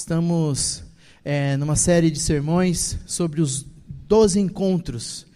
Estamos 0.00 0.82
é, 1.22 1.58
numa 1.58 1.76
série 1.76 2.10
de 2.10 2.18
sermões 2.18 2.98
sobre 3.04 3.42
os 3.42 3.66
doze 4.08 4.40
encontros, 4.40 5.26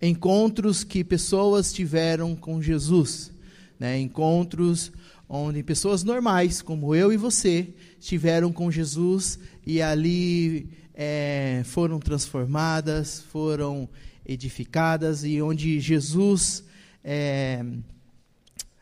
encontros 0.00 0.82
que 0.82 1.04
pessoas 1.04 1.74
tiveram 1.74 2.34
com 2.34 2.60
Jesus, 2.62 3.30
né? 3.78 4.00
encontros 4.00 4.90
onde 5.28 5.62
pessoas 5.62 6.02
normais, 6.02 6.62
como 6.62 6.94
eu 6.94 7.12
e 7.12 7.18
você, 7.18 7.74
estiveram 8.00 8.50
com 8.50 8.70
Jesus 8.70 9.38
e 9.64 9.82
ali 9.82 10.70
é, 10.94 11.60
foram 11.66 12.00
transformadas, 12.00 13.20
foram 13.30 13.86
edificadas 14.24 15.22
e 15.22 15.42
onde 15.42 15.78
Jesus 15.80 16.64
é, 17.04 17.62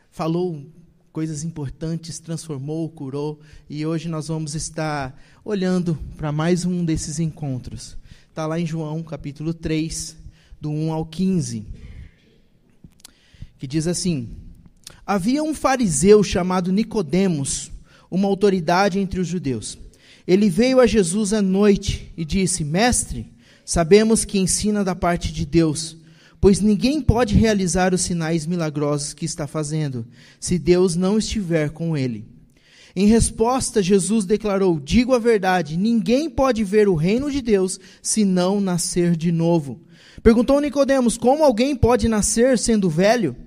falou 0.09 0.65
coisas 1.13 1.43
importantes, 1.43 2.17
transformou, 2.17 2.89
curou, 2.89 3.39
e 3.69 3.85
hoje 3.85 4.09
nós 4.09 4.29
vamos 4.29 4.55
estar 4.55 5.15
olhando 5.45 5.95
para 6.17 6.31
mais 6.31 6.65
um 6.65 6.83
desses 6.83 7.19
encontros. 7.19 7.95
Está 8.27 8.47
lá 8.47 8.59
em 8.59 8.65
João, 8.65 9.03
capítulo 9.03 9.53
3, 9.53 10.17
do 10.59 10.71
1 10.71 10.91
ao 10.91 11.05
15, 11.05 11.67
que 13.59 13.67
diz 13.67 13.85
assim: 13.85 14.27
Havia 15.05 15.43
um 15.43 15.53
fariseu 15.53 16.23
chamado 16.23 16.71
Nicodemos, 16.71 17.71
uma 18.09 18.27
autoridade 18.27 18.97
entre 18.97 19.19
os 19.19 19.27
judeus. 19.27 19.77
Ele 20.25 20.49
veio 20.49 20.79
a 20.79 20.87
Jesus 20.87 21.31
à 21.31 21.43
noite 21.43 22.11
e 22.17 22.25
disse: 22.25 22.63
Mestre, 22.63 23.31
sabemos 23.63 24.25
que 24.25 24.39
ensina 24.39 24.83
da 24.83 24.95
parte 24.95 25.31
de 25.31 25.45
Deus 25.45 25.95
pois 26.43 26.59
ninguém 26.59 26.99
pode 26.99 27.35
realizar 27.35 27.93
os 27.93 28.01
sinais 28.01 28.45
milagrosos 28.45 29.13
que 29.13 29.23
está 29.23 29.47
fazendo, 29.47 30.05
se 30.41 30.59
Deus 30.59 30.93
não 30.93 31.17
estiver 31.17 31.69
com 31.69 31.95
ele. 31.95 32.25
Em 32.93 33.07
resposta, 33.07 33.81
Jesus 33.81 34.25
declarou: 34.25 34.77
Digo 34.77 35.13
a 35.13 35.19
verdade, 35.19 35.77
ninguém 35.77 36.29
pode 36.29 36.61
ver 36.65 36.89
o 36.89 36.95
reino 36.95 37.31
de 37.31 37.41
Deus 37.41 37.79
se 38.01 38.25
não 38.25 38.59
nascer 38.59 39.15
de 39.15 39.31
novo. 39.31 39.83
Perguntou 40.21 40.59
Nicodemos: 40.59 41.17
Como 41.17 41.45
alguém 41.45 41.77
pode 41.77 42.09
nascer 42.09 42.59
sendo 42.59 42.89
velho? 42.89 43.37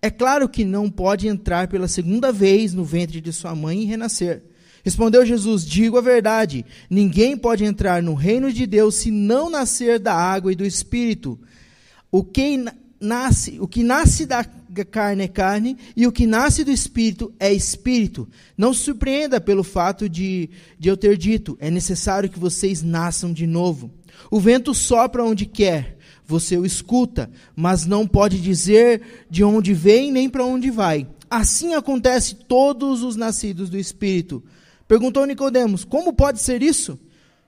É 0.00 0.08
claro 0.08 0.48
que 0.48 0.64
não 0.64 0.88
pode 0.88 1.26
entrar 1.26 1.66
pela 1.66 1.88
segunda 1.88 2.30
vez 2.30 2.72
no 2.72 2.84
ventre 2.84 3.20
de 3.20 3.32
sua 3.32 3.52
mãe 3.56 3.82
e 3.82 3.86
renascer. 3.86 4.44
Respondeu 4.84 5.26
Jesus: 5.26 5.66
Digo 5.66 5.98
a 5.98 6.00
verdade, 6.00 6.64
ninguém 6.88 7.36
pode 7.36 7.64
entrar 7.64 8.00
no 8.00 8.14
reino 8.14 8.52
de 8.52 8.64
Deus 8.64 8.94
se 8.94 9.10
não 9.10 9.50
nascer 9.50 9.98
da 9.98 10.14
água 10.14 10.52
e 10.52 10.54
do 10.54 10.64
espírito. 10.64 11.36
O 12.14 12.22
que 12.22 12.64
nasce, 13.00 13.58
o 13.58 13.66
que 13.66 13.82
nasce 13.82 14.24
da 14.24 14.44
carne 14.88 15.24
é 15.24 15.26
carne 15.26 15.76
e 15.96 16.06
o 16.06 16.12
que 16.12 16.28
nasce 16.28 16.62
do 16.62 16.70
espírito 16.70 17.34
é 17.40 17.52
espírito. 17.52 18.28
Não 18.56 18.72
se 18.72 18.82
surpreenda 18.82 19.40
pelo 19.40 19.64
fato 19.64 20.08
de, 20.08 20.48
de 20.78 20.88
eu 20.88 20.96
ter 20.96 21.16
dito: 21.16 21.58
é 21.60 21.72
necessário 21.72 22.30
que 22.30 22.38
vocês 22.38 22.84
nasçam 22.84 23.32
de 23.32 23.48
novo. 23.48 23.90
O 24.30 24.38
vento 24.38 24.72
sopra 24.72 25.24
onde 25.24 25.44
quer, 25.44 25.98
você 26.24 26.56
o 26.56 26.64
escuta, 26.64 27.28
mas 27.56 27.84
não 27.84 28.06
pode 28.06 28.40
dizer 28.40 29.26
de 29.28 29.42
onde 29.42 29.74
vem 29.74 30.12
nem 30.12 30.30
para 30.30 30.44
onde 30.44 30.70
vai. 30.70 31.08
Assim 31.28 31.74
acontece 31.74 32.36
todos 32.36 33.02
os 33.02 33.16
nascidos 33.16 33.68
do 33.68 33.76
espírito. 33.76 34.40
Perguntou 34.86 35.26
Nicodemos: 35.26 35.82
Como 35.82 36.12
pode 36.12 36.40
ser 36.40 36.62
isso? 36.62 36.96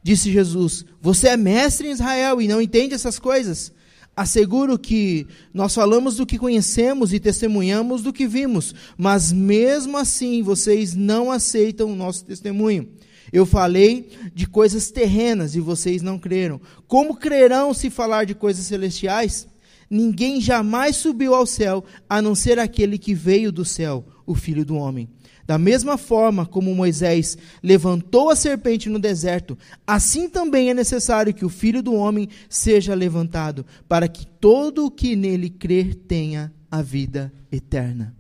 Disse 0.03 0.33
Jesus: 0.33 0.85
Você 1.01 1.29
é 1.29 1.37
mestre 1.37 1.87
em 1.87 1.93
Israel 1.93 2.43
e 2.43 2.49
não 2.49 2.61
entende 2.61 2.95
essas 2.97 3.17
coisas? 3.21 3.76
Asseguro 4.17 4.79
que 4.79 5.27
nós 5.53 5.75
falamos 5.75 6.17
do 6.17 6.25
que 6.25 6.39
conhecemos 6.39 7.13
e 7.13 7.21
testemunhamos 7.21 8.01
do 8.01 8.15
que 8.15 8.27
vimos, 8.27 8.75
mas 8.97 9.31
mesmo 9.31 9.99
assim 9.99 10.43
vocês 10.43 10.95
não 10.95 11.31
aceitam 11.31 11.93
o 11.93 11.95
nosso 11.95 12.25
testemunho. 12.25 12.89
Eu 13.31 13.45
falei 13.45 14.09
de 14.35 14.47
coisas 14.47 14.91
terrenas 14.91 15.55
e 15.55 15.61
vocês 15.61 16.01
não 16.01 16.19
creram. 16.19 16.59
Como 16.89 17.17
crerão 17.17 17.75
se 17.75 17.91
falar 17.91 18.25
de 18.25 18.35
coisas 18.35 18.65
celestiais? 18.65 19.47
Ninguém 19.91 20.41
jamais 20.41 20.97
subiu 20.97 21.35
ao 21.35 21.47
céu 21.47 21.85
a 22.09 22.23
não 22.23 22.35
ser 22.35 22.59
aquele 22.59 22.99
que 22.99 23.13
veio 23.13 23.53
do 23.53 23.65
céu, 23.65 24.05
o 24.25 24.35
Filho 24.35 24.65
do 24.65 24.77
Homem. 24.77 25.09
Da 25.47 25.57
mesma 25.59 25.97
forma 25.97 26.45
como 26.45 26.75
Moisés 26.75 27.39
levantou 27.63 28.31
a 28.31 28.37
serpente 28.37 28.89
no 28.89 28.99
deserto, 28.99 29.57
assim 29.87 30.29
também 30.29 30.71
é 30.71 30.75
necessário 30.75 31.33
que 31.33 31.45
o 31.45 31.49
filho 31.49 31.83
do 31.83 31.95
homem 31.95 32.29
seja 32.49 32.95
levantado, 32.95 33.65
para 33.89 34.09
que 34.09 34.27
todo 34.27 34.85
o 34.85 34.91
que 34.91 35.15
nele 35.15 35.49
crer 35.49 35.95
tenha 35.95 36.53
a 36.69 36.83
vida 36.83 37.33
eterna. 37.53 38.13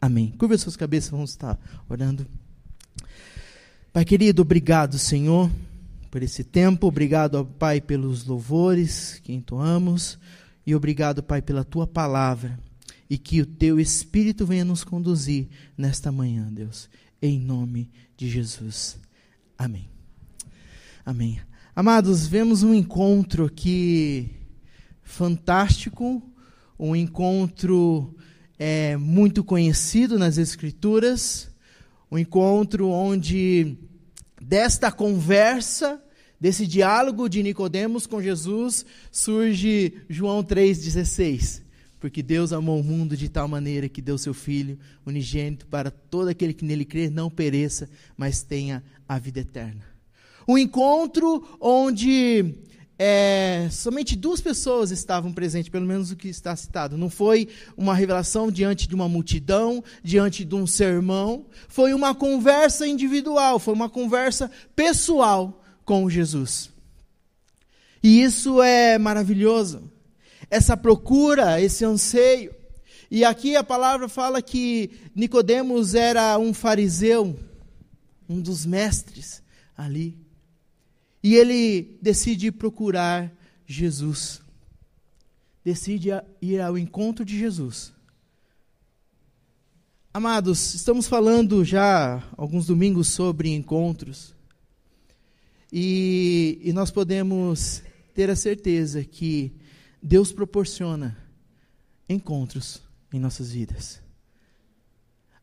Amém. 0.00 0.32
Curva 0.38 0.56
suas 0.56 0.76
cabeças, 0.76 1.10
vamos 1.10 1.30
estar 1.30 1.58
orando. 1.86 2.26
Pai 3.92 4.04
querido, 4.04 4.40
obrigado, 4.40 4.98
Senhor, 4.98 5.50
por 6.10 6.22
esse 6.22 6.42
tempo. 6.42 6.86
Obrigado, 6.86 7.44
Pai, 7.58 7.80
pelos 7.82 8.24
louvores 8.24 9.20
que 9.22 9.34
entoamos. 9.34 10.18
E 10.66 10.74
obrigado, 10.74 11.22
Pai, 11.22 11.42
pela 11.42 11.64
tua 11.64 11.86
palavra 11.86 12.58
e 13.10 13.18
que 13.18 13.40
o 13.40 13.46
teu 13.46 13.80
Espírito 13.80 14.46
venha 14.46 14.64
nos 14.64 14.84
conduzir 14.84 15.48
nesta 15.76 16.12
manhã, 16.12 16.48
Deus, 16.48 16.88
em 17.20 17.40
nome 17.40 17.90
de 18.16 18.30
Jesus. 18.30 19.00
Amém. 19.58 19.88
Amém. 21.04 21.40
Amados, 21.74 22.28
vemos 22.28 22.62
um 22.62 22.72
encontro 22.72 23.46
aqui 23.46 24.30
fantástico, 25.02 26.22
um 26.78 26.94
encontro 26.94 28.16
é, 28.56 28.96
muito 28.96 29.42
conhecido 29.42 30.16
nas 30.16 30.38
Escrituras, 30.38 31.50
um 32.12 32.16
encontro 32.16 32.88
onde 32.88 33.76
desta 34.40 34.92
conversa, 34.92 36.00
desse 36.40 36.64
diálogo 36.64 37.28
de 37.28 37.42
Nicodemos 37.42 38.06
com 38.06 38.22
Jesus, 38.22 38.86
surge 39.10 40.04
João 40.08 40.44
3,16 40.44 41.69
porque 42.00 42.22
Deus 42.22 42.52
amou 42.52 42.80
o 42.80 42.82
mundo 42.84 43.14
de 43.14 43.28
tal 43.28 43.46
maneira 43.46 43.88
que 43.88 44.00
deu 44.00 44.16
seu 44.16 44.32
Filho 44.32 44.78
unigênito 45.04 45.66
para 45.66 45.90
todo 45.90 46.28
aquele 46.28 46.54
que 46.54 46.64
nele 46.64 46.84
crer 46.84 47.10
não 47.10 47.30
pereça, 47.30 47.88
mas 48.16 48.42
tenha 48.42 48.82
a 49.06 49.18
vida 49.18 49.40
eterna. 49.40 49.84
Um 50.48 50.56
encontro 50.56 51.46
onde 51.60 52.54
é, 52.98 53.68
somente 53.70 54.16
duas 54.16 54.40
pessoas 54.40 54.90
estavam 54.90 55.30
presentes, 55.30 55.68
pelo 55.68 55.86
menos 55.86 56.10
o 56.10 56.16
que 56.16 56.28
está 56.28 56.56
citado. 56.56 56.96
Não 56.96 57.10
foi 57.10 57.48
uma 57.76 57.94
revelação 57.94 58.50
diante 58.50 58.88
de 58.88 58.94
uma 58.94 59.08
multidão, 59.08 59.84
diante 60.02 60.42
de 60.42 60.54
um 60.54 60.66
sermão. 60.66 61.44
Foi 61.68 61.92
uma 61.92 62.14
conversa 62.14 62.86
individual, 62.86 63.58
foi 63.58 63.74
uma 63.74 63.90
conversa 63.90 64.50
pessoal 64.74 65.62
com 65.84 66.08
Jesus. 66.08 66.70
E 68.02 68.22
isso 68.22 68.62
é 68.62 68.98
maravilhoso 68.98 69.90
essa 70.50 70.76
procura, 70.76 71.60
esse 71.60 71.84
anseio. 71.84 72.52
E 73.10 73.24
aqui 73.24 73.56
a 73.56 73.64
palavra 73.64 74.08
fala 74.08 74.42
que 74.42 74.90
Nicodemos 75.14 75.94
era 75.94 76.36
um 76.38 76.52
fariseu, 76.52 77.38
um 78.28 78.40
dos 78.40 78.66
mestres 78.66 79.42
ali. 79.76 80.18
E 81.22 81.34
ele 81.34 81.98
decide 82.02 82.50
procurar 82.50 83.32
Jesus. 83.66 84.42
Decide 85.64 86.10
ir 86.40 86.60
ao 86.60 86.76
encontro 86.76 87.24
de 87.24 87.38
Jesus. 87.38 87.92
Amados, 90.12 90.74
estamos 90.74 91.06
falando 91.06 91.64
já 91.64 92.24
alguns 92.36 92.66
domingos 92.66 93.08
sobre 93.08 93.50
encontros. 93.50 94.34
E, 95.72 96.60
e 96.64 96.72
nós 96.72 96.90
podemos 96.90 97.82
ter 98.12 98.28
a 98.28 98.34
certeza 98.34 99.04
que 99.04 99.52
Deus 100.02 100.32
proporciona 100.32 101.16
encontros 102.08 102.82
em 103.12 103.20
nossas 103.20 103.52
vidas. 103.52 104.00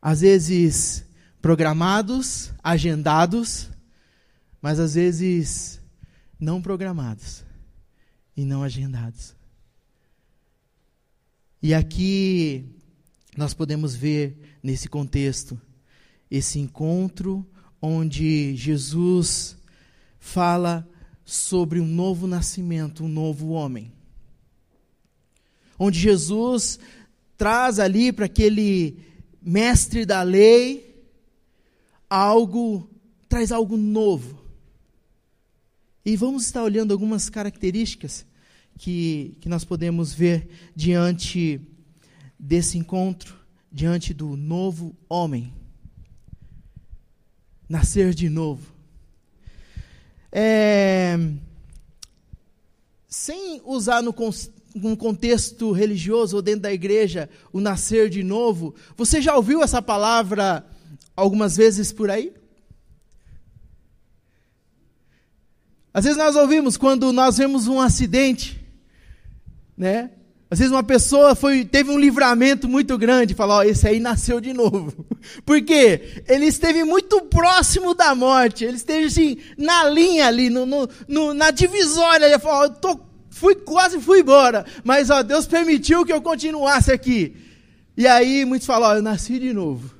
Às 0.02 0.20
vezes 0.20 1.04
programados, 1.40 2.52
agendados, 2.62 3.70
mas 4.60 4.80
às 4.80 4.94
vezes 4.94 5.80
não 6.38 6.60
programados 6.60 7.44
e 8.36 8.44
não 8.44 8.62
agendados. 8.62 9.34
E 11.62 11.72
aqui 11.72 12.76
nós 13.36 13.54
podemos 13.54 13.94
ver 13.94 14.58
nesse 14.62 14.88
contexto 14.88 15.60
esse 16.30 16.58
encontro 16.58 17.48
onde 17.80 18.54
Jesus 18.56 19.56
fala 20.18 20.88
sobre 21.24 21.80
um 21.80 21.86
novo 21.86 22.26
nascimento, 22.26 23.04
um 23.04 23.08
novo 23.08 23.50
homem 23.50 23.92
onde 25.78 25.98
Jesus 25.98 26.78
traz 27.36 27.78
ali 27.78 28.12
para 28.12 28.24
aquele 28.24 28.98
mestre 29.40 30.04
da 30.04 30.22
lei 30.22 31.06
algo, 32.10 32.90
traz 33.28 33.52
algo 33.52 33.76
novo. 33.76 34.38
E 36.04 36.16
vamos 36.16 36.44
estar 36.46 36.62
olhando 36.62 36.92
algumas 36.92 37.28
características 37.28 38.26
que, 38.78 39.36
que 39.40 39.48
nós 39.48 39.64
podemos 39.64 40.12
ver 40.12 40.48
diante 40.74 41.60
desse 42.38 42.78
encontro, 42.78 43.36
diante 43.70 44.14
do 44.14 44.36
novo 44.36 44.96
homem. 45.08 45.52
Nascer 47.68 48.14
de 48.14 48.28
novo. 48.28 48.72
é, 50.32 51.18
sem 53.08 53.60
usar 53.64 54.02
no 54.02 54.12
num 54.74 54.94
contexto 54.94 55.72
religioso 55.72 56.36
ou 56.36 56.42
dentro 56.42 56.62
da 56.62 56.72
igreja 56.72 57.28
o 57.52 57.60
nascer 57.60 58.08
de 58.08 58.22
novo, 58.22 58.74
você 58.96 59.20
já 59.20 59.34
ouviu 59.34 59.62
essa 59.62 59.80
palavra 59.80 60.64
algumas 61.16 61.56
vezes 61.56 61.92
por 61.92 62.10
aí? 62.10 62.32
Às 65.92 66.04
vezes 66.04 66.18
nós 66.18 66.36
ouvimos 66.36 66.76
quando 66.76 67.12
nós 67.12 67.38
vemos 67.38 67.66
um 67.66 67.80
acidente, 67.80 68.64
né? 69.76 70.10
Às 70.50 70.60
vezes 70.60 70.72
uma 70.72 70.82
pessoa 70.82 71.34
foi, 71.34 71.64
teve 71.64 71.90
um 71.90 71.98
livramento 71.98 72.66
muito 72.66 72.96
grande, 72.96 73.34
fala, 73.34 73.56
ó, 73.56 73.62
esse 73.62 73.86
aí 73.86 74.00
nasceu 74.00 74.40
de 74.40 74.54
novo. 74.54 75.04
Por 75.44 75.60
quê? 75.60 76.22
Ele 76.26 76.46
esteve 76.46 76.84
muito 76.84 77.20
próximo 77.22 77.94
da 77.94 78.14
morte, 78.14 78.64
ele 78.64 78.76
esteve 78.76 79.06
assim, 79.06 79.36
na 79.58 79.84
linha 79.90 80.26
ali, 80.26 80.48
no, 80.48 80.64
no, 80.64 80.88
no 81.06 81.34
na 81.34 81.50
divisória, 81.50 82.24
ele 82.24 82.38
falou, 82.38 82.60
ó, 82.60 82.64
eu 82.64 82.70
tô, 82.70 83.00
fui, 83.38 83.54
quase 83.54 84.00
fui 84.00 84.20
embora, 84.20 84.66
mas 84.84 85.10
ó, 85.10 85.22
Deus 85.22 85.46
permitiu 85.46 86.04
que 86.04 86.12
eu 86.12 86.20
continuasse 86.20 86.92
aqui. 86.92 87.36
E 87.96 88.06
aí 88.06 88.44
muitos 88.44 88.66
falam, 88.66 88.90
ó, 88.90 88.94
eu 88.96 89.02
nasci 89.02 89.38
de 89.38 89.52
novo. 89.52 89.94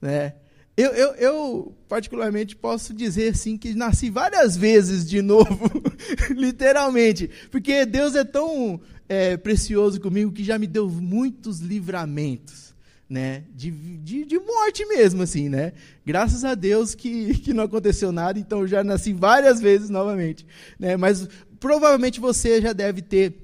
Né? 0.00 0.34
Eu, 0.76 0.90
eu, 0.92 1.14
eu, 1.14 1.76
particularmente, 1.88 2.56
posso 2.56 2.94
dizer 2.94 3.32
assim 3.32 3.58
que 3.58 3.74
nasci 3.74 4.08
várias 4.08 4.56
vezes 4.56 5.08
de 5.08 5.20
novo, 5.20 5.70
literalmente, 6.30 7.28
porque 7.50 7.84
Deus 7.84 8.14
é 8.14 8.24
tão 8.24 8.80
é, 9.08 9.36
precioso 9.36 10.00
comigo 10.00 10.32
que 10.32 10.42
já 10.42 10.58
me 10.58 10.66
deu 10.66 10.88
muitos 10.88 11.58
livramentos, 11.60 12.74
né? 13.08 13.44
De, 13.54 13.70
de, 13.70 14.24
de, 14.24 14.38
morte 14.38 14.86
mesmo, 14.86 15.22
assim, 15.22 15.48
né? 15.48 15.72
Graças 16.06 16.44
a 16.44 16.54
Deus 16.54 16.94
que, 16.94 17.34
que 17.40 17.52
não 17.52 17.64
aconteceu 17.64 18.10
nada, 18.10 18.38
então 18.38 18.60
eu 18.60 18.68
já 18.68 18.82
nasci 18.82 19.12
várias 19.12 19.60
vezes 19.60 19.90
novamente, 19.90 20.46
né? 20.78 20.96
Mas 20.96 21.28
provavelmente 21.60 22.18
você 22.18 22.60
já 22.60 22.72
deve 22.72 23.02
ter 23.02 23.34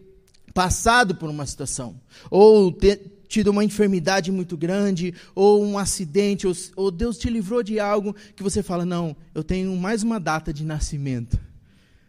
passado 0.53 1.15
por 1.15 1.29
uma 1.29 1.45
situação, 1.45 2.01
ou 2.31 2.73
ter 2.73 3.13
tido 3.29 3.49
uma 3.49 3.63
enfermidade 3.63 4.33
muito 4.33 4.57
grande, 4.57 5.13
ou 5.35 5.63
um 5.63 5.77
acidente, 5.77 6.47
ou, 6.47 6.55
ou 6.75 6.91
Deus 6.91 7.19
te 7.19 7.29
livrou 7.29 7.63
de 7.63 7.79
algo 7.79 8.17
que 8.35 8.43
você 8.43 8.63
fala, 8.63 8.85
não, 8.85 9.15
eu 9.35 9.45
tenho 9.45 9.77
mais 9.77 10.03
uma 10.03 10.19
data 10.19 10.53
de 10.53 10.65
nascimento. 10.65 11.39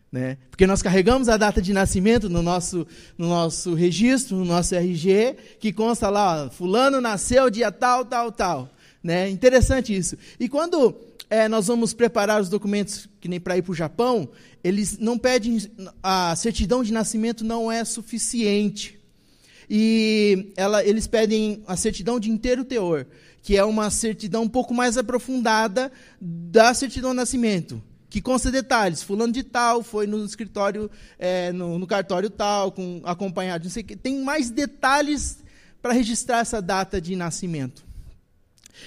Né? 0.10 0.38
Porque 0.50 0.66
nós 0.66 0.82
carregamos 0.82 1.28
a 1.28 1.36
data 1.36 1.62
de 1.62 1.74
nascimento 1.74 2.30
no 2.30 2.42
nosso, 2.42 2.88
no 3.18 3.28
nosso 3.28 3.74
registro, 3.74 4.38
no 4.38 4.46
nosso 4.46 4.74
RG, 4.74 5.36
que 5.60 5.74
consta 5.74 6.10
lá, 6.10 6.46
ó, 6.46 6.50
fulano 6.50 7.02
nasceu 7.02 7.50
dia 7.50 7.72
tal, 7.72 8.06
tal, 8.06 8.32
tal. 8.32 8.70
Né? 9.04 9.30
Interessante 9.30 9.96
isso. 9.96 10.18
E 10.40 10.48
quando 10.48 10.96
é, 11.30 11.48
nós 11.48 11.68
vamos 11.68 11.94
preparar 11.94 12.42
os 12.42 12.50
documentos, 12.50 13.08
que 13.20 13.28
nem 13.28 13.40
para 13.40 13.58
ir 13.58 13.62
para 13.62 13.72
o 13.72 13.76
Japão, 13.76 14.30
eles 14.64 14.98
não 14.98 15.18
pedem, 15.18 15.60
a 16.02 16.36
certidão 16.36 16.84
de 16.84 16.94
nascimento 16.94 17.44
não 17.44 17.72
é 17.72 17.84
suficiente. 17.84 18.98
E 19.70 20.54
ela, 20.56 20.84
eles 20.84 21.08
pedem 21.08 21.62
a 21.68 21.76
certidão 21.76 22.20
de 22.20 22.32
inteiro 22.32 22.64
teor, 22.64 23.06
que 23.42 23.58
é 23.58 23.64
uma 23.64 23.90
certidão 23.90 24.44
um 24.44 24.50
pouco 24.50 24.74
mais 24.74 24.98
aprofundada 24.98 25.92
da 26.22 26.74
certidão 26.74 27.12
de 27.12 27.18
nascimento 27.18 27.82
que 28.10 28.22
consta 28.22 28.52
detalhes. 28.52 29.04
Fulano 29.04 29.34
de 29.34 29.44
tal 29.44 29.84
foi 29.84 30.08
no 30.08 30.24
escritório, 30.24 30.90
é, 31.20 31.52
no, 31.52 31.78
no, 31.78 31.86
cartório 31.86 32.30
tal, 32.30 32.72
com, 32.72 33.02
acompanhado, 33.04 33.66
não 33.66 33.72
sei 33.72 33.84
o 33.84 33.86
que. 33.86 33.96
Tem 33.96 34.22
mais 34.22 34.50
detalhes 34.50 35.44
para 35.82 35.94
registrar 35.94 36.40
essa 36.40 36.62
data 36.62 37.00
de 37.00 37.16
nascimento. 37.16 37.87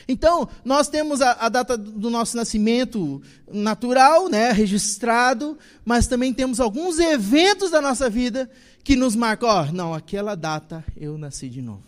Então, 0.08 0.48
nós 0.64 0.88
temos 0.88 1.20
a, 1.20 1.32
a, 1.32 1.48
data 1.48 1.76
do 1.76 2.10
nosso 2.10 2.36
nascimento 2.36 3.22
natural, 3.50 4.28
né, 4.28 4.52
registrado, 4.52 5.58
mas 5.84 6.06
também 6.06 6.32
temos 6.32 6.60
alguns 6.60 6.98
eventos 6.98 7.70
da 7.70 7.80
nossa 7.80 8.08
vida 8.08 8.50
que 8.82 8.96
nos 8.96 9.14
marcam, 9.14 9.48
ó, 9.48 9.62
oh, 9.62 9.72
não, 9.72 9.94
aquela 9.94 10.34
data 10.34 10.84
eu 10.96 11.18
nasci 11.18 11.48
de 11.48 11.60
novo, 11.60 11.84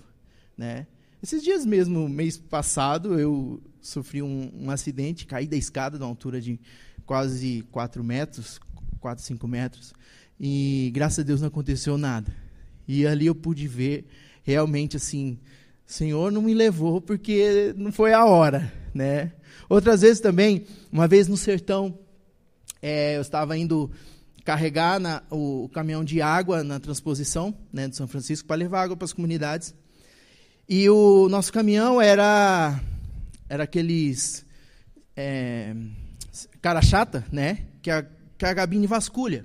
né? 0.57 0.87
Esses 1.23 1.43
dias 1.43 1.65
mesmo, 1.65 2.09
mês 2.09 2.37
passado, 2.37 3.19
eu 3.19 3.63
sofri 3.81 4.23
um, 4.23 4.51
um 4.55 4.71
acidente, 4.71 5.25
caí 5.25 5.47
da 5.47 5.57
escada 5.57 5.97
de 5.97 6.03
uma 6.03 6.11
altura 6.11 6.41
de 6.41 6.59
quase 7.07 7.65
4 7.71 8.03
metros, 8.03 8.61
4, 9.01 9.25
5 9.25 9.49
metros, 9.49 9.95
e 10.39 10.91
graças 10.93 11.21
a 11.21 11.23
Deus 11.23 11.41
não 11.41 11.49
aconteceu 11.49 11.97
nada. 11.97 12.35
E 12.87 13.07
ali 13.07 13.27
eu 13.27 13.35
pude 13.35 13.69
ver 13.69 14.07
realmente 14.43 14.97
assim, 14.97 15.39
Senhor 15.93 16.33
não 16.33 16.41
me 16.41 16.55
levou 16.55 17.03
porque 17.03 17.75
não 17.77 17.93
foi 17.93 18.15
a 18.15 18.25
hora, 18.25 18.73
né? 18.95 19.33
Outras 19.69 20.01
vezes 20.01 20.21
também, 20.21 20.65
uma 20.91 21.07
vez 21.07 21.29
no 21.29 21.37
sertão, 21.37 21.99
é, 22.81 23.17
eu 23.17 23.21
estava 23.21 23.59
indo 23.59 23.91
carregar 24.43 24.99
na, 24.99 25.23
o, 25.31 25.65
o, 25.65 25.69
caminhão 25.69 26.03
de 26.03 26.23
água 26.23 26.65
na 26.65 26.81
transposição 26.81 27.55
né, 27.71 27.87
de 27.89 27.95
São 27.95 28.09
Francisco 28.09 28.49
para 28.49 28.57
levar 28.57 28.85
água 28.85 28.97
para 28.97 29.05
as 29.05 29.13
comunidades. 29.13 29.75
E 30.67 30.89
o 30.89 31.29
nosso 31.29 31.53
caminhão 31.53 32.01
era, 32.01 32.81
era 33.47 33.65
aqueles 33.65 34.47
é, 35.15 35.77
cara 36.63 36.81
chata, 36.81 37.23
né? 37.31 37.67
Que 37.83 37.91
a, 37.91 38.07
que 38.39 38.47
a 38.47 38.55
gabine 38.55 38.87
vasculha. 38.87 39.45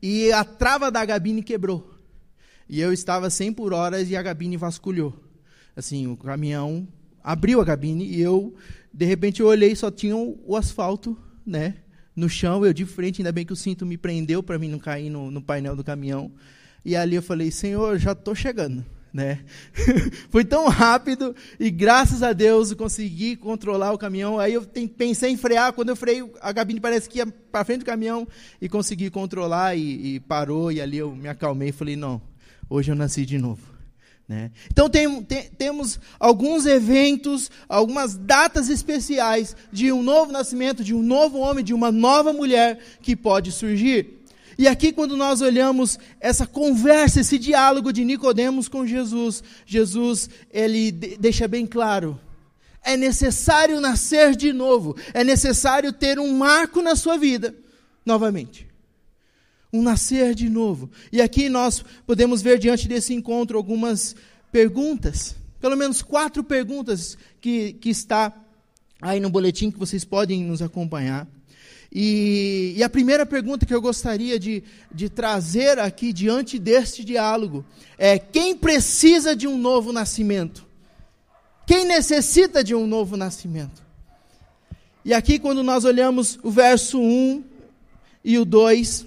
E 0.00 0.32
a 0.32 0.44
trava 0.44 0.90
da 0.90 1.04
gabine 1.04 1.42
quebrou. 1.42 1.94
E 2.66 2.80
eu 2.80 2.90
estava 2.90 3.28
100 3.28 3.52
por 3.52 3.74
hora 3.74 4.00
e 4.00 4.16
a 4.16 4.22
gabine 4.22 4.56
vasculhou. 4.56 5.27
Assim, 5.78 6.08
o 6.08 6.16
caminhão 6.16 6.88
abriu 7.22 7.60
a 7.60 7.64
gabine 7.64 8.04
e 8.04 8.20
eu, 8.20 8.52
de 8.92 9.04
repente, 9.04 9.40
eu 9.40 9.46
olhei 9.46 9.76
só 9.76 9.92
tinha 9.92 10.16
o 10.16 10.56
asfalto, 10.56 11.16
né? 11.46 11.76
No 12.16 12.28
chão, 12.28 12.66
eu 12.66 12.72
de 12.72 12.84
frente, 12.84 13.20
ainda 13.20 13.30
bem 13.30 13.46
que 13.46 13.52
o 13.52 13.56
cinto 13.56 13.86
me 13.86 13.96
prendeu 13.96 14.42
para 14.42 14.58
mim 14.58 14.66
não 14.66 14.80
cair 14.80 15.08
no, 15.08 15.30
no 15.30 15.40
painel 15.40 15.76
do 15.76 15.84
caminhão. 15.84 16.32
E 16.84 16.96
ali 16.96 17.14
eu 17.14 17.22
falei, 17.22 17.52
Senhor, 17.52 17.96
já 17.96 18.10
estou 18.10 18.34
chegando 18.34 18.84
né? 19.12 19.40
Foi 20.30 20.44
tão 20.44 20.68
rápido 20.68 21.34
e 21.58 21.70
graças 21.70 22.22
a 22.22 22.32
Deus 22.32 22.70
eu 22.70 22.76
consegui 22.76 23.36
controlar 23.36 23.92
o 23.92 23.98
caminhão. 23.98 24.38
Aí 24.38 24.54
eu 24.54 24.62
pensei 24.96 25.30
em 25.30 25.36
frear, 25.36 25.72
quando 25.72 25.90
eu 25.90 25.96
freio, 25.96 26.32
a 26.40 26.52
gabine 26.52 26.80
parece 26.80 27.08
que 27.08 27.18
ia 27.18 27.26
para 27.26 27.64
frente 27.64 27.80
do 27.80 27.86
caminhão 27.86 28.26
e 28.60 28.68
consegui 28.68 29.10
controlar 29.10 29.76
e, 29.76 30.16
e, 30.16 30.20
parou 30.20 30.70
e 30.70 30.80
ali 30.80 30.98
eu 30.98 31.14
me 31.14 31.28
acalmei 31.28 31.68
e 31.68 31.72
falei, 31.72 31.96
não, 31.96 32.20
hoje 32.68 32.90
eu 32.90 32.96
nasci 32.96 33.24
de 33.24 33.38
novo. 33.38 33.77
Né? 34.28 34.50
Então 34.70 34.90
tem, 34.90 35.22
tem, 35.22 35.44
temos 35.56 35.98
alguns 36.20 36.66
eventos, 36.66 37.50
algumas 37.66 38.14
datas 38.14 38.68
especiais 38.68 39.56
de 39.72 39.90
um 39.90 40.02
novo 40.02 40.30
nascimento, 40.30 40.84
de 40.84 40.94
um 40.94 41.02
novo 41.02 41.38
homem, 41.38 41.64
de 41.64 41.72
uma 41.72 41.90
nova 41.90 42.30
mulher 42.32 42.78
que 43.00 43.16
pode 43.16 43.50
surgir. 43.50 44.18
E 44.58 44.68
aqui 44.68 44.92
quando 44.92 45.16
nós 45.16 45.40
olhamos 45.40 45.98
essa 46.20 46.46
conversa, 46.46 47.20
esse 47.20 47.38
diálogo 47.38 47.90
de 47.90 48.04
Nicodemos 48.04 48.68
com 48.68 48.86
Jesus, 48.86 49.42
Jesus 49.64 50.28
ele 50.52 50.92
deixa 50.92 51.48
bem 51.48 51.64
claro: 51.64 52.20
é 52.84 52.98
necessário 52.98 53.80
nascer 53.80 54.36
de 54.36 54.52
novo, 54.52 54.94
é 55.14 55.24
necessário 55.24 55.90
ter 55.90 56.18
um 56.18 56.36
marco 56.36 56.82
na 56.82 56.94
sua 56.96 57.16
vida 57.16 57.54
novamente. 58.04 58.67
Um 59.72 59.82
nascer 59.82 60.34
de 60.34 60.48
novo. 60.48 60.90
E 61.12 61.20
aqui 61.20 61.48
nós 61.48 61.84
podemos 62.06 62.40
ver 62.40 62.58
diante 62.58 62.88
desse 62.88 63.12
encontro 63.12 63.58
algumas 63.58 64.16
perguntas, 64.50 65.36
pelo 65.60 65.76
menos 65.76 66.02
quatro 66.02 66.42
perguntas 66.42 67.18
que, 67.40 67.74
que 67.74 67.90
está 67.90 68.32
aí 69.00 69.20
no 69.20 69.30
boletim 69.30 69.70
que 69.70 69.78
vocês 69.78 70.04
podem 70.04 70.42
nos 70.44 70.62
acompanhar. 70.62 71.26
E, 71.90 72.74
e, 72.76 72.82
a 72.82 72.88
primeira 72.88 73.24
pergunta 73.24 73.64
que 73.64 73.74
eu 73.74 73.80
gostaria 73.80 74.38
de, 74.38 74.62
de 74.92 75.08
trazer 75.08 75.78
aqui 75.78 76.12
diante 76.12 76.58
deste 76.58 77.02
diálogo 77.02 77.64
é: 77.96 78.18
quem 78.18 78.54
precisa 78.54 79.34
de 79.34 79.46
um 79.46 79.56
novo 79.56 79.90
nascimento? 79.90 80.66
Quem 81.66 81.86
necessita 81.86 82.62
de 82.62 82.74
um 82.74 82.86
novo 82.86 83.16
nascimento? 83.16 83.82
E 85.04 85.14
aqui, 85.14 85.38
quando 85.38 85.62
nós 85.62 85.86
olhamos 85.86 86.38
o 86.42 86.50
verso 86.50 87.00
1 87.00 87.42
e 88.22 88.38
o 88.38 88.44
2, 88.44 89.06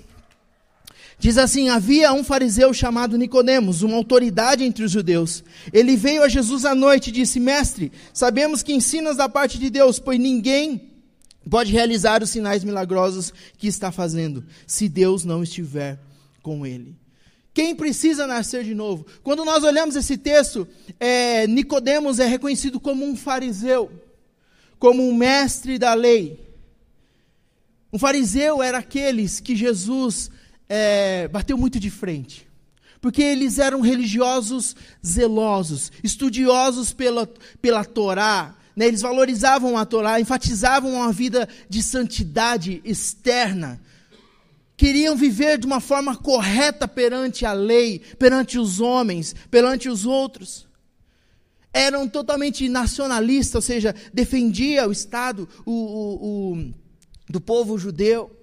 diz 1.21 1.37
assim: 1.37 1.69
Havia 1.69 2.11
um 2.11 2.23
fariseu 2.23 2.73
chamado 2.73 3.17
Nicodemos, 3.17 3.83
uma 3.83 3.95
autoridade 3.95 4.63
entre 4.63 4.83
os 4.83 4.91
judeus. 4.91 5.43
Ele 5.71 5.95
veio 5.95 6.23
a 6.23 6.27
Jesus 6.27 6.65
à 6.65 6.73
noite 6.73 7.09
e 7.09 7.13
disse: 7.13 7.39
Mestre, 7.39 7.91
sabemos 8.11 8.63
que 8.63 8.73
ensinas 8.73 9.17
da 9.17 9.29
parte 9.29 9.59
de 9.59 9.69
Deus, 9.69 9.99
pois 9.99 10.19
ninguém 10.19 10.89
pode 11.49 11.71
realizar 11.71 12.23
os 12.23 12.31
sinais 12.31 12.63
milagrosos 12.63 13.31
que 13.57 13.67
está 13.67 13.91
fazendo, 13.91 14.43
se 14.65 14.89
Deus 14.89 15.23
não 15.23 15.43
estiver 15.43 15.99
com 16.41 16.65
ele. 16.65 16.95
Quem 17.53 17.75
precisa 17.75 18.25
nascer 18.25 18.63
de 18.63 18.73
novo? 18.73 19.05
Quando 19.21 19.45
nós 19.45 19.63
olhamos 19.63 19.95
esse 19.95 20.17
texto, 20.17 20.67
é, 20.99 21.45
Nicodemos 21.45 22.19
é 22.19 22.25
reconhecido 22.25 22.79
como 22.79 23.05
um 23.05 23.15
fariseu, 23.15 23.91
como 24.79 25.07
um 25.07 25.13
mestre 25.13 25.77
da 25.77 25.93
lei. 25.93 26.39
Um 27.93 27.99
fariseu 27.99 28.63
era 28.63 28.79
aqueles 28.79 29.39
que 29.39 29.55
Jesus 29.55 30.31
é, 30.73 31.27
bateu 31.27 31.57
muito 31.57 31.77
de 31.79 31.89
frente 31.89 32.49
porque 33.01 33.23
eles 33.23 33.57
eram 33.57 33.81
religiosos 33.81 34.75
zelosos, 35.05 35.91
estudiosos 36.03 36.93
pela, 36.93 37.27
pela 37.59 37.83
Torá, 37.83 38.55
né, 38.75 38.85
eles 38.87 39.01
valorizavam 39.01 39.75
a 39.75 39.85
Torá, 39.85 40.19
enfatizavam 40.21 41.01
a 41.01 41.11
vida 41.11 41.49
de 41.67 41.81
santidade 41.81 42.79
externa, 42.85 43.81
queriam 44.77 45.15
viver 45.15 45.57
de 45.57 45.65
uma 45.65 45.79
forma 45.79 46.15
correta 46.15 46.87
perante 46.87 47.43
a 47.43 47.53
lei, 47.53 47.99
perante 48.19 48.59
os 48.59 48.79
homens, 48.79 49.35
perante 49.49 49.89
os 49.89 50.05
outros. 50.05 50.67
Eram 51.73 52.07
totalmente 52.07 52.67
nacionalistas, 52.69 53.55
ou 53.55 53.61
seja, 53.61 53.95
defendia 54.13 54.87
o 54.87 54.91
Estado 54.91 55.47
o, 55.65 55.71
o, 55.71 56.53
o, 56.53 56.73
do 57.29 57.39
povo 57.41 57.77
judeu. 57.77 58.40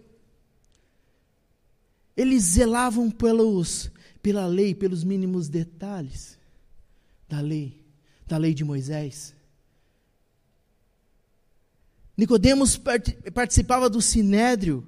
Eles 2.18 2.42
zelavam 2.42 3.12
pelos, 3.12 3.92
pela 4.20 4.44
lei, 4.44 4.75
pelos 4.75 5.04
mínimos 5.04 5.48
detalhes 5.48 6.37
da 7.28 7.40
lei, 7.40 7.80
da 8.26 8.37
lei 8.37 8.52
de 8.52 8.64
Moisés. 8.64 9.37
Nicodemos 12.16 12.76
participava 13.32 13.88
do 13.88 14.02
sinédrio, 14.02 14.84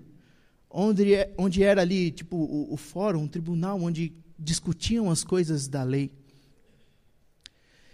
onde, 0.68 1.04
onde 1.38 1.62
era 1.62 1.82
ali 1.82 2.10
tipo 2.10 2.37
o, 2.37 2.75
o 2.75 2.76
fórum, 2.76 3.22
um 3.22 3.28
tribunal 3.28 3.80
onde 3.80 4.12
discutiam 4.37 5.08
as 5.08 5.22
coisas 5.22 5.68
da 5.68 5.84
lei. 5.84 6.10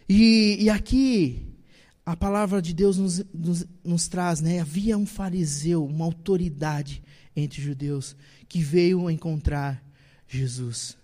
E, 0.08 0.56
e 0.60 0.70
aqui 0.70 1.46
a 2.06 2.16
palavra 2.16 2.62
de 2.62 2.72
Deus 2.72 2.96
nos, 2.96 3.22
nos, 3.34 3.66
nos, 3.84 4.08
traz, 4.08 4.40
né? 4.40 4.60
Havia 4.60 4.96
um 4.96 5.04
fariseu, 5.04 5.84
uma 5.84 6.06
autoridade 6.06 7.02
entre 7.36 7.60
judeus, 7.60 8.16
que 8.48 8.60
veio 8.60 9.10
encontrar 9.10 9.82
Jesus, 10.28 10.96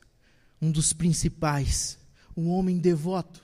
um 0.60 0.70
dos 0.70 0.92
principais, 0.92 1.98
um 2.36 2.48
homem 2.50 2.78
devoto. 2.78 3.42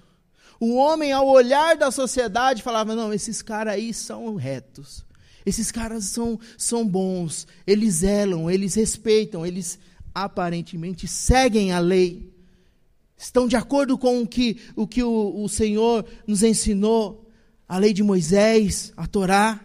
O 0.61 0.75
homem, 0.75 1.13
ao 1.13 1.29
olhar 1.29 1.77
da 1.77 1.91
sociedade, 1.91 2.63
falava: 2.63 2.95
não, 2.95 3.13
esses 3.13 3.43
caras 3.43 3.75
aí 3.75 3.95
são 3.95 4.35
retos. 4.35 5.05
Esses 5.47 5.71
caras 5.71 6.05
são, 6.05 6.39
são 6.57 6.87
bons. 6.87 7.47
Eles 7.67 7.97
zelam, 7.97 8.51
eles 8.51 8.75
respeitam, 8.75 9.47
eles 9.47 9.79
aparentemente 10.15 11.07
seguem 11.07 11.73
a 11.73 11.79
lei. 11.79 12.33
Estão 13.17 13.49
de 13.49 13.57
acordo 13.57 13.97
com 13.97 14.23
o 14.23 14.27
que 14.27 14.61
o, 14.77 14.87
que 14.87 15.03
o, 15.03 15.43
o 15.43 15.49
Senhor 15.49 16.05
nos 16.27 16.43
ensinou, 16.43 17.29
a 17.69 17.79
lei 17.79 17.93
de 17.93 18.03
Moisés, 18.03 18.93
a 18.97 19.07
Torá. 19.07 19.61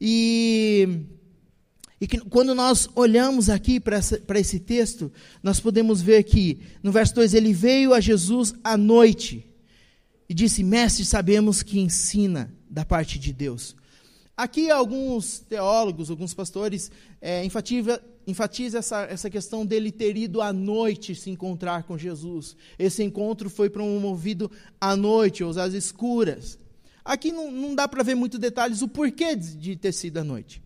E, 0.00 1.06
e 2.04 2.06
que, 2.06 2.20
quando 2.20 2.54
nós 2.54 2.86
olhamos 2.94 3.48
aqui 3.48 3.80
para 3.80 3.98
esse 4.38 4.60
texto, 4.60 5.10
nós 5.42 5.58
podemos 5.58 6.02
ver 6.02 6.22
que, 6.22 6.60
no 6.82 6.92
verso 6.92 7.14
2, 7.14 7.32
ele 7.32 7.50
veio 7.54 7.94
a 7.94 8.00
Jesus 8.00 8.52
à 8.62 8.76
noite 8.76 9.42
e 10.28 10.34
disse: 10.34 10.62
Mestre, 10.62 11.02
sabemos 11.02 11.62
que 11.62 11.80
ensina 11.80 12.54
da 12.68 12.84
parte 12.84 13.18
de 13.18 13.32
Deus. 13.32 13.74
Aqui 14.36 14.70
alguns 14.70 15.38
teólogos, 15.48 16.10
alguns 16.10 16.34
pastores 16.34 16.90
é, 17.22 17.42
enfatizam 17.42 17.98
enfatiza 18.26 18.80
essa, 18.80 19.04
essa 19.04 19.30
questão 19.30 19.64
dele 19.64 19.90
ter 19.90 20.14
ido 20.14 20.42
à 20.42 20.52
noite 20.52 21.14
se 21.14 21.30
encontrar 21.30 21.84
com 21.84 21.96
Jesus. 21.96 22.54
Esse 22.78 23.02
encontro 23.02 23.48
foi 23.48 23.70
promovido 23.70 24.50
à 24.78 24.94
noite, 24.94 25.42
ou 25.42 25.58
às 25.58 25.72
escuras. 25.72 26.58
Aqui 27.02 27.32
não, 27.32 27.50
não 27.50 27.74
dá 27.74 27.88
para 27.88 28.02
ver 28.02 28.14
muitos 28.14 28.38
detalhes 28.38 28.82
o 28.82 28.88
porquê 28.88 29.34
de 29.34 29.74
ter 29.74 29.92
sido 29.92 30.18
à 30.18 30.24
noite. 30.24 30.63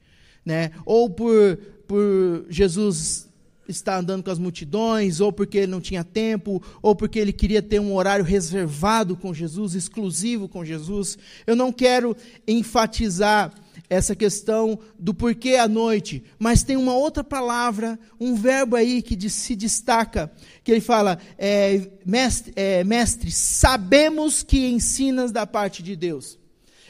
Né? 0.49 0.71
Ou 0.87 1.11
por, 1.11 1.59
por 1.87 2.47
Jesus 2.49 3.29
estar 3.69 3.99
andando 3.99 4.23
com 4.23 4.31
as 4.31 4.39
multidões, 4.39 5.21
ou 5.21 5.31
porque 5.31 5.59
ele 5.59 5.67
não 5.67 5.79
tinha 5.79 6.03
tempo, 6.03 6.63
ou 6.81 6.97
porque 6.97 7.19
ele 7.19 7.35
queria 7.35 7.61
ter 7.61 7.79
um 7.79 7.95
horário 7.95 8.25
reservado 8.25 9.15
com 9.15 9.35
Jesus, 9.35 9.75
exclusivo 9.75 10.49
com 10.49 10.65
Jesus. 10.65 11.19
Eu 11.47 11.55
não 11.55 11.71
quero 11.71 12.17
enfatizar 12.47 13.53
essa 13.91 14.17
questão 14.17 14.79
do 14.99 15.13
porquê 15.13 15.57
à 15.57 15.69
noite, 15.69 16.25
mas 16.39 16.63
tem 16.63 16.79
uma 16.79 16.95
outra 16.95 17.23
palavra, 17.23 17.99
um 18.19 18.35
verbo 18.35 18.75
aí 18.75 19.03
que 19.03 19.29
se 19.29 19.55
destaca, 19.55 20.33
que 20.65 20.73
ele 20.73 20.81
fala, 20.81 21.19
é, 21.37 21.91
mestre, 22.07 22.55
é, 22.57 22.83
mestre, 22.85 23.31
sabemos 23.31 24.43
que 24.43 24.67
ensinas 24.67 25.31
da 25.31 25.47
parte 25.47 25.83
de 25.83 25.95
Deus. 25.95 26.39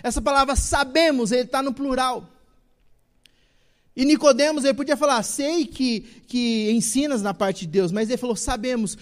Essa 0.00 0.22
palavra 0.22 0.54
sabemos, 0.54 1.32
ele 1.32 1.42
está 1.42 1.60
no 1.60 1.74
plural. 1.74 2.37
E 3.98 4.04
Nicodemos, 4.04 4.62
ele 4.62 4.74
podia 4.74 4.96
falar, 4.96 5.20
sei 5.24 5.66
que, 5.66 6.02
que 6.28 6.70
ensinas 6.70 7.20
na 7.20 7.34
parte 7.34 7.62
de 7.62 7.72
Deus, 7.72 7.90
mas 7.90 8.08
ele 8.08 8.16
falou, 8.16 8.36
sabemos. 8.36 8.96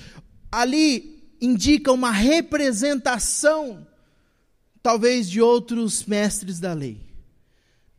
Ali 0.50 1.36
indica 1.38 1.92
uma 1.92 2.10
representação, 2.10 3.86
talvez, 4.82 5.28
de 5.28 5.38
outros 5.38 6.06
mestres 6.06 6.58
da 6.58 6.72
lei, 6.72 6.98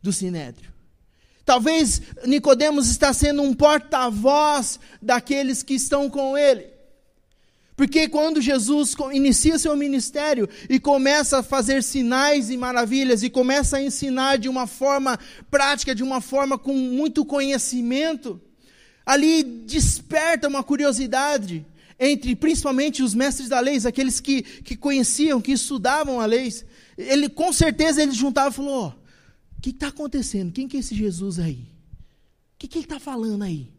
do 0.02 0.12
Sinédrio. 0.12 0.72
Talvez 1.44 2.02
Nicodemos 2.26 2.90
está 2.90 3.12
sendo 3.12 3.42
um 3.42 3.54
porta-voz 3.54 4.80
daqueles 5.00 5.62
que 5.62 5.74
estão 5.74 6.10
com 6.10 6.36
ele. 6.36 6.66
Porque 7.78 8.08
quando 8.08 8.40
Jesus 8.40 8.96
inicia 9.12 9.56
seu 9.56 9.76
ministério 9.76 10.48
e 10.68 10.80
começa 10.80 11.38
a 11.38 11.42
fazer 11.44 11.80
sinais 11.84 12.50
e 12.50 12.56
maravilhas 12.56 13.22
e 13.22 13.30
começa 13.30 13.76
a 13.76 13.82
ensinar 13.82 14.36
de 14.36 14.48
uma 14.48 14.66
forma 14.66 15.16
prática, 15.48 15.94
de 15.94 16.02
uma 16.02 16.20
forma 16.20 16.58
com 16.58 16.74
muito 16.74 17.24
conhecimento, 17.24 18.40
ali 19.06 19.44
desperta 19.44 20.48
uma 20.48 20.64
curiosidade 20.64 21.64
entre 22.00 22.34
principalmente 22.34 23.00
os 23.00 23.14
mestres 23.14 23.48
da 23.48 23.60
lei, 23.60 23.78
aqueles 23.86 24.18
que, 24.18 24.42
que 24.42 24.76
conheciam, 24.76 25.40
que 25.40 25.52
estudavam 25.52 26.20
a 26.20 26.26
lei. 26.26 26.52
Ele 26.96 27.28
com 27.28 27.52
certeza 27.52 28.02
ele 28.02 28.10
juntava 28.10 28.48
e 28.48 28.54
falou: 28.54 28.88
o 29.56 29.60
que 29.62 29.70
está 29.70 29.86
acontecendo? 29.86 30.50
Quem 30.50 30.66
que 30.66 30.78
é 30.78 30.80
esse 30.80 30.96
Jesus 30.96 31.38
aí? 31.38 31.68
O 32.54 32.58
que, 32.58 32.66
que 32.66 32.78
ele 32.78 32.86
está 32.86 32.98
falando 32.98 33.44
aí? 33.44 33.70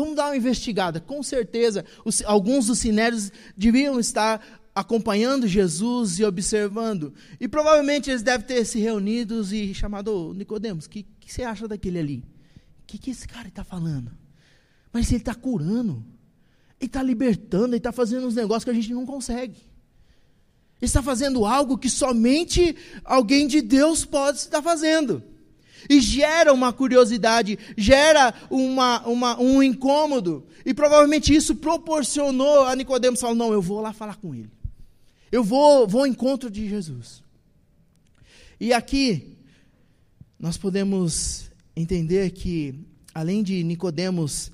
Vamos 0.00 0.16
dar 0.16 0.28
uma 0.28 0.36
investigada. 0.36 0.98
Com 0.98 1.22
certeza, 1.22 1.84
os, 2.06 2.22
alguns 2.22 2.68
dos 2.68 2.78
sinérios 2.78 3.30
deviam 3.54 4.00
estar 4.00 4.42
acompanhando 4.74 5.46
Jesus 5.46 6.18
e 6.18 6.24
observando. 6.24 7.12
E 7.38 7.46
provavelmente 7.46 8.08
eles 8.08 8.22
devem 8.22 8.46
ter 8.46 8.64
se 8.64 8.78
reunidos 8.80 9.52
e 9.52 9.74
chamado 9.74 10.32
Nicodemos. 10.34 10.86
O 10.86 10.88
que, 10.88 11.02
que, 11.02 11.30
você 11.30 11.42
acha 11.42 11.68
daquele 11.68 11.98
ali? 11.98 12.24
O 12.82 12.86
que, 12.86 12.96
que 12.96 13.10
esse 13.10 13.28
cara 13.28 13.48
está 13.48 13.62
falando? 13.62 14.10
Mas 14.90 15.10
ele 15.10 15.18
está 15.18 15.34
curando. 15.34 16.02
Ele 16.80 16.86
está 16.86 17.02
libertando, 17.02 17.68
ele 17.68 17.76
está 17.76 17.92
fazendo 17.92 18.26
uns 18.26 18.34
negócios 18.34 18.64
que 18.64 18.70
a 18.70 18.74
gente 18.74 18.94
não 18.94 19.04
consegue. 19.04 19.58
Ele 20.80 20.86
está 20.88 21.02
fazendo 21.02 21.44
algo 21.44 21.76
que 21.76 21.90
somente 21.90 22.74
alguém 23.04 23.46
de 23.46 23.60
Deus 23.60 24.06
pode 24.06 24.38
estar 24.38 24.62
fazendo. 24.62 25.22
E 25.88 26.00
gera 26.00 26.52
uma 26.52 26.72
curiosidade, 26.72 27.58
gera 27.76 28.34
uma, 28.50 29.06
uma, 29.06 29.40
um 29.40 29.62
incômodo. 29.62 30.46
E 30.64 30.74
provavelmente 30.74 31.34
isso 31.34 31.56
proporcionou 31.56 32.64
a 32.64 32.74
Nicodemos 32.74 33.20
falar: 33.20 33.34
não, 33.34 33.52
eu 33.52 33.62
vou 33.62 33.80
lá 33.80 33.92
falar 33.92 34.16
com 34.16 34.34
ele. 34.34 34.50
Eu 35.30 35.44
vou, 35.44 35.86
vou 35.86 36.02
ao 36.02 36.06
encontro 36.06 36.50
de 36.50 36.68
Jesus. 36.68 37.22
E 38.58 38.72
aqui 38.72 39.38
nós 40.38 40.56
podemos 40.56 41.50
entender 41.76 42.30
que, 42.30 42.74
além 43.14 43.42
de 43.42 43.62
Nicodemos 43.62 44.50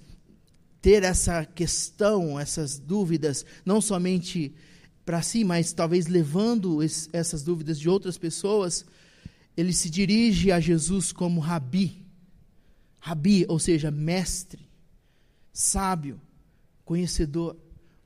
ter 0.81 1.03
essa 1.03 1.45
questão, 1.45 2.39
essas 2.39 2.79
dúvidas, 2.79 3.45
não 3.65 3.81
somente 3.81 4.55
para 5.05 5.23
si, 5.23 5.45
mas 5.45 5.73
talvez 5.73 6.07
levando 6.07 6.83
esse, 6.83 7.09
essas 7.13 7.43
dúvidas 7.43 7.79
de 7.79 7.89
outras 7.89 8.19
pessoas, 8.19 8.85
ele 9.57 9.73
se 9.73 9.89
dirige 9.89 10.53
a 10.53 10.61
Jesus 10.61 11.13
como 11.13 11.41
rabi. 11.41 12.05
Rabi, 13.01 13.47
ou 13.49 13.59
seja, 13.59 13.91
mestre, 13.91 14.69
sábio, 15.53 16.21
conhecedor. 16.85 17.57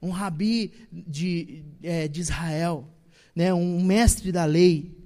Um 0.00 0.11
rabi 0.11 0.73
de, 0.90 1.62
é, 1.83 2.07
de 2.07 2.21
Israel, 2.21 2.88
né, 3.35 3.52
um 3.52 3.83
mestre 3.85 4.30
da 4.30 4.45
lei. 4.45 4.97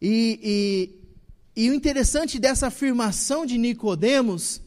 E, 0.00 0.92
e, 1.56 1.64
e 1.64 1.70
o 1.70 1.74
interessante 1.74 2.38
dessa 2.38 2.66
afirmação 2.66 3.46
de 3.46 3.56
Nicodemos, 3.56 4.60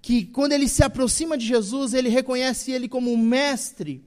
que 0.00 0.24
quando 0.24 0.52
ele 0.52 0.68
se 0.68 0.82
aproxima 0.82 1.36
de 1.36 1.46
Jesus, 1.46 1.92
ele 1.92 2.08
reconhece 2.08 2.72
ele 2.72 2.88
como 2.88 3.12
um 3.12 3.18
mestre 3.18 4.02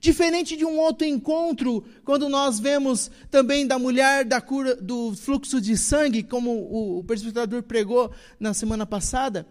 Diferente 0.00 0.56
de 0.56 0.64
um 0.64 0.78
outro 0.78 1.06
encontro, 1.06 1.84
quando 2.04 2.26
nós 2.30 2.58
vemos 2.58 3.10
também 3.30 3.66
da 3.66 3.78
mulher 3.78 4.24
da 4.24 4.40
cura 4.40 4.74
do 4.74 5.14
fluxo 5.14 5.60
de 5.60 5.76
sangue, 5.76 6.22
como 6.22 6.50
o, 6.50 7.00
o 7.00 7.04
presbitrador 7.04 7.62
pregou 7.62 8.10
na 8.38 8.54
semana 8.54 8.86
passada, 8.86 9.46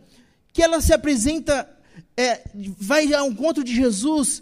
que 0.51 0.63
ela 0.63 0.81
se 0.81 0.91
apresenta, 0.91 1.69
é, 2.17 2.41
vai 2.79 3.13
ao 3.13 3.27
encontro 3.27 3.63
de 3.63 3.75
Jesus, 3.75 4.41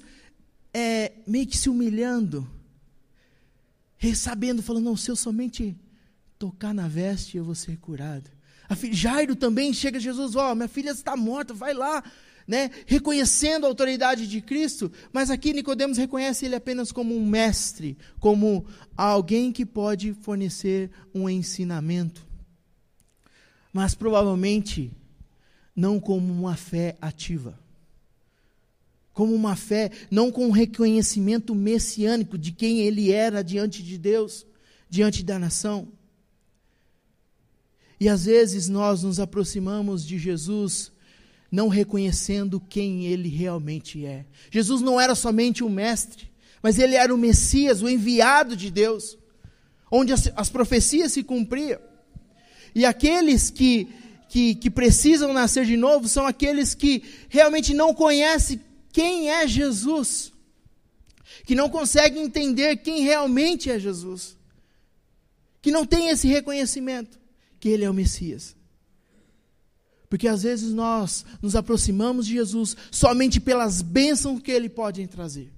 é, 0.74 1.12
meio 1.28 1.46
que 1.46 1.58
se 1.58 1.70
humilhando, 1.70 2.50
sabendo, 4.16 4.64
falando: 4.64 4.86
não, 4.86 4.96
se 4.96 5.12
eu 5.12 5.16
somente 5.18 5.76
tocar 6.40 6.74
na 6.74 6.88
veste, 6.88 7.36
eu 7.36 7.44
vou 7.44 7.56
ser 7.56 7.78
curado. 7.80 8.30
A 8.70 8.76
Jairo 8.92 9.36
também 9.36 9.74
chega 9.74 9.98
a 9.98 10.02
Jesus, 10.02 10.36
ó, 10.36 10.52
oh, 10.52 10.56
minha 10.56 10.68
filha 10.70 10.92
está 10.92 11.18
morta, 11.18 11.54
vai 11.54 11.74
lá, 11.74 12.02
né, 12.48 12.72
reconhecendo 12.86 13.66
a 13.66 13.68
autoridade 13.68 14.26
de 14.26 14.40
Cristo, 14.40 14.90
mas 15.12 15.30
aqui 15.30 15.52
Nicodemos 15.52 15.98
reconhece 15.98 16.46
ele 16.46 16.56
apenas 16.56 16.92
como 16.92 17.16
um 17.16 17.26
mestre, 17.26 17.98
como 18.20 18.66
alguém 18.96 19.52
que 19.52 19.66
pode 19.66 20.14
fornecer 20.14 20.90
um 21.14 21.30
ensinamento. 21.30 22.26
Mas 23.74 23.94
provavelmente 23.94 24.92
não 25.76 26.00
como 26.00 26.34
uma 26.34 26.56
fé 26.56 26.98
ativa. 27.02 27.60
Como 29.14 29.36
uma 29.36 29.56
fé, 29.56 29.92
não 30.10 30.32
com 30.32 30.48
um 30.48 30.52
reconhecimento 30.52 31.54
messiânico 31.54 32.38
de 32.38 32.52
quem 32.52 32.80
ele 32.80 33.12
era 33.12 33.44
diante 33.44 33.84
de 33.84 33.98
Deus, 33.98 34.46
diante 34.90 35.22
da 35.22 35.38
nação. 35.38 35.88
E 38.00 38.08
às 38.08 38.26
vezes 38.26 38.70
nós 38.70 39.04
nos 39.04 39.20
aproximamos 39.20 40.06
de 40.06 40.18
Jesus 40.18 40.92
não 41.52 41.68
reconhecendo 41.68 42.60
quem 42.60 43.06
ele 43.06 43.30
realmente 43.30 44.06
é. 44.06 44.26
Jesus 44.52 44.82
não 44.82 45.00
era 45.00 45.16
somente 45.16 45.64
um 45.64 45.70
mestre, 45.70 46.30
mas 46.62 46.78
ele 46.78 46.96
era 46.96 47.14
o 47.14 47.18
Messias, 47.18 47.82
o 47.82 47.90
enviado 47.90 48.56
de 48.56 48.70
Deus, 48.70 49.18
onde 49.90 50.12
as, 50.12 50.30
as 50.36 50.50
profecias 50.50 51.14
se 51.14 51.24
cumpriam. 51.24 51.80
E 52.76 52.86
aqueles 52.86 53.50
que, 53.50 53.88
que, 54.28 54.56
que 54.56 54.70
precisam 54.70 55.32
nascer 55.32 55.66
de 55.66 55.78
novo 55.78 56.08
são 56.08 56.28
aqueles 56.28 56.76
que 56.76 57.04
realmente 57.30 57.74
não 57.74 57.94
conhecem 57.94 58.60
quem 58.92 59.30
é 59.30 59.48
Jesus, 59.48 60.34
que 61.46 61.56
não 61.56 61.70
conseguem 61.70 62.24
entender 62.24 62.78
quem 62.78 63.04
realmente 63.04 63.72
é 63.72 63.80
Jesus, 63.80 64.36
que 65.62 65.72
não 65.72 65.86
tem 65.86 66.10
esse 66.10 66.28
reconhecimento 66.28 67.18
que 67.60 67.70
ele 67.70 67.86
é 67.86 67.90
o 67.90 67.94
Messias. 67.94 68.57
Porque 70.10 70.28
às 70.28 70.44
vezes 70.44 70.74
nós 70.74 71.26
nos 71.42 71.56
aproximamos 71.56 72.26
de 72.28 72.34
Jesus 72.34 72.76
somente 72.92 73.40
pelas 73.40 73.82
bênçãos 73.82 74.42
que 74.42 74.52
Ele 74.52 74.70
pode 74.70 75.06
trazer, 75.08 75.52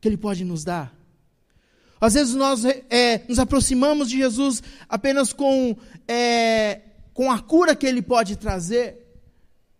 que 0.00 0.08
Ele 0.08 0.16
pode 0.16 0.44
nos 0.44 0.64
dar. 0.64 0.94
Às 2.00 2.14
vezes 2.14 2.34
nós 2.34 2.64
é, 2.64 3.22
nos 3.28 3.38
aproximamos 3.38 4.08
de 4.10 4.18
Jesus 4.18 4.62
apenas 4.88 5.32
com, 5.32 5.76
é, 6.08 6.80
com 7.12 7.30
a 7.30 7.38
cura 7.38 7.74
que 7.76 7.86
Ele 7.86 8.02
pode 8.02 8.36
trazer, 8.36 9.04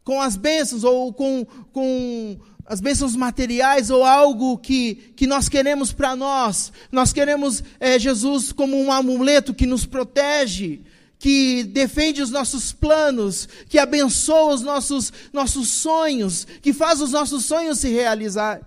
com 0.03 0.21
as 0.21 0.37
bênçãos 0.37 0.85
ou 0.85 1.13
com, 1.13 1.47
com 1.73 2.39
as 2.67 2.81
bênçãos 2.81 3.17
materiais 3.17 3.91
ou 3.91 4.05
algo 4.05 4.59
que, 4.59 4.95
que 5.17 5.27
nós 5.27 5.49
queremos 5.49 5.93
para 5.93 6.15
nós. 6.15 6.73
Nós 6.91 7.13
queremos 7.13 7.63
é, 7.81 7.99
Jesus 7.99 8.53
como 8.53 8.77
um 8.77 8.93
amuleto 8.93 9.55
que 9.55 9.67
nos 9.67 9.85
protege, 9.85 10.83
que 11.25 11.65
defende 11.65 12.21
os 12.21 12.29
nossos 12.29 12.71
planos, 12.71 13.49
que 13.71 13.79
abençoa 13.79 14.53
os 14.53 14.61
nossos, 14.61 15.11
nossos 15.33 15.69
sonhos, 15.69 16.45
que 16.45 16.71
faz 16.71 17.01
os 17.01 17.13
nossos 17.13 17.47
sonhos 17.47 17.79
se 17.79 17.89
realizar. 17.89 18.61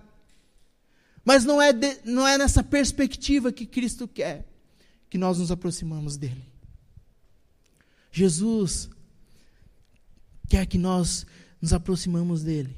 Mas 1.24 1.44
não 1.44 1.62
é, 1.62 1.72
de, 1.72 2.00
não 2.04 2.26
é 2.26 2.36
nessa 2.36 2.64
perspectiva 2.64 3.52
que 3.52 3.64
Cristo 3.64 4.08
quer 4.08 4.44
que 5.08 5.16
nós 5.16 5.38
nos 5.38 5.52
aproximamos 5.52 6.16
dele. 6.16 6.44
Jesus 8.10 8.90
quer 10.48 10.66
que 10.66 10.78
nós 10.78 11.24
nos 11.62 11.72
aproximamos 11.72 12.42
dele, 12.42 12.76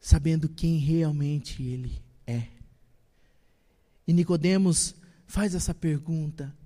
sabendo 0.00 0.48
quem 0.48 0.78
realmente 0.78 1.64
ele 1.64 2.00
é. 2.24 2.46
E 4.06 4.12
Nicodemos 4.12 4.94
faz 5.26 5.52
essa 5.52 5.74
pergunta: 5.74 6.56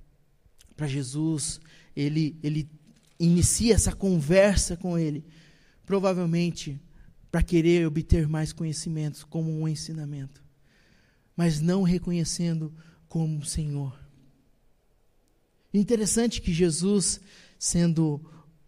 para 0.76 0.86
Jesus, 0.86 1.60
ele, 1.96 2.36
ele 2.42 2.68
inicia 3.18 3.74
essa 3.74 3.94
conversa 3.94 4.76
com 4.76 4.98
ele, 4.98 5.24
provavelmente 5.86 6.80
para 7.30 7.42
querer 7.42 7.86
obter 7.86 8.28
mais 8.28 8.52
conhecimentos, 8.52 9.24
como 9.24 9.50
um 9.50 9.66
ensinamento, 9.66 10.42
mas 11.36 11.60
não 11.60 11.82
reconhecendo 11.82 12.72
como 13.08 13.44
Senhor. 13.44 13.98
Interessante 15.72 16.40
que 16.40 16.52
Jesus, 16.52 17.20
sendo 17.58 18.20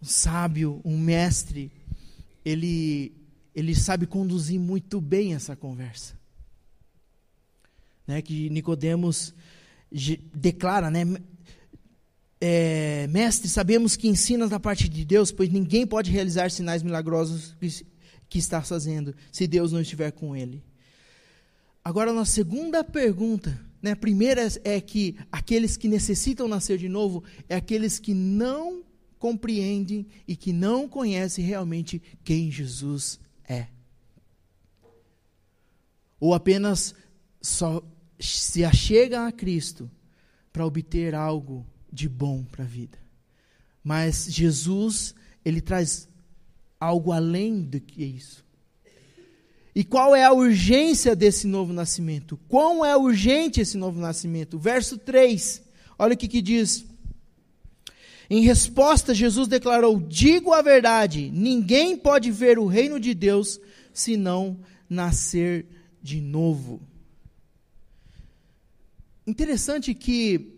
um 0.02 0.04
sábio, 0.04 0.80
um 0.84 0.98
mestre, 0.98 1.70
ele, 2.44 3.12
ele 3.54 3.74
sabe 3.74 4.06
conduzir 4.06 4.58
muito 4.58 5.00
bem 5.00 5.34
essa 5.34 5.54
conversa. 5.54 6.18
Né, 8.06 8.20
que 8.22 8.50
Nicodemos 8.50 9.32
declara, 10.34 10.90
né, 10.90 11.04
é, 12.48 13.08
mestre, 13.08 13.48
sabemos 13.48 13.96
que 13.96 14.06
ensinas 14.06 14.50
da 14.50 14.60
parte 14.60 14.88
de 14.88 15.04
Deus, 15.04 15.32
pois 15.32 15.50
ninguém 15.50 15.84
pode 15.84 16.12
realizar 16.12 16.48
sinais 16.48 16.80
milagrosos 16.80 17.56
que, 17.58 17.84
que 18.28 18.38
está 18.38 18.62
fazendo, 18.62 19.12
se 19.32 19.48
Deus 19.48 19.72
não 19.72 19.80
estiver 19.80 20.12
com 20.12 20.36
ele. 20.36 20.62
Agora, 21.82 22.12
na 22.12 22.24
segunda 22.24 22.84
pergunta, 22.84 23.60
né, 23.82 23.90
a 23.90 23.96
primeira 23.96 24.46
é 24.62 24.80
que 24.80 25.16
aqueles 25.32 25.76
que 25.76 25.88
necessitam 25.88 26.46
nascer 26.46 26.78
de 26.78 26.88
novo 26.88 27.24
é 27.48 27.56
aqueles 27.56 27.98
que 27.98 28.14
não 28.14 28.84
compreendem 29.18 30.06
e 30.26 30.36
que 30.36 30.52
não 30.52 30.88
conhecem 30.88 31.44
realmente 31.44 32.00
quem 32.22 32.48
Jesus 32.48 33.18
é. 33.48 33.66
Ou 36.20 36.32
apenas 36.32 36.94
só 37.42 37.82
se 38.20 38.64
achegam 38.64 39.26
a 39.26 39.32
Cristo 39.32 39.90
para 40.52 40.64
obter 40.64 41.12
algo 41.12 41.66
de 41.96 42.08
bom 42.10 42.44
para 42.44 42.62
a 42.62 42.68
vida. 42.68 42.98
Mas 43.82 44.26
Jesus, 44.28 45.14
ele 45.42 45.62
traz 45.62 46.06
algo 46.78 47.10
além 47.10 47.62
do 47.62 47.80
que 47.80 48.04
isso. 48.04 48.44
E 49.74 49.82
qual 49.82 50.14
é 50.14 50.24
a 50.24 50.32
urgência 50.32 51.16
desse 51.16 51.46
novo 51.46 51.72
nascimento? 51.72 52.38
Quão 52.48 52.84
é 52.84 52.94
urgente 52.96 53.60
esse 53.60 53.78
novo 53.78 53.98
nascimento? 53.98 54.58
Verso 54.58 54.98
3, 54.98 55.62
olha 55.98 56.14
o 56.14 56.16
que, 56.16 56.28
que 56.28 56.42
diz. 56.42 56.84
Em 58.28 58.42
resposta, 58.42 59.14
Jesus 59.14 59.48
declarou: 59.48 59.98
Digo 60.00 60.52
a 60.52 60.60
verdade, 60.60 61.30
ninguém 61.32 61.96
pode 61.96 62.30
ver 62.30 62.58
o 62.58 62.66
reino 62.66 63.00
de 63.00 63.14
Deus 63.14 63.58
se 63.92 64.16
não 64.16 64.58
nascer 64.88 65.66
de 66.02 66.20
novo. 66.20 66.80
Interessante 69.26 69.94
que 69.94 70.55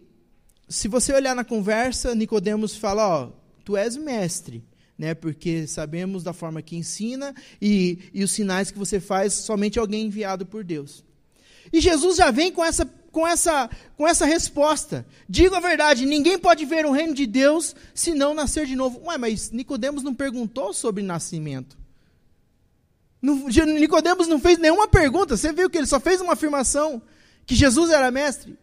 se 0.69 0.87
você 0.87 1.13
olhar 1.13 1.35
na 1.35 1.45
conversa, 1.45 2.15
Nicodemos 2.15 2.77
fala, 2.77 3.09
ó, 3.09 3.31
tu 3.65 3.77
és 3.77 3.97
mestre, 3.97 4.63
né? 4.99 5.15
Porque 5.15 5.67
sabemos 5.67 6.23
da 6.23 6.33
forma 6.33 6.61
que 6.61 6.77
ensina 6.77 7.35
e, 7.61 7.99
e 8.13 8.23
os 8.23 8.33
sinais 8.33 8.71
que 8.71 8.79
você 8.79 9.01
faz 9.01 9.33
somente 9.33 9.79
alguém 9.79 10.07
enviado 10.07 10.45
por 10.45 10.63
Deus. 10.63 11.05
E 11.73 11.81
Jesus 11.81 12.17
já 12.17 12.31
vem 12.31 12.53
com 12.53 12.65
essa 12.65 12.87
com 13.11 13.27
essa 13.27 13.71
com 13.97 14.07
essa 14.07 14.27
resposta. 14.27 15.07
Digo 15.29 15.55
a 15.55 15.61
verdade, 15.61 16.05
ninguém 16.05 16.39
pode 16.39 16.65
ver 16.65 16.85
o 16.85 16.93
reino 16.93 17.15
de 17.15 17.27
Deus 17.27 17.75
se 17.95 18.15
não 18.15 18.35
nascer 18.35 18.67
de 18.67 18.77
novo. 18.77 19.01
Ué, 19.07 19.17
mas 19.17 19.51
Nicodemos 19.51 20.03
não 20.03 20.15
perguntou 20.15 20.73
sobre 20.75 21.03
nascimento. 21.03 21.77
Nicodemos 23.21 24.29
não 24.29 24.39
fez 24.39 24.59
nenhuma 24.59 24.87
pergunta. 24.87 25.37
Você 25.37 25.53
viu 25.53 25.69
que 25.69 25.79
ele 25.79 25.87
só 25.87 25.99
fez 25.99 26.21
uma 26.21 26.35
afirmação 26.35 27.03
que 27.45 27.55
Jesus 27.55 27.91
era 27.91 28.11
mestre. 28.11 28.57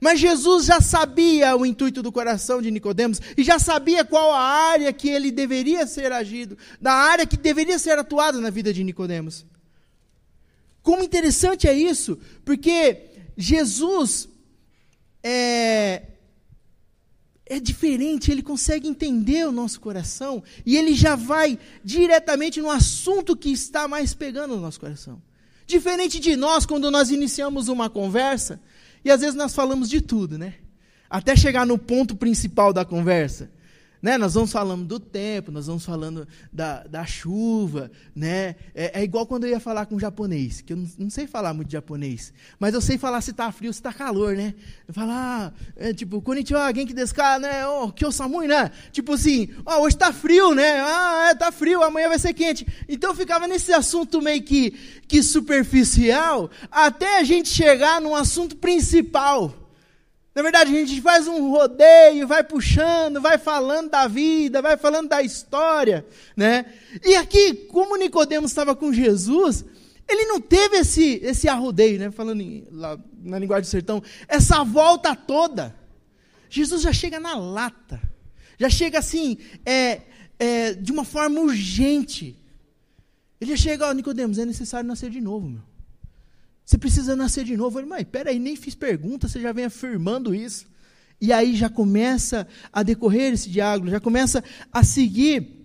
Mas 0.00 0.18
Jesus 0.18 0.64
já 0.64 0.80
sabia 0.80 1.54
o 1.56 1.66
intuito 1.66 2.02
do 2.02 2.10
coração 2.10 2.62
de 2.62 2.70
Nicodemos 2.70 3.20
e 3.36 3.44
já 3.44 3.58
sabia 3.58 4.04
qual 4.04 4.32
a 4.32 4.40
área 4.40 4.92
que 4.92 5.08
ele 5.08 5.30
deveria 5.30 5.86
ser 5.86 6.10
agido, 6.10 6.56
da 6.80 6.92
área 6.92 7.26
que 7.26 7.36
deveria 7.36 7.78
ser 7.78 7.98
atuada 7.98 8.40
na 8.40 8.50
vida 8.50 8.72
de 8.72 8.82
Nicodemos. 8.82 9.44
Como 10.82 11.04
interessante 11.04 11.68
é 11.68 11.74
isso, 11.74 12.18
porque 12.44 13.10
Jesus 13.36 14.28
é, 15.22 16.02
é 17.44 17.60
diferente, 17.60 18.30
ele 18.30 18.42
consegue 18.42 18.88
entender 18.88 19.46
o 19.46 19.52
nosso 19.52 19.80
coração 19.80 20.42
e 20.64 20.76
ele 20.76 20.94
já 20.94 21.14
vai 21.16 21.58
diretamente 21.84 22.60
no 22.62 22.70
assunto 22.70 23.36
que 23.36 23.50
está 23.50 23.86
mais 23.86 24.14
pegando 24.14 24.54
no 24.54 24.62
nosso 24.62 24.80
coração. 24.80 25.20
Diferente 25.66 26.18
de 26.18 26.34
nós, 26.36 26.64
quando 26.64 26.90
nós 26.90 27.10
iniciamos 27.10 27.68
uma 27.68 27.88
conversa, 27.90 28.60
e 29.04 29.10
às 29.10 29.20
vezes 29.20 29.34
nós 29.34 29.54
falamos 29.54 29.88
de 29.88 30.00
tudo, 30.00 30.38
né? 30.38 30.54
Até 31.08 31.34
chegar 31.34 31.66
no 31.66 31.78
ponto 31.78 32.14
principal 32.14 32.72
da 32.72 32.84
conversa. 32.84 33.50
Né? 34.02 34.16
Nós 34.16 34.34
vamos 34.34 34.50
falando 34.50 34.86
do 34.86 34.98
tempo, 34.98 35.52
nós 35.52 35.66
vamos 35.66 35.84
falando 35.84 36.26
da, 36.50 36.84
da 36.84 37.04
chuva, 37.04 37.90
né? 38.14 38.56
É, 38.74 39.00
é, 39.00 39.04
igual 39.04 39.26
quando 39.26 39.44
eu 39.44 39.50
ia 39.50 39.60
falar 39.60 39.84
com 39.84 39.96
um 39.96 40.00
japonês, 40.00 40.62
que 40.62 40.72
eu 40.72 40.76
não, 40.78 40.88
não 40.98 41.10
sei 41.10 41.26
falar 41.26 41.52
muito 41.52 41.70
japonês, 41.70 42.32
mas 42.58 42.72
eu 42.72 42.80
sei 42.80 42.96
falar 42.96 43.20
se 43.20 43.30
está 43.30 43.52
frio, 43.52 43.72
se 43.72 43.78
está 43.78 43.92
calor, 43.92 44.34
né? 44.34 44.54
Eu 44.88 44.94
falar, 44.94 45.52
ah, 45.52 45.52
é, 45.76 45.92
tipo, 45.92 46.22
konnichiwa, 46.22 46.72
genki 46.74 46.94
desu 46.94 47.14
ka, 47.14 47.38
né? 47.38 47.66
Oh, 47.66 47.92
kyosamui, 47.92 48.46
né? 48.46 48.70
Tipo 48.90 49.12
assim, 49.14 49.50
oh, 49.66 49.82
hoje 49.82 49.96
está 49.96 50.12
frio, 50.12 50.54
né? 50.54 50.80
Ah, 50.80 51.28
é, 51.30 51.34
tá 51.34 51.52
frio, 51.52 51.82
amanhã 51.82 52.08
vai 52.08 52.18
ser 52.18 52.32
quente. 52.32 52.66
Então 52.88 53.10
eu 53.10 53.16
ficava 53.16 53.46
nesse 53.46 53.72
assunto 53.72 54.22
meio 54.22 54.42
que, 54.42 54.70
que 55.06 55.22
superficial, 55.22 56.50
até 56.70 57.18
a 57.18 57.22
gente 57.22 57.50
chegar 57.50 58.00
num 58.00 58.14
assunto 58.14 58.56
principal. 58.56 59.59
Na 60.34 60.42
verdade, 60.42 60.74
a 60.74 60.78
gente 60.78 61.00
faz 61.00 61.26
um 61.26 61.50
rodeio, 61.50 62.26
vai 62.26 62.44
puxando, 62.44 63.20
vai 63.20 63.36
falando 63.36 63.90
da 63.90 64.06
vida, 64.06 64.62
vai 64.62 64.76
falando 64.76 65.08
da 65.08 65.20
história, 65.22 66.06
né? 66.36 66.66
E 67.04 67.16
aqui, 67.16 67.54
como 67.54 67.96
Nicodemos 67.96 68.52
estava 68.52 68.76
com 68.76 68.92
Jesus, 68.92 69.64
ele 70.08 70.26
não 70.26 70.40
teve 70.40 70.76
esse 70.78 71.20
esse 71.22 71.48
arrodeio, 71.48 71.98
né? 71.98 72.10
Falando 72.12 72.40
em, 72.42 72.64
lá, 72.70 72.96
na 73.22 73.38
linguagem 73.40 73.62
do 73.62 73.70
sertão, 73.70 74.02
essa 74.28 74.62
volta 74.62 75.16
toda. 75.16 75.74
Jesus 76.48 76.82
já 76.82 76.92
chega 76.92 77.18
na 77.18 77.36
lata, 77.36 78.00
já 78.58 78.68
chega 78.68 78.98
assim, 78.98 79.38
é, 79.64 80.02
é, 80.38 80.74
de 80.74 80.92
uma 80.92 81.04
forma 81.04 81.40
urgente. 81.40 82.36
Ele 83.40 83.56
chega, 83.56 83.88
ó, 83.88 83.92
Nicodemos, 83.92 84.38
é 84.38 84.44
necessário 84.44 84.86
nascer 84.86 85.10
de 85.10 85.20
novo, 85.20 85.48
meu. 85.48 85.69
Você 86.64 86.78
precisa 86.78 87.16
nascer 87.16 87.44
de 87.44 87.56
novo. 87.56 87.78
Eu 87.78 87.82
falei, 87.82 87.88
mãe, 87.88 88.04
peraí, 88.04 88.38
nem 88.38 88.56
fiz 88.56 88.74
pergunta, 88.74 89.28
você 89.28 89.40
já 89.40 89.52
vem 89.52 89.64
afirmando 89.64 90.34
isso. 90.34 90.66
E 91.20 91.32
aí 91.32 91.54
já 91.54 91.68
começa 91.68 92.46
a 92.72 92.82
decorrer 92.82 93.32
esse 93.32 93.50
diálogo, 93.50 93.90
já 93.90 94.00
começa 94.00 94.42
a 94.72 94.82
seguir 94.82 95.60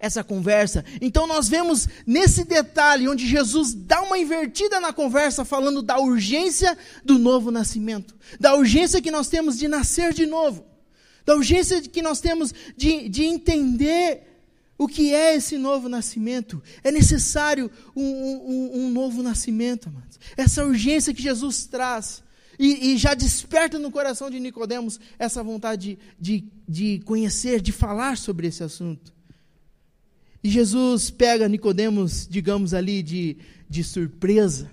essa 0.00 0.24
conversa. 0.24 0.84
Então 1.00 1.26
nós 1.26 1.46
vemos 1.46 1.86
nesse 2.06 2.42
detalhe 2.42 3.06
onde 3.06 3.26
Jesus 3.26 3.74
dá 3.74 4.00
uma 4.00 4.18
invertida 4.18 4.80
na 4.80 4.92
conversa, 4.92 5.44
falando 5.44 5.82
da 5.82 5.98
urgência 5.98 6.76
do 7.04 7.18
novo 7.18 7.50
nascimento, 7.50 8.16
da 8.40 8.54
urgência 8.54 9.02
que 9.02 9.10
nós 9.10 9.28
temos 9.28 9.58
de 9.58 9.68
nascer 9.68 10.14
de 10.14 10.24
novo, 10.24 10.64
da 11.24 11.36
urgência 11.36 11.82
que 11.82 12.00
nós 12.00 12.18
temos 12.18 12.52
de, 12.76 13.08
de 13.10 13.24
entender 13.24 14.29
o 14.80 14.88
que 14.88 15.12
é 15.14 15.34
esse 15.34 15.58
novo 15.58 15.90
nascimento. 15.90 16.62
É 16.82 16.90
necessário 16.90 17.70
um, 17.94 18.02
um, 18.02 18.70
um 18.76 18.90
novo 18.90 19.22
nascimento, 19.22 19.90
amados. 19.90 20.18
Essa 20.34 20.64
urgência 20.64 21.12
que 21.12 21.20
Jesus 21.20 21.66
traz. 21.66 22.22
E, 22.58 22.92
e, 22.92 22.96
já 22.96 23.12
desperta 23.12 23.78
no 23.78 23.90
coração 23.90 24.30
de 24.30 24.40
Nicodemos 24.40 24.98
essa 25.18 25.42
vontade 25.42 25.98
de, 26.18 26.40
de, 26.40 26.50
de 26.66 27.04
conhecer, 27.04 27.60
de 27.60 27.72
falar 27.72 28.16
sobre 28.16 28.46
esse 28.46 28.62
assunto. 28.62 29.12
E 30.42 30.48
Jesus 30.48 31.10
pega 31.10 31.46
Nicodemos, 31.46 32.26
digamos 32.26 32.72
ali, 32.72 33.02
de, 33.02 33.36
de 33.68 33.84
surpresa, 33.84 34.70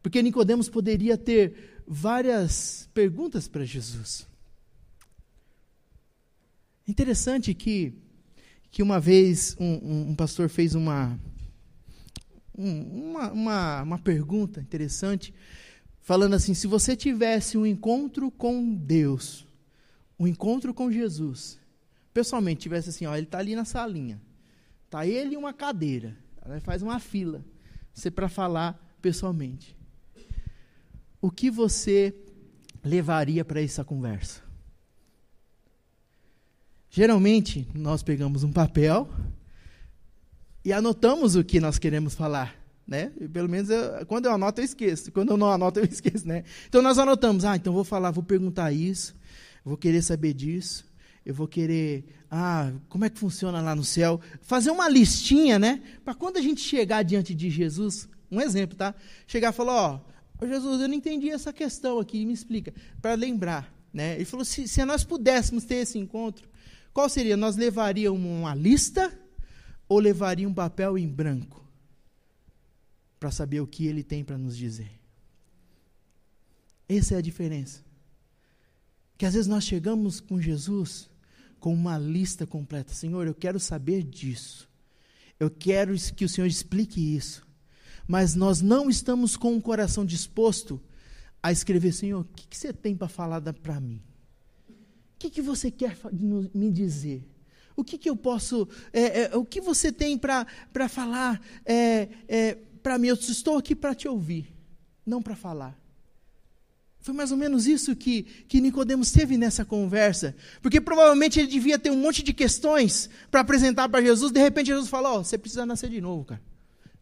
porque 0.00 0.22
Nicodemos 0.22 0.68
poderia 0.68 1.18
ter 1.18 1.82
várias 1.84 2.88
perguntas 2.94 3.48
para 3.48 3.64
Jesus. 3.64 4.24
Interessante 6.86 7.52
que, 7.54 7.92
que 8.70 8.82
uma 8.82 9.00
vez 9.00 9.56
um, 9.58 10.10
um 10.10 10.14
pastor 10.14 10.48
fez 10.48 10.74
uma, 10.74 11.18
uma, 12.54 13.32
uma, 13.32 13.82
uma 13.82 13.98
pergunta 13.98 14.60
interessante, 14.60 15.34
falando 16.00 16.34
assim: 16.34 16.54
se 16.54 16.66
você 16.66 16.96
tivesse 16.96 17.56
um 17.56 17.66
encontro 17.66 18.30
com 18.30 18.74
Deus, 18.74 19.46
um 20.18 20.26
encontro 20.26 20.74
com 20.74 20.90
Jesus, 20.90 21.58
pessoalmente 22.12 22.60
tivesse 22.60 22.90
assim, 22.90 23.06
ó, 23.06 23.14
ele 23.14 23.26
está 23.26 23.38
ali 23.38 23.54
na 23.54 23.64
salinha, 23.64 24.20
Tá 24.90 25.06
ele 25.06 25.34
e 25.34 25.36
uma 25.36 25.52
cadeira. 25.52 26.16
Ela 26.42 26.60
faz 26.60 26.82
uma 26.82 26.98
fila. 26.98 27.44
Você 27.92 28.10
para 28.10 28.28
falar 28.28 28.96
pessoalmente. 29.02 29.76
O 31.20 31.30
que 31.30 31.50
você 31.50 32.14
levaria 32.82 33.44
para 33.44 33.60
essa 33.60 33.84
conversa? 33.84 34.42
Geralmente, 36.90 37.66
nós 37.74 38.02
pegamos 38.02 38.44
um 38.44 38.52
papel 38.52 39.08
e 40.64 40.72
anotamos 40.72 41.36
o 41.36 41.44
que 41.44 41.60
nós 41.60 41.78
queremos 41.78 42.14
falar. 42.14 42.54
Né? 42.86 43.12
E 43.20 43.28
pelo 43.28 43.48
menos 43.48 43.68
eu, 43.68 44.06
quando 44.06 44.26
eu 44.26 44.32
anoto, 44.32 44.60
eu 44.60 44.64
esqueço. 44.64 45.12
Quando 45.12 45.30
eu 45.30 45.36
não 45.36 45.50
anoto, 45.50 45.80
eu 45.80 45.84
esqueço. 45.90 46.26
Né? 46.26 46.44
Então 46.68 46.80
nós 46.80 46.98
anotamos. 46.98 47.44
Ah, 47.44 47.56
então 47.56 47.72
vou 47.72 47.84
falar, 47.84 48.10
vou 48.10 48.24
perguntar 48.24 48.72
isso, 48.72 49.14
vou 49.64 49.76
querer 49.76 50.02
saber 50.02 50.32
disso 50.32 50.88
eu 51.28 51.34
vou 51.34 51.46
querer, 51.46 52.06
ah, 52.30 52.72
como 52.88 53.04
é 53.04 53.10
que 53.10 53.18
funciona 53.18 53.60
lá 53.60 53.76
no 53.76 53.84
céu? 53.84 54.18
Fazer 54.40 54.70
uma 54.70 54.88
listinha, 54.88 55.58
né? 55.58 55.82
Para 56.02 56.14
quando 56.14 56.38
a 56.38 56.40
gente 56.40 56.62
chegar 56.62 57.02
diante 57.02 57.34
de 57.34 57.50
Jesus, 57.50 58.08
um 58.30 58.40
exemplo, 58.40 58.74
tá? 58.74 58.94
Chegar 59.26 59.52
e 59.52 59.52
falar, 59.52 59.74
ó, 59.74 60.00
oh, 60.40 60.46
Jesus, 60.46 60.80
eu 60.80 60.88
não 60.88 60.94
entendi 60.94 61.28
essa 61.28 61.52
questão 61.52 61.98
aqui, 61.98 62.24
me 62.24 62.32
explica. 62.32 62.72
Para 63.02 63.12
lembrar, 63.12 63.70
né? 63.92 64.14
Ele 64.14 64.24
falou, 64.24 64.42
se, 64.42 64.66
se 64.66 64.82
nós 64.86 65.04
pudéssemos 65.04 65.64
ter 65.64 65.74
esse 65.74 65.98
encontro, 65.98 66.48
qual 66.98 67.08
seria? 67.08 67.36
Nós 67.36 67.54
levaríamos 67.54 68.20
uma 68.20 68.56
lista 68.56 69.16
ou 69.88 70.00
levaria 70.00 70.48
um 70.48 70.52
papel 70.52 70.98
em 70.98 71.06
branco? 71.06 71.64
Para 73.20 73.30
saber 73.30 73.60
o 73.60 73.68
que 73.68 73.86
ele 73.86 74.02
tem 74.02 74.24
para 74.24 74.36
nos 74.36 74.56
dizer. 74.56 74.90
Essa 76.88 77.14
é 77.14 77.18
a 77.18 77.20
diferença. 77.20 77.84
Que 79.16 79.24
às 79.24 79.34
vezes 79.34 79.46
nós 79.46 79.62
chegamos 79.62 80.18
com 80.18 80.40
Jesus 80.40 81.08
com 81.60 81.72
uma 81.72 81.96
lista 81.96 82.44
completa. 82.44 82.92
Senhor, 82.92 83.28
eu 83.28 83.34
quero 83.34 83.60
saber 83.60 84.02
disso. 84.02 84.68
Eu 85.38 85.48
quero 85.48 85.94
que 86.16 86.24
o 86.24 86.28
Senhor 86.28 86.48
explique 86.48 87.14
isso. 87.14 87.46
Mas 88.08 88.34
nós 88.34 88.60
não 88.60 88.90
estamos 88.90 89.36
com 89.36 89.56
o 89.56 89.62
coração 89.62 90.04
disposto 90.04 90.82
a 91.40 91.52
escrever, 91.52 91.92
Senhor, 91.92 92.22
o 92.22 92.24
que, 92.24 92.48
que 92.48 92.56
você 92.56 92.72
tem 92.72 92.96
para 92.96 93.06
falar 93.06 93.40
para 93.40 93.78
mim? 93.78 94.02
O 95.18 95.20
que, 95.20 95.30
que 95.30 95.42
você 95.42 95.68
quer 95.68 95.98
me 96.54 96.70
dizer? 96.70 97.28
O 97.74 97.82
que, 97.82 97.98
que 97.98 98.08
eu 98.08 98.14
posso. 98.14 98.68
É, 98.92 99.22
é, 99.22 99.36
o 99.36 99.44
que 99.44 99.60
você 99.60 99.90
tem 99.90 100.16
para 100.16 100.46
falar 100.88 101.40
é, 101.66 102.08
é 102.28 102.54
para 102.84 102.96
mim? 102.96 103.08
Eu 103.08 103.16
estou 103.16 103.58
aqui 103.58 103.74
para 103.74 103.96
te 103.96 104.06
ouvir, 104.06 104.46
não 105.04 105.20
para 105.20 105.34
falar. 105.34 105.76
Foi 107.00 107.12
mais 107.12 107.32
ou 107.32 107.36
menos 107.36 107.66
isso 107.66 107.96
que, 107.96 108.22
que 108.46 108.60
Nicodemos 108.60 109.10
teve 109.10 109.36
nessa 109.36 109.64
conversa. 109.64 110.36
Porque 110.62 110.80
provavelmente 110.80 111.40
ele 111.40 111.48
devia 111.48 111.80
ter 111.80 111.90
um 111.90 111.96
monte 111.96 112.22
de 112.22 112.32
questões 112.32 113.10
para 113.28 113.40
apresentar 113.40 113.88
para 113.88 114.00
Jesus. 114.00 114.30
De 114.30 114.40
repente 114.40 114.68
Jesus 114.68 114.88
falou: 114.88 115.18
oh, 115.18 115.24
você 115.24 115.36
precisa 115.36 115.66
nascer 115.66 115.90
de 115.90 116.00
novo, 116.00 116.24
cara. 116.26 116.42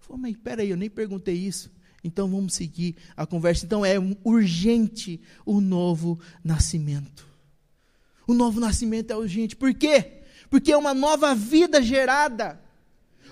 Falou, 0.00 0.16
mas 0.16 0.34
peraí, 0.38 0.70
eu 0.70 0.76
nem 0.78 0.88
perguntei 0.88 1.34
isso. 1.34 1.70
Então 2.02 2.30
vamos 2.30 2.54
seguir 2.54 2.96
a 3.14 3.26
conversa. 3.26 3.66
Então 3.66 3.84
é 3.84 3.96
urgente 4.24 5.20
o 5.44 5.60
novo 5.60 6.18
nascimento. 6.42 7.35
O 8.26 8.34
novo 8.34 8.60
nascimento 8.60 9.10
é 9.10 9.16
urgente. 9.16 9.54
Por 9.54 9.72
quê? 9.72 10.22
Porque 10.50 10.72
é 10.72 10.76
uma 10.76 10.94
nova 10.94 11.34
vida 11.34 11.80
gerada. 11.80 12.60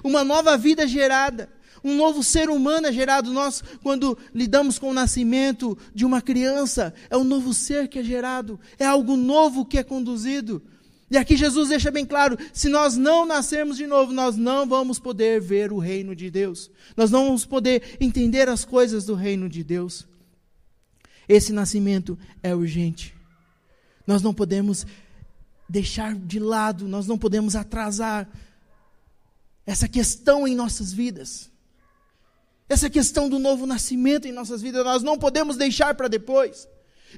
Uma 0.02 0.22
nova 0.22 0.56
vida 0.56 0.86
gerada. 0.86 1.48
Um 1.82 1.94
novo 1.96 2.22
ser 2.22 2.48
humano 2.48 2.86
é 2.86 2.92
gerado. 2.92 3.30
Nós, 3.30 3.62
quando 3.82 4.16
lidamos 4.34 4.78
com 4.78 4.90
o 4.90 4.94
nascimento 4.94 5.76
de 5.94 6.06
uma 6.06 6.22
criança, 6.22 6.94
é 7.10 7.16
um 7.16 7.24
novo 7.24 7.52
ser 7.52 7.88
que 7.88 7.98
é 7.98 8.02
gerado, 8.02 8.58
é 8.78 8.86
algo 8.86 9.16
novo 9.16 9.66
que 9.66 9.76
é 9.76 9.82
conduzido. 9.82 10.62
E 11.10 11.18
aqui 11.18 11.36
Jesus 11.36 11.68
deixa 11.68 11.90
bem 11.90 12.06
claro: 12.06 12.38
se 12.54 12.70
nós 12.70 12.96
não 12.96 13.26
nascermos 13.26 13.76
de 13.76 13.86
novo, 13.86 14.12
nós 14.12 14.36
não 14.36 14.66
vamos 14.66 14.98
poder 14.98 15.40
ver 15.40 15.72
o 15.72 15.78
reino 15.78 16.16
de 16.16 16.30
Deus, 16.30 16.70
nós 16.96 17.10
não 17.10 17.26
vamos 17.26 17.44
poder 17.44 17.96
entender 18.00 18.48
as 18.48 18.64
coisas 18.64 19.04
do 19.04 19.14
reino 19.14 19.46
de 19.46 19.62
Deus. 19.62 20.06
Esse 21.28 21.52
nascimento 21.52 22.18
é 22.42 22.54
urgente. 22.54 23.13
Nós 24.06 24.22
não 24.22 24.34
podemos 24.34 24.86
deixar 25.68 26.14
de 26.14 26.38
lado, 26.38 26.86
nós 26.86 27.06
não 27.06 27.16
podemos 27.16 27.56
atrasar 27.56 28.28
essa 29.66 29.88
questão 29.88 30.46
em 30.46 30.54
nossas 30.54 30.92
vidas. 30.92 31.50
Essa 32.68 32.88
questão 32.88 33.28
do 33.28 33.38
novo 33.38 33.66
nascimento 33.66 34.26
em 34.26 34.32
nossas 34.32 34.62
vidas, 34.62 34.84
nós 34.84 35.02
não 35.02 35.18
podemos 35.18 35.56
deixar 35.56 35.94
para 35.94 36.08
depois. 36.08 36.68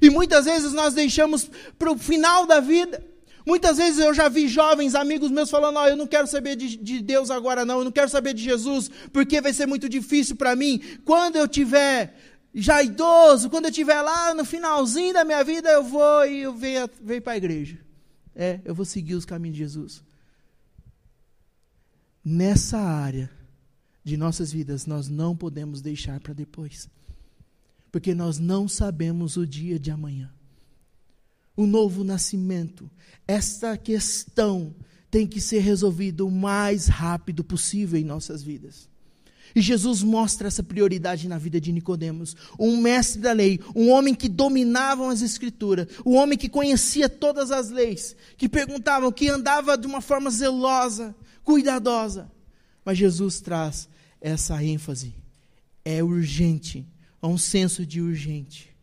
E 0.01 0.09
muitas 0.09 0.45
vezes 0.45 0.73
nós 0.73 0.93
deixamos 0.93 1.49
para 1.77 1.91
o 1.91 1.97
final 1.97 2.45
da 2.45 2.59
vida. 2.59 3.03
Muitas 3.45 3.77
vezes 3.77 3.99
eu 3.99 4.13
já 4.13 4.27
vi 4.27 4.47
jovens, 4.47 4.93
amigos 4.93 5.31
meus, 5.31 5.49
falando: 5.49 5.79
oh, 5.79 5.87
eu 5.87 5.95
não 5.95 6.05
quero 6.05 6.27
saber 6.27 6.57
de, 6.57 6.75
de, 6.75 7.01
Deus 7.01 7.31
agora, 7.31 7.63
não, 7.63 7.79
eu 7.79 7.85
não 7.85 7.91
quero 7.91 8.09
saber 8.09 8.33
de 8.33 8.43
Jesus, 8.43 8.91
porque 9.13 9.39
vai 9.39 9.53
ser 9.53 9.65
muito 9.65 9.87
difícil 9.87 10.35
para 10.35 10.53
mim. 10.53 10.81
Quando 11.05 11.37
eu 11.37 11.47
tiver 11.47 12.13
já 12.53 12.81
idoso, 12.81 13.49
quando 13.49 13.65
eu 13.65 13.71
tiver 13.71 14.01
lá 14.01 14.33
no 14.33 14.43
finalzinho 14.43 15.13
da 15.13 15.23
minha 15.23 15.43
vida, 15.43 15.69
eu 15.69 15.83
vou 15.83 16.25
e 16.25 16.41
eu 16.41 16.55
venho, 16.55 16.89
venho 17.01 17.21
para 17.21 17.33
a 17.33 17.37
igreja. 17.37 17.79
É, 18.35 18.59
eu 18.63 18.73
vou 18.73 18.85
seguir 18.85 19.15
os 19.15 19.25
caminhos 19.25 19.57
de 19.57 19.63
Jesus. 19.63 20.03
Nessa 22.23 22.77
área, 22.77 23.31
de 24.07 24.15
nossas 24.15 24.53
vidas 24.53 24.85
nós 24.85 25.09
não 25.09 25.35
podemos 25.35 25.81
deixar 25.81 26.19
para 26.21 26.33
depois. 26.33 26.89
Porque 27.91 28.15
nós 28.15 28.39
não 28.39 28.67
sabemos 28.67 29.35
o 29.35 29.45
dia 29.45 29.77
de 29.77 29.91
amanhã. 29.91 30.31
O 31.57 31.65
novo 31.65 32.03
nascimento, 32.03 32.89
esta 33.27 33.77
questão 33.77 34.73
tem 35.11 35.27
que 35.27 35.41
ser 35.41 35.59
resolvida 35.59 36.23
o 36.23 36.31
mais 36.31 36.87
rápido 36.87 37.43
possível 37.43 37.99
em 37.99 38.03
nossas 38.05 38.41
vidas. 38.41 38.87
E 39.55 39.61
Jesus 39.61 40.03
mostra 40.03 40.47
essa 40.47 40.63
prioridade 40.63 41.27
na 41.27 41.37
vida 41.37 41.59
de 41.59 41.71
Nicodemos, 41.71 42.35
um 42.59 42.77
mestre 42.77 43.21
da 43.21 43.31
lei, 43.31 43.59
um 43.75 43.89
homem 43.89 44.13
que 44.13 44.29
dominava 44.29 45.11
as 45.11 45.21
escrituras, 45.21 45.87
um 46.05 46.15
homem 46.15 46.37
que 46.37 46.49
conhecia 46.49 47.09
todas 47.09 47.51
as 47.51 47.69
leis, 47.69 48.15
que 48.37 48.47
perguntavam, 48.47 49.11
que 49.11 49.29
andava 49.29 49.77
de 49.77 49.87
uma 49.87 50.01
forma 50.01 50.29
zelosa, 50.29 51.15
cuidadosa. 51.43 52.31
Mas 52.83 52.97
Jesus 52.97 53.41
traz 53.41 53.89
essa 54.21 54.63
ênfase. 54.63 55.13
É 55.83 56.03
urgente, 56.03 56.85
há 57.21 57.27
um 57.27 57.37
senso 57.37 57.85
de 57.85 58.01
urgente. 58.01 58.76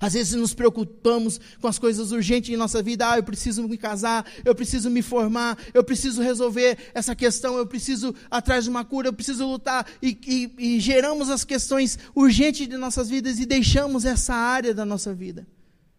Às 0.00 0.12
vezes 0.12 0.34
nos 0.34 0.54
preocupamos 0.54 1.40
com 1.60 1.66
as 1.66 1.78
coisas 1.78 2.12
urgentes 2.12 2.50
em 2.50 2.56
nossa 2.56 2.82
vida. 2.82 3.10
Ah, 3.10 3.16
eu 3.18 3.22
preciso 3.22 3.66
me 3.66 3.76
casar, 3.76 4.24
eu 4.44 4.54
preciso 4.54 4.88
me 4.90 5.02
formar, 5.02 5.58
eu 5.74 5.82
preciso 5.82 6.22
resolver 6.22 6.78
essa 6.94 7.14
questão, 7.16 7.56
eu 7.56 7.66
preciso 7.66 8.14
atrás 8.30 8.64
de 8.64 8.70
uma 8.70 8.84
cura, 8.84 9.08
eu 9.08 9.12
preciso 9.12 9.46
lutar. 9.46 9.86
E, 10.00 10.18
e, 10.26 10.76
e 10.76 10.80
geramos 10.80 11.28
as 11.30 11.44
questões 11.44 11.98
urgentes 12.14 12.68
de 12.68 12.76
nossas 12.76 13.08
vidas 13.08 13.38
e 13.38 13.46
deixamos 13.46 14.04
essa 14.04 14.34
área 14.34 14.72
da 14.72 14.84
nossa 14.84 15.12
vida 15.12 15.46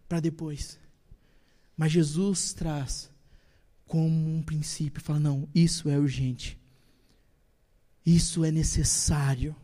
para 0.08 0.20
depois. 0.20 0.78
Mas 1.76 1.92
Jesus 1.92 2.52
traz 2.52 3.10
como 3.86 4.36
um 4.36 4.42
princípio. 4.42 5.02
Fala, 5.02 5.18
não, 5.18 5.48
isso 5.54 5.88
é 5.88 5.98
urgente. 5.98 6.58
Isso 8.04 8.44
é 8.44 8.50
necessário 8.50 9.54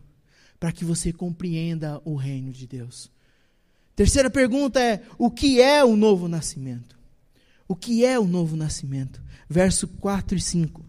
para 0.59 0.72
que 0.72 0.85
você 0.85 1.12
compreenda 1.12 2.01
o 2.05 2.16
reino 2.16 2.53
de 2.53 2.66
Deus. 2.66 3.11
Terceira 3.97 4.29
pergunta 4.29 4.79
é: 4.79 5.03
o 5.19 5.31
que 5.31 5.61
é 5.61 5.83
o 5.83 5.97
novo 5.97 6.29
nascimento? 6.29 6.97
O 7.67 7.75
que 7.75 8.05
é 8.05 8.19
o 8.19 8.27
novo 8.27 8.55
nascimento? 8.55 9.23
Verso 9.49 9.89
4 9.89 10.37
e 10.37 10.41
5. 10.41 10.85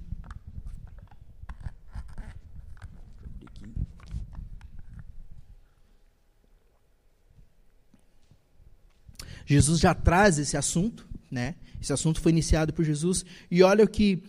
Jesus 9.46 9.80
já 9.80 9.96
traz 9.96 10.38
esse 10.38 10.58
assunto, 10.58 11.08
né? 11.32 11.56
Esse 11.82 11.94
assunto 11.94 12.20
foi 12.20 12.34
iniciado 12.34 12.74
por 12.74 12.84
Jesus 12.84 13.24
e 13.50 13.64
olha 13.64 13.86
o 13.86 13.88
que 13.88 14.22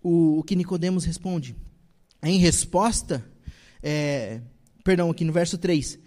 o, 0.00 0.38
o 0.38 0.42
que 0.44 0.54
Nicodemos 0.54 1.04
responde. 1.04 1.56
Em 2.22 2.38
resposta, 2.38 3.24
é, 3.82 4.40
perdão, 4.84 5.10
aqui 5.10 5.24
no 5.24 5.32
verso 5.32 5.58
3. 5.58 5.98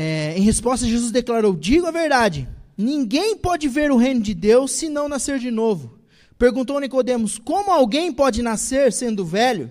É, 0.00 0.38
em 0.38 0.42
resposta, 0.42 0.86
Jesus 0.86 1.10
declarou: 1.10 1.56
Digo 1.56 1.84
a 1.84 1.90
verdade, 1.90 2.48
ninguém 2.76 3.36
pode 3.36 3.66
ver 3.66 3.90
o 3.90 3.96
reino 3.96 4.20
de 4.20 4.32
Deus 4.32 4.70
se 4.70 4.88
não 4.88 5.08
nascer 5.08 5.40
de 5.40 5.50
novo. 5.50 5.98
Perguntou 6.38 6.78
Nicodemos: 6.78 7.36
Como 7.36 7.72
alguém 7.72 8.12
pode 8.12 8.40
nascer 8.40 8.92
sendo 8.92 9.26
velho? 9.26 9.68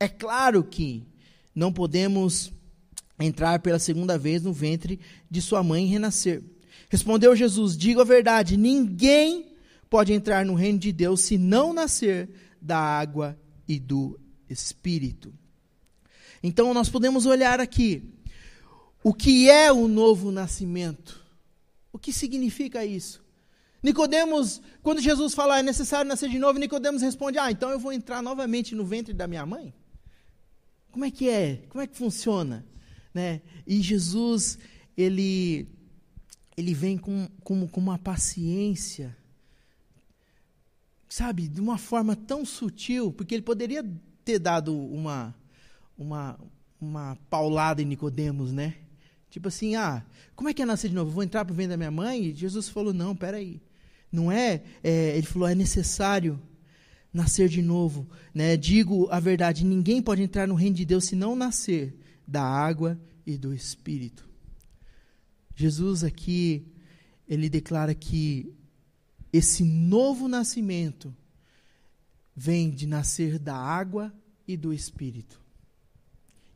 É 0.00 0.08
claro 0.08 0.64
que 0.64 1.06
não 1.54 1.72
podemos 1.72 2.52
entrar 3.20 3.60
pela 3.60 3.78
segunda 3.78 4.18
vez 4.18 4.42
no 4.42 4.52
ventre 4.52 4.98
de 5.30 5.40
sua 5.40 5.62
mãe 5.62 5.84
e 5.84 5.88
renascer. 5.88 6.42
Respondeu 6.88 7.36
Jesus: 7.36 7.78
Digo 7.78 8.00
a 8.00 8.04
verdade, 8.04 8.56
ninguém 8.56 9.54
pode 9.88 10.12
entrar 10.12 10.44
no 10.44 10.54
reino 10.54 10.80
de 10.80 10.90
Deus 10.90 11.20
se 11.20 11.38
não 11.38 11.72
nascer 11.72 12.28
da 12.60 12.76
água 12.76 13.38
e 13.68 13.78
do 13.78 14.18
espírito. 14.48 15.32
Então 16.42 16.74
nós 16.74 16.88
podemos 16.88 17.24
olhar 17.24 17.60
aqui 17.60 18.18
o 19.02 19.14
que 19.14 19.48
é 19.48 19.72
o 19.72 19.88
novo 19.88 20.30
nascimento. 20.30 21.24
O 21.92 21.98
que 21.98 22.12
significa 22.12 22.84
isso? 22.84 23.22
Nicodemos, 23.82 24.60
quando 24.82 25.00
Jesus 25.00 25.34
fala 25.34 25.58
é 25.58 25.62
necessário 25.62 26.08
nascer 26.08 26.28
de 26.28 26.38
novo, 26.38 26.58
Nicodemos 26.58 27.02
responde: 27.02 27.38
"Ah, 27.38 27.50
então 27.50 27.70
eu 27.70 27.78
vou 27.78 27.92
entrar 27.92 28.22
novamente 28.22 28.74
no 28.74 28.84
ventre 28.84 29.14
da 29.14 29.26
minha 29.26 29.46
mãe?" 29.46 29.74
Como 30.92 31.04
é 31.04 31.10
que 31.10 31.28
é? 31.28 31.62
Como 31.68 31.82
é 31.82 31.86
que 31.86 31.96
funciona? 31.96 32.66
Né? 33.14 33.40
E 33.66 33.80
Jesus, 33.80 34.58
ele 34.96 35.68
ele 36.56 36.74
vem 36.74 36.98
com, 36.98 37.26
com, 37.42 37.66
com 37.66 37.80
uma 37.80 37.98
paciência, 37.98 39.16
sabe, 41.08 41.48
de 41.48 41.60
uma 41.60 41.78
forma 41.78 42.14
tão 42.14 42.44
sutil, 42.44 43.12
porque 43.12 43.34
ele 43.34 43.42
poderia 43.42 43.82
ter 44.24 44.38
dado 44.38 44.76
uma, 44.76 45.34
uma, 45.96 46.38
uma 46.78 47.16
paulada 47.30 47.80
em 47.80 47.86
Nicodemos, 47.86 48.52
né? 48.52 48.76
Tipo 49.30 49.48
assim, 49.48 49.76
ah, 49.76 50.04
como 50.34 50.48
é 50.48 50.54
que 50.54 50.60
é 50.60 50.66
nascer 50.66 50.88
de 50.88 50.94
novo? 50.94 51.10
Vou 51.10 51.22
entrar 51.22 51.44
para 51.44 51.52
o 51.52 51.56
ventre 51.56 51.70
da 51.70 51.76
minha 51.76 51.90
mãe? 51.90 52.26
E 52.26 52.34
Jesus 52.34 52.68
falou, 52.68 52.92
não, 52.92 53.14
peraí. 53.14 53.60
Não 54.10 54.30
é, 54.30 54.62
é, 54.82 55.16
ele 55.16 55.26
falou, 55.26 55.48
é 55.48 55.54
necessário 55.54 56.40
nascer 57.12 57.48
de 57.48 57.62
novo. 57.62 58.08
Né? 58.34 58.56
Digo 58.56 59.08
a 59.10 59.20
verdade, 59.20 59.64
ninguém 59.64 60.02
pode 60.02 60.22
entrar 60.22 60.48
no 60.48 60.54
reino 60.54 60.76
de 60.76 60.84
Deus 60.84 61.04
se 61.04 61.14
não 61.14 61.36
nascer 61.36 61.94
da 62.26 62.42
água 62.42 63.00
e 63.24 63.36
do 63.36 63.54
Espírito. 63.54 64.28
Jesus 65.54 66.02
aqui, 66.02 66.66
ele 67.28 67.48
declara 67.48 67.94
que 67.94 68.52
esse 69.32 69.62
novo 69.62 70.26
nascimento 70.26 71.14
vem 72.34 72.70
de 72.70 72.86
nascer 72.86 73.38
da 73.38 73.54
água 73.54 74.12
e 74.46 74.56
do 74.56 74.72
Espírito. 74.72 75.40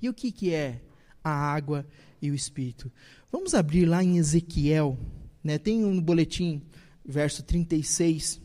E 0.01 0.09
o 0.09 0.15
que, 0.15 0.33
que 0.33 0.53
é 0.53 0.81
a 1.23 1.31
água 1.31 1.87
e 2.27 2.31
o 2.31 2.35
Espírito? 2.35 2.91
Vamos 3.31 3.55
abrir 3.55 3.85
lá 3.85 4.03
em 4.03 4.17
Ezequiel, 4.17 4.99
né? 5.43 5.59
tem 5.59 5.85
um 5.85 6.01
boletim, 6.01 6.63
verso 7.05 7.43
36, 7.43 8.41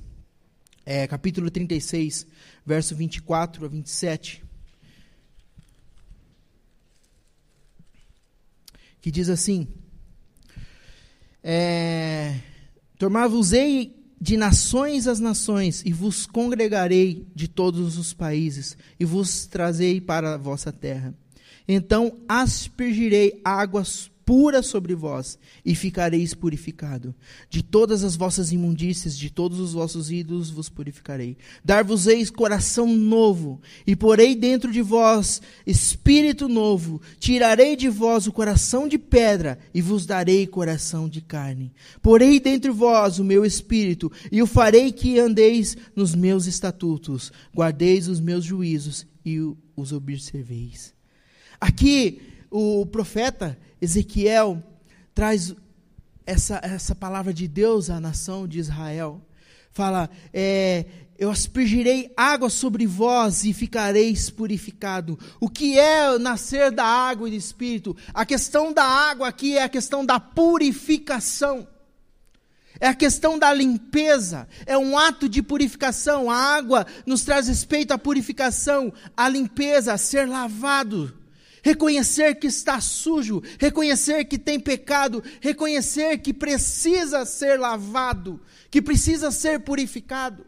é, 0.86 1.08
capítulo 1.08 1.50
36, 1.50 2.28
verso 2.66 2.96
24 2.96 3.66
a 3.66 3.68
27. 3.68 4.44
Que 9.02 9.10
diz 9.10 9.30
assim: 9.30 9.68
é, 11.44 12.40
Tomar-vos-ei 12.98 13.96
de 14.20 14.36
nações 14.36 15.08
as 15.08 15.20
nações, 15.20 15.82
e 15.86 15.94
vos 15.94 16.26
congregarei 16.26 17.26
de 17.34 17.48
todos 17.48 17.98
os 17.98 18.14
países, 18.14 18.78
e 19.00 19.06
vos 19.06 19.46
trazei 19.46 20.02
para 20.02 20.34
a 20.34 20.38
vossa 20.38 20.74
terra. 20.74 21.14
Então 21.72 22.14
aspergirei 22.28 23.40
águas 23.46 24.10
pura 24.26 24.62
sobre 24.62 24.94
vós, 24.94 25.40
e 25.66 25.74
ficareis 25.74 26.36
purificado. 26.36 27.16
De 27.50 27.64
todas 27.64 28.04
as 28.04 28.16
vossas 28.16 28.52
imundícias, 28.52 29.18
de 29.18 29.32
todos 29.32 29.60
os 29.60 29.74
vossos 29.74 30.12
ídolos 30.12 30.52
vos 30.52 30.70
purificarei. 30.70 31.36
Dar-vos-eis 31.66 32.30
coração 32.30 32.88
novo, 32.88 33.60
e 33.88 33.96
porei 33.96 34.36
dentro 34.36 34.72
de 34.72 34.84
vós 34.84 35.42
espírito 35.66 36.48
novo. 36.48 37.02
Tirarei 37.20 37.76
de 37.76 37.90
vós 37.90 38.28
o 38.28 38.32
coração 38.32 38.88
de 38.88 39.00
pedra, 39.00 39.58
e 39.74 39.82
vos 39.82 40.06
darei 40.06 40.46
coração 40.46 41.10
de 41.10 41.22
carne. 41.22 41.72
Porei 42.00 42.40
dentro 42.40 42.72
de 42.72 42.78
vós 42.78 43.18
o 43.18 43.24
meu 43.24 43.44
espírito, 43.44 44.12
e 44.32 44.44
o 44.44 44.48
farei 44.48 44.92
que 44.92 45.20
andeis 45.20 45.76
nos 45.96 46.14
meus 46.14 46.46
estatutos, 46.46 47.32
guardeis 47.56 48.08
os 48.08 48.20
meus 48.20 48.46
juízos, 48.46 49.08
e 49.26 49.40
os 49.76 49.92
observeis. 49.92 50.99
Aqui, 51.60 52.22
o 52.50 52.86
profeta 52.86 53.58
Ezequiel 53.82 54.64
traz 55.14 55.54
essa, 56.26 56.60
essa 56.64 56.96
palavra 56.96 57.34
de 57.34 57.48
Deus 57.48 57.90
à 57.90 58.00
nação 58.00 58.48
de 58.48 58.60
Israel. 58.60 59.22
Fala, 59.72 60.10
é, 60.34 60.86
eu 61.18 61.30
aspergirei 61.30 62.12
água 62.16 62.50
sobre 62.50 62.88
vós 62.88 63.44
e 63.44 63.54
ficareis 63.54 64.30
purificado. 64.30 65.20
O 65.40 65.50
que 65.50 65.78
é 65.78 66.18
nascer 66.18 66.72
da 66.72 66.86
água 66.86 67.28
e 67.28 67.32
do 67.32 67.38
Espírito? 67.38 67.96
A 68.14 68.26
questão 68.26 68.72
da 68.72 68.86
água 68.86 69.28
aqui 69.28 69.58
é 69.58 69.64
a 69.64 69.70
questão 69.70 70.06
da 70.06 70.20
purificação. 70.20 71.68
É 72.80 72.88
a 72.88 72.96
questão 72.96 73.38
da 73.38 73.54
limpeza, 73.54 74.48
é 74.66 74.78
um 74.78 74.98
ato 74.98 75.28
de 75.28 75.44
purificação. 75.44 76.32
A 76.32 76.36
água 76.38 76.88
nos 77.06 77.24
traz 77.24 77.50
respeito 77.50 77.92
à 77.92 77.98
purificação, 77.98 78.94
à 79.18 79.28
limpeza, 79.28 79.92
a 79.92 79.98
ser 79.98 80.26
lavado 80.26 81.19
reconhecer 81.64 82.36
que 82.36 82.48
está 82.48 82.80
sujo, 82.80 83.42
reconhecer 83.58 84.26
que 84.26 84.38
tem 84.38 84.60
pecado, 84.60 85.24
reconhecer 85.42 86.20
que 86.20 86.34
precisa 86.34 87.26
ser 87.26 87.60
lavado, 87.60 88.42
que 88.70 88.82
precisa 88.82 89.32
ser 89.32 89.60
purificado. 89.62 90.46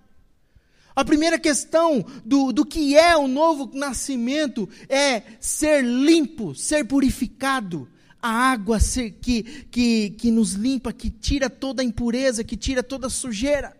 A 0.95 1.06
primeira 1.06 1.39
questão 1.39 2.06
do, 2.26 2.52
do 2.52 2.65
que 2.65 2.97
é 2.97 3.15
o 3.15 3.28
novo 3.28 3.71
nascimento 3.74 4.67
é 4.89 5.24
ser 5.39 5.84
limpo, 5.84 6.54
ser 6.54 6.86
purificado. 6.86 7.88
A 8.21 8.30
água 8.30 8.80
ser, 8.80 9.12
que, 9.12 9.41
que, 9.71 10.12
que 10.12 10.30
nos 10.30 10.52
limpa, 10.52 10.93
que 10.93 11.10
tira 11.10 11.50
toda 11.50 11.82
a 11.82 11.86
impureza, 11.86 12.43
que 12.43 12.56
tira 12.56 12.84
toda 12.84 13.08
a 13.08 13.10
sujeira. 13.10 13.76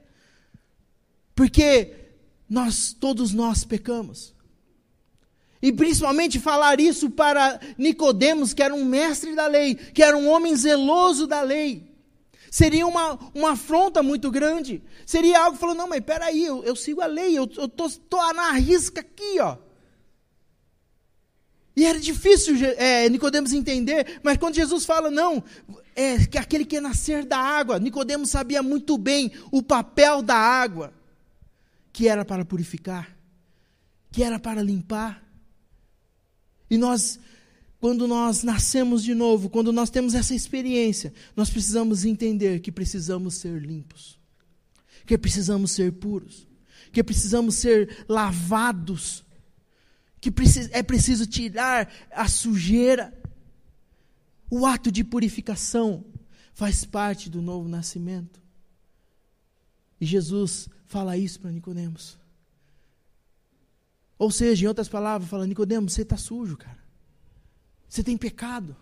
Porque 1.36 1.94
nós, 2.50 2.92
todos 2.92 3.34
nós 3.34 3.64
pecamos. 3.64 4.34
E 5.62 5.72
principalmente 5.72 6.40
falar 6.40 6.80
isso 6.80 7.10
para 7.10 7.60
Nicodemos, 7.78 8.54
que 8.54 8.64
era 8.64 8.74
um 8.74 8.84
mestre 8.84 9.36
da 9.36 9.46
lei, 9.46 9.76
que 9.76 10.02
era 10.02 10.18
um 10.18 10.28
homem 10.28 10.56
zeloso 10.56 11.28
da 11.28 11.42
lei. 11.42 11.92
Seria 12.50 12.86
uma, 12.88 13.18
uma 13.34 13.52
afronta 13.52 14.02
muito 14.02 14.32
grande. 14.32 14.84
Seria 15.06 15.40
algo 15.40 15.58
falando, 15.58 15.78
não, 15.78 15.88
mas 15.88 16.02
peraí, 16.02 16.44
eu, 16.44 16.64
eu 16.64 16.76
sigo 16.76 17.00
a 17.00 17.06
lei, 17.06 17.38
eu 17.38 17.46
estou 17.46 18.34
na 18.34 18.52
risca 18.54 19.02
aqui, 19.02 19.40
ó. 19.40 19.58
E 21.76 21.86
era 21.86 22.00
difícil 22.00 22.56
é, 22.78 23.08
Nicodemos 23.08 23.54
entender, 23.54 24.20
mas 24.22 24.38
quando 24.38 24.56
Jesus 24.56 24.84
fala, 24.84 25.10
não, 25.10 25.42
é 25.96 26.26
que 26.26 26.38
aquele 26.38 26.66
que 26.66 26.78
é 26.78 26.82
nascer 26.82 27.24
da 27.24 27.38
água, 27.38 27.80
Nicodemos 27.80 28.30
sabia 28.30 28.62
muito 28.62 28.98
bem 28.98 29.32
o 29.52 29.64
papel 29.64 30.22
da 30.22 30.36
água, 30.36 30.94
que 31.94 32.08
era 32.08 32.26
para 32.26 32.44
purificar, 32.44 33.16
que 34.12 34.24
era 34.24 34.38
para 34.38 34.62
limpar. 34.62 35.31
E 36.72 36.78
nós, 36.78 37.20
quando 37.82 38.08
nós 38.08 38.44
nascemos 38.44 39.04
de 39.04 39.14
novo, 39.14 39.50
quando 39.50 39.74
nós 39.74 39.90
temos 39.90 40.16
essa 40.16 40.34
experiência, 40.34 41.14
nós 41.36 41.50
precisamos 41.50 42.06
entender 42.06 42.62
que 42.62 42.72
precisamos 42.72 43.36
ser 43.36 43.62
limpos, 43.62 44.18
que 45.06 45.18
precisamos 45.18 45.72
ser 45.72 45.92
puros, 45.92 46.48
que 46.94 47.04
precisamos 47.04 47.56
ser 47.56 48.06
lavados, 48.08 49.26
que 50.22 50.34
é 50.72 50.82
preciso 50.82 51.26
tirar 51.28 51.92
a 52.10 52.30
sujeira. 52.30 53.14
O 54.50 54.66
ato 54.66 54.90
de 54.90 55.04
purificação 55.04 56.06
faz 56.54 56.86
parte 56.86 57.30
do 57.30 57.42
novo 57.42 57.68
nascimento. 57.68 58.42
E 60.00 60.06
Jesus 60.06 60.70
fala 60.86 61.18
isso 61.18 61.38
para 61.42 61.52
Nicodemos. 61.52 62.21
Ou 64.22 64.30
seja, 64.30 64.66
em 64.66 64.68
outras 64.68 64.88
palavras, 64.88 65.28
fala, 65.28 65.48
Nicodemos, 65.48 65.94
você 65.94 66.04
está 66.04 66.16
sujo, 66.16 66.56
cara. 66.56 66.78
Você 67.90 68.04
tem 68.04 68.16
pecado. 68.16 68.76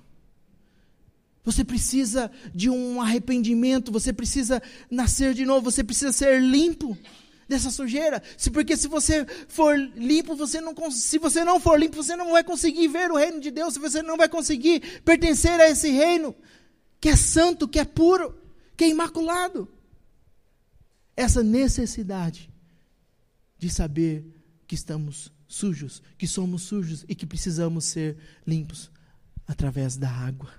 Você 1.45 1.63
precisa 1.63 2.29
de 2.53 2.69
um 2.69 3.01
arrependimento, 3.01 3.89
você 3.89 4.11
precisa 4.11 4.61
nascer 4.91 5.33
de 5.33 5.45
novo, 5.45 5.71
você 5.71 5.81
precisa 5.81 6.11
ser 6.11 6.41
limpo 6.41 6.97
dessa 7.47 7.71
sujeira. 7.71 8.21
Porque 8.51 8.75
se 8.75 8.89
você 8.89 9.25
for 9.47 9.79
limpo, 9.95 10.35
você 10.35 10.59
não 10.59 10.75
se 10.91 11.17
você 11.17 11.45
não 11.45 11.57
for 11.57 11.79
limpo, 11.79 11.95
você 11.95 12.17
não 12.17 12.33
vai 12.33 12.43
conseguir 12.43 12.89
ver 12.89 13.09
o 13.09 13.15
reino 13.15 13.39
de 13.39 13.49
Deus, 13.49 13.77
você 13.77 14.01
não 14.01 14.17
vai 14.17 14.27
conseguir 14.27 15.01
pertencer 15.05 15.57
a 15.61 15.69
esse 15.69 15.89
reino 15.89 16.35
que 16.99 17.07
é 17.07 17.15
santo, 17.15 17.65
que 17.65 17.79
é 17.79 17.85
puro, 17.85 18.37
que 18.75 18.83
é 18.83 18.89
imaculado. 18.89 19.69
Essa 21.15 21.41
necessidade 21.41 22.51
de 23.57 23.69
saber 23.69 24.38
que 24.69 24.75
estamos 24.75 25.33
sujos, 25.47 25.99
que 26.15 26.27
somos 26.27 26.61
sujos 26.61 27.03
e 27.09 27.15
que 27.15 27.25
precisamos 27.25 27.85
ser 27.85 28.15
limpos 28.45 28.91
através 29.47 29.97
da 29.97 30.07
água. 30.07 30.51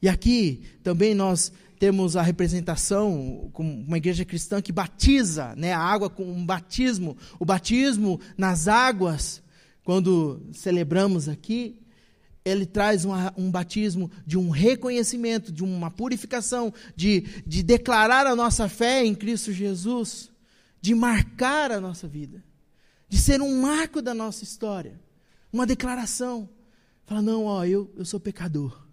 E 0.00 0.08
aqui 0.08 0.64
também 0.82 1.14
nós 1.14 1.52
temos 1.78 2.16
a 2.16 2.22
representação 2.22 3.50
com 3.52 3.62
uma 3.62 3.98
igreja 3.98 4.24
cristã 4.24 4.62
que 4.62 4.72
batiza 4.72 5.54
né, 5.56 5.74
a 5.74 5.78
água 5.78 6.08
com 6.08 6.24
um 6.24 6.46
batismo. 6.46 7.18
O 7.38 7.44
batismo 7.44 8.18
nas 8.34 8.66
águas, 8.66 9.42
quando 9.84 10.40
celebramos 10.54 11.28
aqui, 11.28 11.78
ele 12.46 12.64
traz 12.64 13.04
uma, 13.04 13.34
um 13.36 13.50
batismo 13.50 14.10
de 14.26 14.38
um 14.38 14.48
reconhecimento, 14.48 15.52
de 15.52 15.62
uma 15.62 15.90
purificação, 15.90 16.72
de, 16.96 17.42
de 17.46 17.62
declarar 17.62 18.26
a 18.26 18.34
nossa 18.34 18.70
fé 18.70 19.04
em 19.04 19.14
Cristo 19.14 19.52
Jesus, 19.52 20.32
de 20.84 20.94
marcar 20.94 21.72
a 21.72 21.80
nossa 21.80 22.06
vida, 22.06 22.44
de 23.08 23.16
ser 23.16 23.40
um 23.40 23.62
marco 23.62 24.02
da 24.02 24.12
nossa 24.12 24.44
história, 24.44 25.00
uma 25.50 25.66
declaração. 25.66 26.48
Fala, 27.06 27.22
não, 27.22 27.44
ó, 27.44 27.64
eu, 27.64 27.90
eu 27.96 28.04
sou 28.04 28.20
pecador 28.20 28.84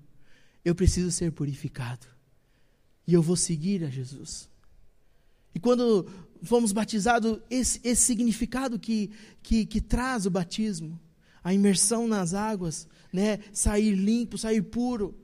eu 0.64 0.76
preciso 0.76 1.12
ser 1.12 1.32
purificado. 1.32 2.06
E 3.08 3.14
eu 3.14 3.22
vou 3.22 3.36
seguir 3.36 3.84
a 3.84 3.90
Jesus. 3.90 4.50
E 5.54 5.60
quando 5.60 6.08
fomos 6.44 6.72
batizados, 6.72 7.40
esse, 7.50 7.82
esse 7.84 8.04
significado 8.04 8.80
que, 8.80 9.12
que, 9.42 9.66
que 9.66 9.82
traz 9.82 10.26
o 10.26 10.30
batismo, 10.32 11.00
a 11.44 11.54
imersão 11.54 12.08
nas 12.08 12.34
águas, 12.34 12.88
né, 13.12 13.40
sair 13.52 13.96
limpo, 13.96 14.38
sair 14.38 14.62
puro, 14.62 15.18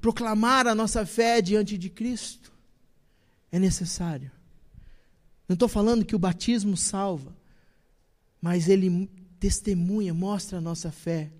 proclamar 0.00 0.66
a 0.66 0.74
nossa 0.74 1.04
fé 1.04 1.42
diante 1.42 1.76
de 1.76 1.90
Cristo, 1.90 2.50
é 3.52 3.58
necessário. 3.58 4.32
Não 5.50 5.54
estou 5.54 5.68
falando 5.68 6.04
que 6.04 6.14
o 6.14 6.18
batismo 6.18 6.76
salva, 6.76 7.36
mas 8.40 8.68
ele 8.68 9.10
testemunha, 9.40 10.14
mostra 10.14 10.58
a 10.58 10.60
nossa 10.60 10.92
fé 10.92 11.32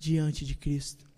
diante 0.00 0.44
de 0.44 0.56
Cristo. 0.56 1.08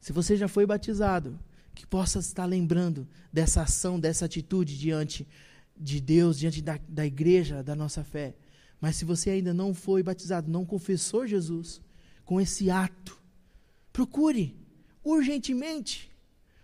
Se 0.00 0.14
você 0.14 0.34
já 0.34 0.48
foi 0.48 0.64
batizado, 0.64 1.38
que 1.74 1.86
possa 1.86 2.20
estar 2.20 2.46
lembrando 2.46 3.06
dessa 3.30 3.60
ação, 3.60 4.00
dessa 4.00 4.24
atitude 4.24 4.78
diante 4.78 5.28
de 5.76 6.00
Deus, 6.00 6.38
diante 6.38 6.62
da, 6.62 6.80
da 6.88 7.04
igreja, 7.04 7.62
da 7.62 7.76
nossa 7.76 8.02
fé. 8.02 8.34
Mas 8.80 8.96
se 8.96 9.04
você 9.04 9.28
ainda 9.28 9.52
não 9.52 9.74
foi 9.74 10.02
batizado, 10.02 10.50
não 10.50 10.64
confessou 10.64 11.26
Jesus 11.26 11.82
com 12.24 12.40
esse 12.40 12.70
ato, 12.70 13.20
procure 13.92 14.56
urgentemente. 15.04 16.10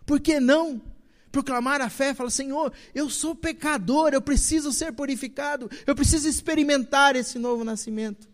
Por 0.06 0.18
que 0.18 0.40
não? 0.40 0.80
Proclamar 1.30 1.80
a 1.80 1.88
fé, 1.88 2.12
fala: 2.12 2.30
Senhor, 2.30 2.72
eu 2.94 3.08
sou 3.08 3.34
pecador, 3.34 4.10
eu 4.12 4.20
preciso 4.20 4.72
ser 4.72 4.92
purificado, 4.92 5.70
eu 5.86 5.94
preciso 5.94 6.28
experimentar 6.28 7.14
esse 7.14 7.38
novo 7.38 7.64
nascimento. 7.64 8.28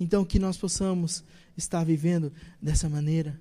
Então, 0.00 0.24
que 0.24 0.38
nós 0.38 0.56
possamos 0.56 1.24
estar 1.56 1.84
vivendo 1.84 2.32
dessa 2.60 2.88
maneira. 2.88 3.40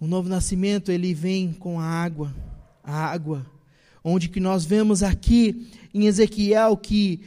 O 0.00 0.06
novo 0.06 0.28
nascimento, 0.28 0.90
ele 0.90 1.14
vem 1.14 1.52
com 1.52 1.80
a 1.80 1.84
água, 1.84 2.34
a 2.82 3.06
água, 3.06 3.46
onde 4.02 4.28
que 4.28 4.40
nós 4.40 4.64
vemos 4.64 5.02
aqui 5.02 5.70
em 5.92 6.06
Ezequiel 6.06 6.76
que 6.76 7.20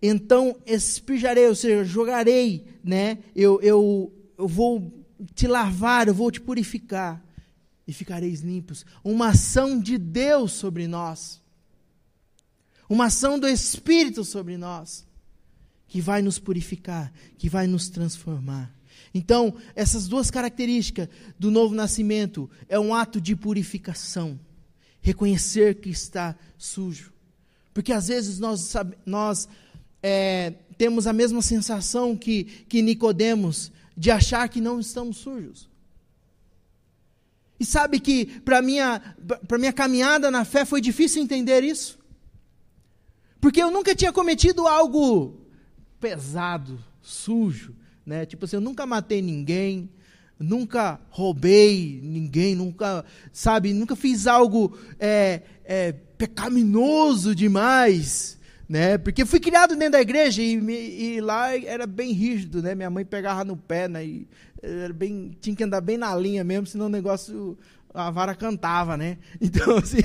então 0.00 0.54
espijarei, 0.66 1.48
ou 1.48 1.54
seja, 1.54 1.82
jogarei, 1.82 2.66
né? 2.84 3.18
Eu, 3.34 3.58
eu, 3.62 4.12
eu 4.36 4.46
vou 4.46 4.92
te 5.34 5.46
lavar, 5.46 6.08
eu 6.08 6.14
vou 6.14 6.30
te 6.30 6.42
purificar 6.42 7.23
e 7.86 7.92
ficareis 7.92 8.40
limpos. 8.40 8.84
Uma 9.02 9.28
ação 9.28 9.78
de 9.78 9.98
Deus 9.98 10.52
sobre 10.52 10.86
nós. 10.86 11.42
Uma 12.88 13.06
ação 13.06 13.38
do 13.38 13.48
Espírito 13.48 14.24
sobre 14.24 14.56
nós, 14.56 15.06
que 15.88 16.00
vai 16.00 16.20
nos 16.20 16.38
purificar, 16.38 17.12
que 17.38 17.48
vai 17.48 17.66
nos 17.66 17.88
transformar. 17.88 18.74
Então, 19.12 19.54
essas 19.74 20.08
duas 20.08 20.30
características 20.30 21.08
do 21.38 21.50
novo 21.50 21.74
nascimento 21.74 22.50
é 22.68 22.78
um 22.78 22.94
ato 22.94 23.20
de 23.20 23.36
purificação, 23.36 24.38
reconhecer 25.00 25.76
que 25.76 25.88
está 25.88 26.36
sujo. 26.58 27.12
Porque 27.72 27.92
às 27.92 28.08
vezes 28.08 28.38
nós, 28.38 28.72
nós 29.06 29.48
é, 30.02 30.52
temos 30.76 31.06
a 31.06 31.12
mesma 31.12 31.42
sensação 31.42 32.16
que, 32.16 32.44
que 32.68 32.82
Nicodemos 32.82 33.72
de 33.96 34.10
achar 34.10 34.48
que 34.48 34.60
não 34.60 34.80
estamos 34.80 35.18
sujos. 35.18 35.68
E 37.64 37.66
sabe 37.66 37.98
que 37.98 38.26
para 38.40 38.60
minha 38.60 39.00
para 39.48 39.56
minha 39.56 39.72
caminhada 39.72 40.30
na 40.30 40.44
fé 40.44 40.66
foi 40.66 40.82
difícil 40.82 41.22
entender 41.22 41.64
isso. 41.64 41.98
Porque 43.40 43.62
eu 43.62 43.70
nunca 43.70 43.94
tinha 43.94 44.12
cometido 44.12 44.66
algo 44.68 45.40
pesado, 45.98 46.78
sujo, 47.00 47.74
né? 48.04 48.26
Tipo 48.26 48.44
assim, 48.44 48.56
eu 48.56 48.60
nunca 48.60 48.84
matei 48.84 49.22
ninguém, 49.22 49.88
nunca 50.38 51.00
roubei 51.08 52.00
ninguém, 52.02 52.54
nunca, 52.54 53.02
sabe, 53.32 53.72
nunca 53.72 53.96
fiz 53.96 54.26
algo 54.26 54.76
é, 55.00 55.40
é, 55.64 55.92
pecaminoso 55.92 57.34
demais, 57.34 58.38
né? 58.68 58.98
Porque 58.98 59.24
fui 59.24 59.40
criado 59.40 59.76
dentro 59.76 59.92
da 59.92 60.00
igreja 60.00 60.42
e, 60.42 60.54
e, 60.54 61.20
lá 61.20 61.56
era 61.56 61.86
bem 61.86 62.12
rígido, 62.12 62.62
né? 62.62 62.74
Minha 62.74 62.90
mãe 62.90 63.04
pegava 63.04 63.44
no 63.44 63.56
pé, 63.56 63.88
né? 63.88 64.04
E 64.04 64.28
era 64.62 64.92
bem, 64.92 65.36
tinha 65.40 65.54
que 65.54 65.64
andar 65.64 65.80
bem 65.80 65.98
na 65.98 66.14
linha 66.16 66.42
mesmo, 66.42 66.66
senão 66.66 66.86
o 66.86 66.90
negócio 66.90 67.58
a 67.94 68.10
vara 68.10 68.34
cantava, 68.34 68.96
né? 68.96 69.18
Então, 69.40 69.76
assim, 69.78 70.00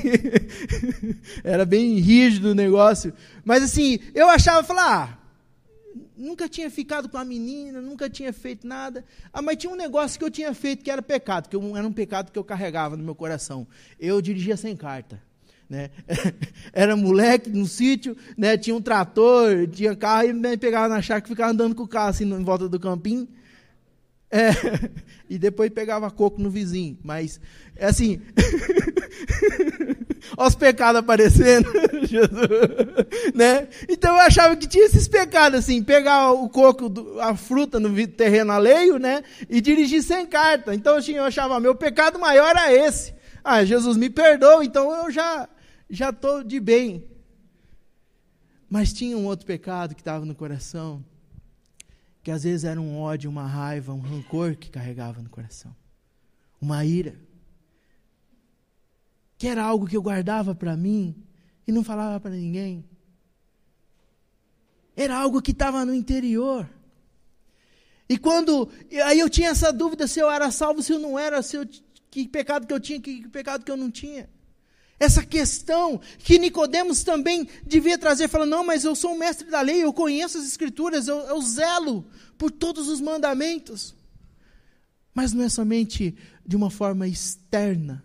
era 1.43 1.65
bem 1.65 1.97
rígido 1.99 2.49
o 2.49 2.55
negócio. 2.55 3.13
Mas, 3.43 3.63
assim, 3.63 3.99
eu 4.13 4.29
achava, 4.29 4.61
falar, 4.61 5.03
ah, 5.03 5.19
nunca 6.15 6.47
tinha 6.47 6.69
ficado 6.69 7.09
com 7.09 7.17
a 7.17 7.25
menina, 7.25 7.81
nunca 7.81 8.07
tinha 8.07 8.31
feito 8.31 8.67
nada. 8.67 9.03
Ah, 9.33 9.41
mas 9.41 9.57
tinha 9.57 9.73
um 9.73 9.75
negócio 9.75 10.19
que 10.19 10.25
eu 10.25 10.29
tinha 10.29 10.53
feito 10.53 10.83
que 10.83 10.91
era 10.91 11.01
pecado, 11.01 11.49
que 11.49 11.55
eu, 11.55 11.75
era 11.75 11.87
um 11.87 11.93
pecado 11.93 12.31
que 12.31 12.37
eu 12.37 12.43
carregava 12.43 12.95
no 12.95 13.03
meu 13.03 13.15
coração. 13.15 13.65
Eu 13.99 14.21
dirigia 14.21 14.55
sem 14.55 14.75
carta. 14.75 15.19
Né? 15.69 15.91
Era 16.73 16.95
moleque 16.95 17.49
no 17.49 17.67
sítio, 17.67 18.17
né? 18.35 18.57
tinha 18.57 18.75
um 18.75 18.81
trator, 18.81 19.67
tinha 19.67 19.95
carro, 19.95 20.29
e 20.29 20.33
me 20.33 20.57
pegava 20.57 20.87
na 20.87 21.01
chácara 21.01 21.27
e 21.27 21.29
ficava 21.29 21.51
andando 21.51 21.75
com 21.75 21.83
o 21.83 21.87
carro 21.87 22.09
assim 22.09 22.25
em 22.25 22.43
volta 22.43 22.67
do 22.67 22.79
campinho. 22.79 23.27
É, 24.31 24.49
e 25.29 25.37
depois 25.37 25.71
pegava 25.71 26.09
coco 26.11 26.41
no 26.41 26.49
vizinho. 26.49 26.97
Mas, 27.03 27.39
é 27.75 27.85
assim. 27.85 28.21
Olha 30.37 30.47
os 30.47 30.55
pecados 30.55 30.99
aparecendo. 30.99 31.71
né? 33.33 33.67
Então 33.87 34.13
eu 34.13 34.21
achava 34.21 34.55
que 34.55 34.67
tinha 34.67 34.85
esses 34.85 35.07
pecados, 35.07 35.59
assim, 35.59 35.81
pegar 35.81 36.31
o 36.31 36.47
coco, 36.49 36.91
a 37.19 37.35
fruta 37.35 37.79
no 37.79 38.07
terreno 38.07 38.51
alheio, 38.51 38.99
né? 38.99 39.23
E 39.49 39.59
dirigir 39.61 40.03
sem 40.03 40.25
carta. 40.27 40.75
Então 40.75 40.97
assim, 40.97 41.13
eu 41.13 41.23
achava, 41.23 41.59
meu 41.59 41.73
pecado 41.73 42.19
maior 42.19 42.49
era 42.49 42.71
esse. 42.71 43.13
Ah, 43.43 43.63
Jesus 43.63 43.97
me 43.97 44.09
perdoa, 44.09 44.63
então 44.63 44.93
eu 45.03 45.11
já 45.11 45.47
já 45.89 46.09
estou 46.09 46.43
de 46.43 46.59
bem. 46.59 47.07
Mas 48.69 48.93
tinha 48.93 49.17
um 49.17 49.25
outro 49.25 49.45
pecado 49.45 49.95
que 49.95 50.01
estava 50.01 50.25
no 50.25 50.35
coração, 50.35 51.03
que 52.21 52.29
às 52.29 52.43
vezes 52.43 52.63
era 52.63 52.79
um 52.79 52.99
ódio, 52.99 53.29
uma 53.29 53.47
raiva, 53.47 53.93
um 53.93 53.99
rancor 53.99 54.55
que 54.55 54.69
carregava 54.69 55.21
no 55.21 55.29
coração. 55.29 55.75
Uma 56.61 56.85
ira 56.85 57.15
que 59.39 59.47
era 59.47 59.63
algo 59.63 59.87
que 59.87 59.95
eu 59.95 60.01
guardava 60.01 60.53
para 60.53 60.75
mim 60.75 61.15
e 61.65 61.71
não 61.71 61.81
falava 61.81 62.19
para 62.19 62.31
ninguém. 62.31 62.83
Era 64.97 65.17
algo 65.17 65.41
que 65.41 65.51
estava 65.51 65.85
no 65.85 65.93
interior. 65.93 66.69
E 68.09 68.17
quando. 68.17 68.69
Aí 69.05 69.17
eu 69.17 69.29
tinha 69.29 69.49
essa 69.49 69.71
dúvida 69.71 70.07
se 70.07 70.19
eu 70.19 70.29
era 70.29 70.51
salvo, 70.51 70.83
se 70.83 70.91
eu 70.91 70.99
não 70.99 71.17
era, 71.17 71.41
se 71.41 71.55
eu, 71.55 71.65
que 72.11 72.27
pecado 72.27 72.67
que 72.67 72.73
eu 72.73 72.81
tinha, 72.81 72.99
que, 72.99 73.21
que 73.21 73.29
pecado 73.29 73.63
que 73.63 73.71
eu 73.71 73.77
não 73.77 73.89
tinha. 73.89 74.29
Essa 74.99 75.25
questão 75.25 75.99
que 76.17 76.37
Nicodemos 76.37 77.03
também 77.03 77.47
devia 77.65 77.97
trazer, 77.97 78.27
falando, 78.27 78.49
não, 78.49 78.65
mas 78.65 78.83
eu 78.83 78.93
sou 78.95 79.13
um 79.13 79.17
mestre 79.17 79.49
da 79.49 79.61
lei, 79.61 79.83
eu 79.83 79.93
conheço 79.93 80.37
as 80.37 80.45
escrituras, 80.45 81.07
eu, 81.07 81.19
eu 81.19 81.41
zelo 81.41 82.05
por 82.37 82.51
todos 82.51 82.89
os 82.89 82.99
mandamentos. 82.99 83.95
Mas 85.13 85.31
não 85.31 85.43
é 85.43 85.49
somente 85.49 86.15
de 86.45 86.55
uma 86.55 86.69
forma 86.69 87.07
externa, 87.07 88.03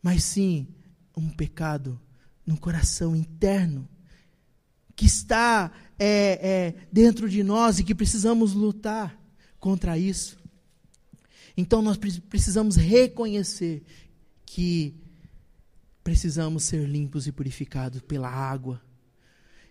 mas 0.00 0.22
sim 0.22 0.68
um 1.16 1.28
pecado 1.28 2.00
no 2.46 2.56
coração 2.56 3.16
interno 3.16 3.88
que 4.94 5.06
está 5.06 5.70
é, 5.98 6.06
é, 6.40 6.86
dentro 6.92 7.28
de 7.28 7.42
nós 7.42 7.78
e 7.78 7.84
que 7.84 7.94
precisamos 7.94 8.52
lutar 8.52 9.16
contra 9.58 9.98
isso. 9.98 10.38
Então 11.56 11.82
nós 11.82 11.96
precisamos 12.28 12.76
reconhecer 12.76 13.82
que 14.46 14.94
precisamos 16.08 16.62
ser 16.62 16.88
limpos 16.88 17.26
e 17.26 17.32
purificados 17.32 18.00
pela 18.00 18.30
água 18.30 18.80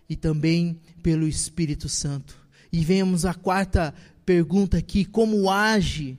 e 0.08 0.14
também 0.14 0.80
pelo 1.02 1.26
Espírito 1.26 1.88
Santo. 1.88 2.38
E 2.72 2.84
vemos 2.84 3.24
a 3.24 3.34
quarta 3.34 3.92
pergunta 4.24 4.78
aqui: 4.78 5.04
como 5.04 5.50
age 5.50 6.16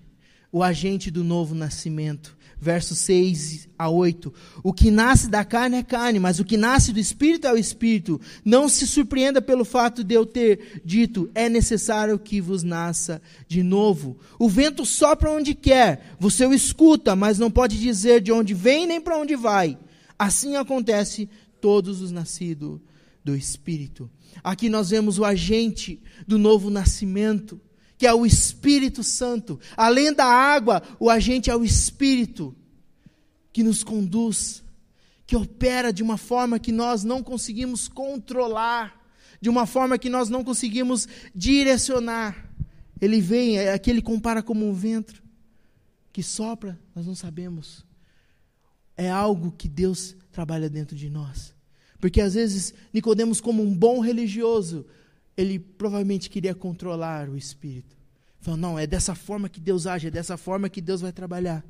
o 0.52 0.62
agente 0.62 1.10
do 1.10 1.24
novo 1.24 1.56
nascimento? 1.56 2.38
Versos 2.60 2.98
6 2.98 3.70
a 3.80 3.88
8. 3.88 4.34
O 4.62 4.74
que 4.74 4.92
nasce 4.92 5.30
da 5.30 5.46
carne 5.46 5.78
é 5.78 5.84
carne, 5.84 6.20
mas 6.20 6.38
o 6.38 6.44
que 6.44 6.58
nasce 6.58 6.92
do 6.92 7.00
espírito 7.00 7.48
é 7.48 7.54
o 7.54 7.58
espírito. 7.58 8.20
Não 8.44 8.68
se 8.68 8.86
surpreenda 8.86 9.42
pelo 9.42 9.64
fato 9.64 10.04
de 10.04 10.16
eu 10.16 10.26
ter 10.26 10.82
dito: 10.84 11.32
é 11.34 11.48
necessário 11.48 12.20
que 12.20 12.42
vos 12.42 12.62
nasça 12.62 13.22
de 13.48 13.64
novo. 13.64 14.18
O 14.38 14.50
vento 14.50 14.86
sopra 14.86 15.32
onde 15.32 15.56
quer, 15.56 16.14
você 16.20 16.46
o 16.46 16.54
escuta, 16.54 17.16
mas 17.16 17.40
não 17.40 17.50
pode 17.50 17.80
dizer 17.80 18.20
de 18.20 18.34
onde 18.34 18.54
vem 18.54 18.86
nem 18.86 19.00
para 19.00 19.18
onde 19.18 19.38
vai. 19.38 19.78
Assim 20.20 20.58
acontece 20.58 21.28
todos 21.60 22.02
os 22.02 22.12
nascidos 22.12 22.80
do 23.24 23.36
espírito. 23.36 24.12
Aqui 24.44 24.70
nós 24.70 24.92
vemos 24.92 25.18
o 25.18 25.26
agente 25.26 26.04
do 26.28 26.38
novo 26.38 26.70
nascimento 26.70 27.60
que 28.00 28.08
é 28.08 28.14
o 28.14 28.26
Espírito 28.26 29.04
Santo. 29.04 29.60
Além 29.76 30.14
da 30.14 30.26
água, 30.26 30.82
o 30.98 31.10
agente 31.10 31.50
é 31.50 31.56
o 31.56 31.66
Espírito 31.66 32.56
que 33.52 33.62
nos 33.62 33.84
conduz, 33.84 34.64
que 35.28 35.36
opera 35.36 35.92
de 35.92 36.02
uma 36.02 36.18
forma 36.18 36.58
que 36.60 36.72
nós 36.72 37.04
não 37.04 37.22
conseguimos 37.22 37.90
controlar, 37.90 39.06
de 39.42 39.50
uma 39.50 39.66
forma 39.66 39.98
que 39.98 40.10
nós 40.10 40.30
não 40.30 40.46
conseguimos 40.46 41.10
direcionar. 41.36 42.50
Ele 43.02 43.20
vem, 43.20 43.58
é 43.58 43.74
aquele 43.74 44.02
compara 44.02 44.42
como 44.42 44.66
um 44.66 44.74
vento 44.74 45.22
que 46.14 46.24
sopra, 46.24 46.80
nós 46.96 47.06
não 47.06 47.16
sabemos. 47.16 47.86
É 49.00 49.10
algo 49.10 49.54
que 49.54 49.70
Deus 49.70 50.14
trabalha 50.30 50.70
dentro 50.70 50.94
de 50.94 51.10
nós. 51.10 51.56
Porque 52.02 52.20
às 52.20 52.34
vezes 52.34 52.74
Nicodemos 52.94 53.40
como 53.40 53.64
um 53.64 53.74
bom 53.74 54.02
religioso, 54.02 54.86
ele 55.38 55.58
provavelmente 55.58 56.30
queria 56.30 56.54
controlar 56.54 57.30
o 57.30 57.38
espírito. 57.38 57.96
Falou, 58.42 58.60
não, 58.60 58.78
é 58.78 58.86
dessa 58.86 59.16
forma 59.16 59.48
que 59.48 59.62
Deus 59.62 59.88
age, 59.88 60.08
é 60.08 60.12
dessa 60.12 60.36
forma 60.36 60.68
que 60.68 60.82
Deus 60.82 61.00
vai 61.00 61.14
trabalhar. 61.14 61.64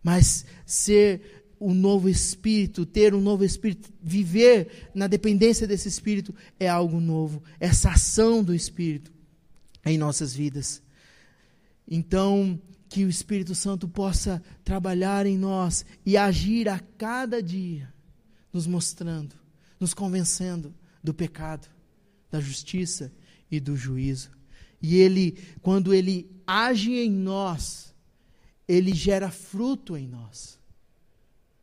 Mas 0.00 0.46
ser 0.64 1.44
um 1.60 1.74
novo 1.74 2.08
espírito, 2.08 2.86
ter 2.86 3.16
um 3.16 3.20
novo 3.20 3.44
espírito, 3.44 3.92
viver 4.00 4.90
na 4.94 5.08
dependência 5.08 5.66
desse 5.66 5.88
espírito 5.88 6.32
é 6.60 6.68
algo 6.68 7.00
novo. 7.00 7.42
Essa 7.58 7.90
ação 7.90 8.44
do 8.44 8.54
espírito 8.54 9.12
em 9.84 9.98
nossas 9.98 10.32
vidas. 10.32 10.80
Então, 11.88 12.60
que 12.90 13.04
o 13.04 13.08
Espírito 13.08 13.54
Santo 13.54 13.88
possa 13.88 14.42
trabalhar 14.62 15.24
em 15.24 15.38
nós 15.38 15.86
e 16.04 16.16
agir 16.16 16.68
a 16.68 16.78
cada 16.78 17.42
dia, 17.42 17.90
nos 18.52 18.66
mostrando, 18.66 19.34
nos 19.78 19.94
convencendo 19.94 20.74
do 21.02 21.14
pecado 21.14 21.66
da 22.30 22.40
justiça 22.40 23.12
e 23.50 23.58
do 23.58 23.76
juízo. 23.76 24.30
E 24.80 24.96
ele, 24.96 25.38
quando 25.62 25.92
ele 25.92 26.30
age 26.46 26.92
em 26.92 27.10
nós, 27.10 27.94
ele 28.66 28.94
gera 28.94 29.30
fruto 29.30 29.96
em 29.96 30.06
nós. 30.06 30.59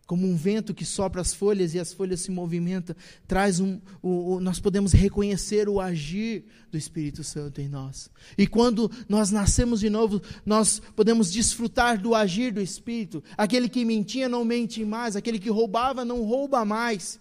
Como 0.08 0.26
um 0.26 0.38
vento 0.38 0.74
que 0.74 0.86
sopra 0.86 1.20
as 1.20 1.34
folhas 1.34 1.76
e 1.76 1.80
as 1.80 1.94
folhas 1.94 2.22
se 2.22 2.32
movimentam, 2.32 2.96
traz 3.28 3.60
um, 3.60 3.78
o, 4.02 4.36
o, 4.36 4.40
nós 4.40 4.58
podemos 4.58 4.94
reconhecer 4.94 5.68
o 5.68 5.82
agir 5.82 6.46
do 6.72 6.78
Espírito 6.78 7.26
Santo 7.26 7.60
em 7.60 7.68
nós. 7.68 8.10
E 8.38 8.48
quando 8.48 8.90
nós 9.10 9.32
nascemos 9.32 9.82
de 9.82 9.90
novo, 9.90 10.22
nós 10.46 10.82
podemos 10.96 11.30
desfrutar 11.30 12.02
do 12.02 12.16
agir 12.16 12.54
do 12.54 12.62
Espírito. 12.62 13.22
Aquele 13.38 13.68
que 13.68 13.84
mentia 13.84 14.30
não 14.30 14.46
mente 14.46 14.86
mais, 14.86 15.18
aquele 15.18 15.40
que 15.40 15.50
roubava 15.50 16.06
não 16.06 16.24
rouba 16.24 16.64
mais, 16.64 17.20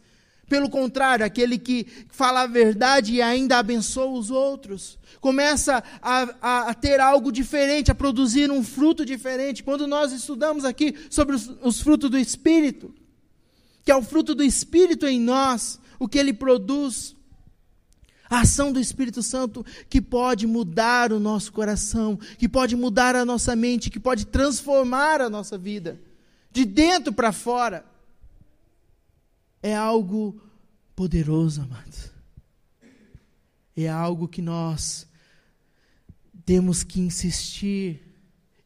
pelo 0.48 0.70
contrário, 0.70 1.26
aquele 1.26 1.58
que 1.58 1.86
fala 2.08 2.42
a 2.42 2.46
verdade 2.46 3.14
e 3.14 3.22
ainda 3.22 3.58
abençoa 3.58 4.06
os 4.06 4.30
outros, 4.30 4.96
começa 5.20 5.82
a, 6.00 6.22
a, 6.40 6.70
a, 6.70 6.74
ter 6.74 7.00
algo 7.00 7.32
diferente, 7.32 7.90
a 7.90 7.94
produzir 7.94 8.50
um 8.50 8.62
fruto 8.62 9.04
diferente. 9.04 9.64
Quando 9.64 9.88
nós 9.88 10.12
estudamos 10.12 10.64
aqui 10.64 10.94
sobre 11.10 11.34
os, 11.34 11.50
os 11.62 11.80
frutos 11.80 12.10
do 12.10 12.18
Espírito, 12.18 12.94
que 13.84 13.90
é 13.90 13.96
o 13.96 14.02
fruto 14.02 14.34
do 14.36 14.44
Espírito 14.44 15.06
em 15.06 15.20
nós, 15.20 15.80
o 15.98 16.06
que 16.06 16.18
ele 16.18 16.32
produz, 16.32 17.16
a 18.30 18.40
ação 18.40 18.72
do 18.72 18.78
Espírito 18.78 19.22
Santo 19.22 19.66
que 19.88 20.00
pode 20.00 20.46
mudar 20.46 21.12
o 21.12 21.18
nosso 21.18 21.52
coração, 21.52 22.16
que 22.38 22.48
pode 22.48 22.76
mudar 22.76 23.16
a 23.16 23.24
nossa 23.24 23.56
mente, 23.56 23.90
que 23.90 24.00
pode 24.00 24.26
transformar 24.26 25.20
a 25.20 25.30
nossa 25.30 25.58
vida, 25.58 26.00
de 26.52 26.64
dentro 26.64 27.12
para 27.12 27.32
fora 27.32 27.84
é 29.66 29.74
algo 29.74 30.40
poderoso, 30.94 31.62
amados. 31.62 32.12
É 33.76 33.88
algo 33.88 34.28
que 34.28 34.40
nós 34.40 35.08
temos 36.44 36.84
que 36.84 37.00
insistir 37.00 38.00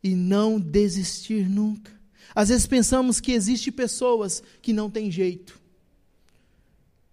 e 0.03 0.15
não 0.15 0.61
desistir 0.61 1.49
nunca. 1.49 1.91
Às 2.35 2.51
vezes 2.51 2.67
pensamos 2.67 3.19
que 3.19 3.33
existem 3.33 3.73
pessoas 3.73 4.43
que 4.61 4.75
não 4.75 4.91
têm 4.91 5.11
jeito. 5.11 5.59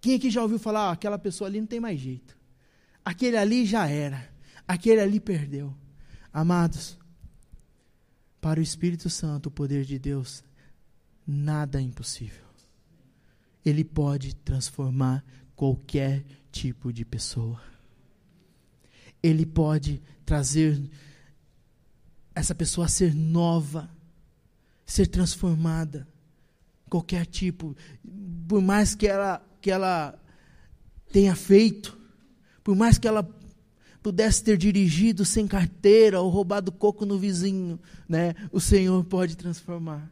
Quem 0.02 0.16
aqui 0.16 0.30
já 0.30 0.42
ouviu 0.42 0.58
falar, 0.58 0.90
ah, 0.90 0.92
aquela 0.92 1.18
pessoa 1.18 1.48
ali 1.48 1.58
não 1.58 1.66
tem 1.66 1.80
mais 1.80 1.98
jeito. 1.98 2.36
Aquele 3.02 3.38
ali 3.38 3.64
já 3.64 3.88
era. 3.88 4.30
Aquele 4.66 5.00
ali 5.00 5.18
perdeu. 5.18 5.74
Amados, 6.30 6.98
para 8.38 8.60
o 8.60 8.62
Espírito 8.62 9.08
Santo, 9.08 9.46
o 9.46 9.50
poder 9.50 9.86
de 9.86 9.98
Deus, 9.98 10.44
nada 11.26 11.80
é 11.80 11.82
impossível. 11.82 12.47
Ele 13.64 13.84
pode 13.84 14.34
transformar 14.34 15.24
qualquer 15.54 16.24
tipo 16.50 16.92
de 16.92 17.04
pessoa. 17.04 17.60
Ele 19.22 19.44
pode 19.44 20.00
trazer 20.24 20.80
essa 22.34 22.54
pessoa 22.54 22.86
a 22.86 22.88
ser 22.88 23.14
nova, 23.14 23.90
ser 24.86 25.06
transformada. 25.06 26.06
Qualquer 26.88 27.26
tipo, 27.26 27.76
por 28.48 28.62
mais 28.62 28.94
que 28.94 29.06
ela, 29.06 29.44
que 29.60 29.70
ela 29.70 30.18
tenha 31.12 31.34
feito, 31.34 31.98
por 32.62 32.76
mais 32.76 32.96
que 32.96 33.08
ela 33.08 33.28
pudesse 34.02 34.42
ter 34.42 34.56
dirigido 34.56 35.24
sem 35.24 35.46
carteira 35.46 36.20
ou 36.20 36.30
roubado 36.30 36.70
coco 36.70 37.04
no 37.04 37.18
vizinho, 37.18 37.78
né? 38.08 38.34
O 38.52 38.60
Senhor 38.60 39.04
pode 39.04 39.36
transformar. 39.36 40.10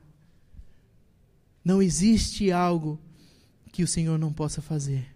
Não 1.65 1.81
existe 1.81 2.51
algo 2.53 3.01
que 3.77 3.83
o 3.83 3.87
Senhor 3.87 4.19
não 4.19 4.33
possa 4.33 4.63
fazer. 4.63 5.07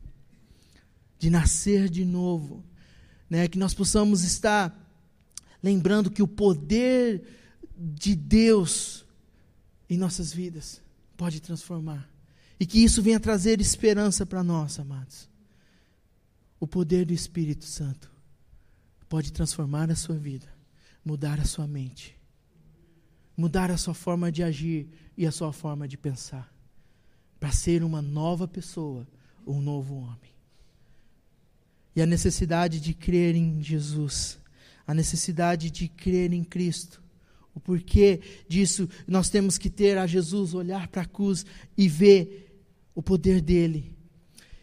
De 1.18 1.30
nascer 1.30 1.88
de 1.88 2.04
novo, 2.04 2.62
né? 3.28 3.48
Que 3.48 3.58
nós 3.58 3.72
possamos 3.72 4.22
estar 4.22 4.78
lembrando 5.62 6.10
que 6.10 6.22
o 6.22 6.28
poder 6.28 7.26
de 7.74 8.14
Deus 8.14 9.06
em 9.88 9.96
nossas 9.96 10.30
vidas 10.30 10.82
pode 11.16 11.40
transformar. 11.40 12.06
E 12.58 12.66
que 12.66 12.84
isso 12.84 13.00
venha 13.00 13.18
trazer 13.18 13.62
esperança 13.62 14.26
para 14.26 14.44
nós, 14.44 14.78
amados. 14.78 15.26
O 16.60 16.66
poder 16.66 17.06
do 17.06 17.14
Espírito 17.14 17.64
Santo 17.64 18.12
pode 19.08 19.32
transformar 19.32 19.90
a 19.90 19.96
sua 19.96 20.16
vida, 20.16 20.52
mudar 21.02 21.40
a 21.40 21.46
sua 21.46 21.66
mente, 21.66 22.14
mudar 23.34 23.70
a 23.70 23.78
sua 23.78 23.94
forma 23.94 24.30
de 24.30 24.42
agir 24.42 24.86
e 25.16 25.26
a 25.26 25.32
sua 25.32 25.50
forma 25.50 25.88
de 25.88 25.96
pensar 25.96 26.59
para 27.40 27.50
ser 27.50 27.82
uma 27.82 28.02
nova 28.02 28.46
pessoa, 28.46 29.08
um 29.46 29.62
novo 29.62 29.96
homem. 29.96 30.30
E 31.96 32.02
a 32.02 32.06
necessidade 32.06 32.78
de 32.78 32.92
crer 32.92 33.34
em 33.34 33.62
Jesus, 33.62 34.38
a 34.86 34.92
necessidade 34.92 35.70
de 35.70 35.88
crer 35.88 36.34
em 36.34 36.44
Cristo. 36.44 37.02
O 37.54 37.58
porquê 37.58 38.20
disso, 38.46 38.88
nós 39.08 39.30
temos 39.30 39.56
que 39.56 39.70
ter 39.70 39.96
a 39.96 40.06
Jesus, 40.06 40.54
olhar 40.54 40.86
para 40.88 41.02
a 41.02 41.06
cruz 41.06 41.44
e 41.76 41.88
ver 41.88 42.62
o 42.94 43.02
poder 43.02 43.40
dele. 43.40 43.96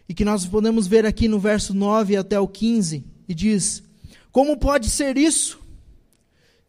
E 0.07 0.13
que 0.13 0.23
nós 0.23 0.45
podemos 0.45 0.87
ver 0.87 1.05
aqui 1.05 1.27
no 1.27 1.39
verso 1.39 1.73
9 1.73 2.15
até 2.15 2.39
o 2.39 2.47
15, 2.47 3.03
e 3.27 3.33
diz: 3.33 3.83
Como 4.31 4.55
pode 4.55 4.89
ser 4.89 5.17
isso? 5.17 5.59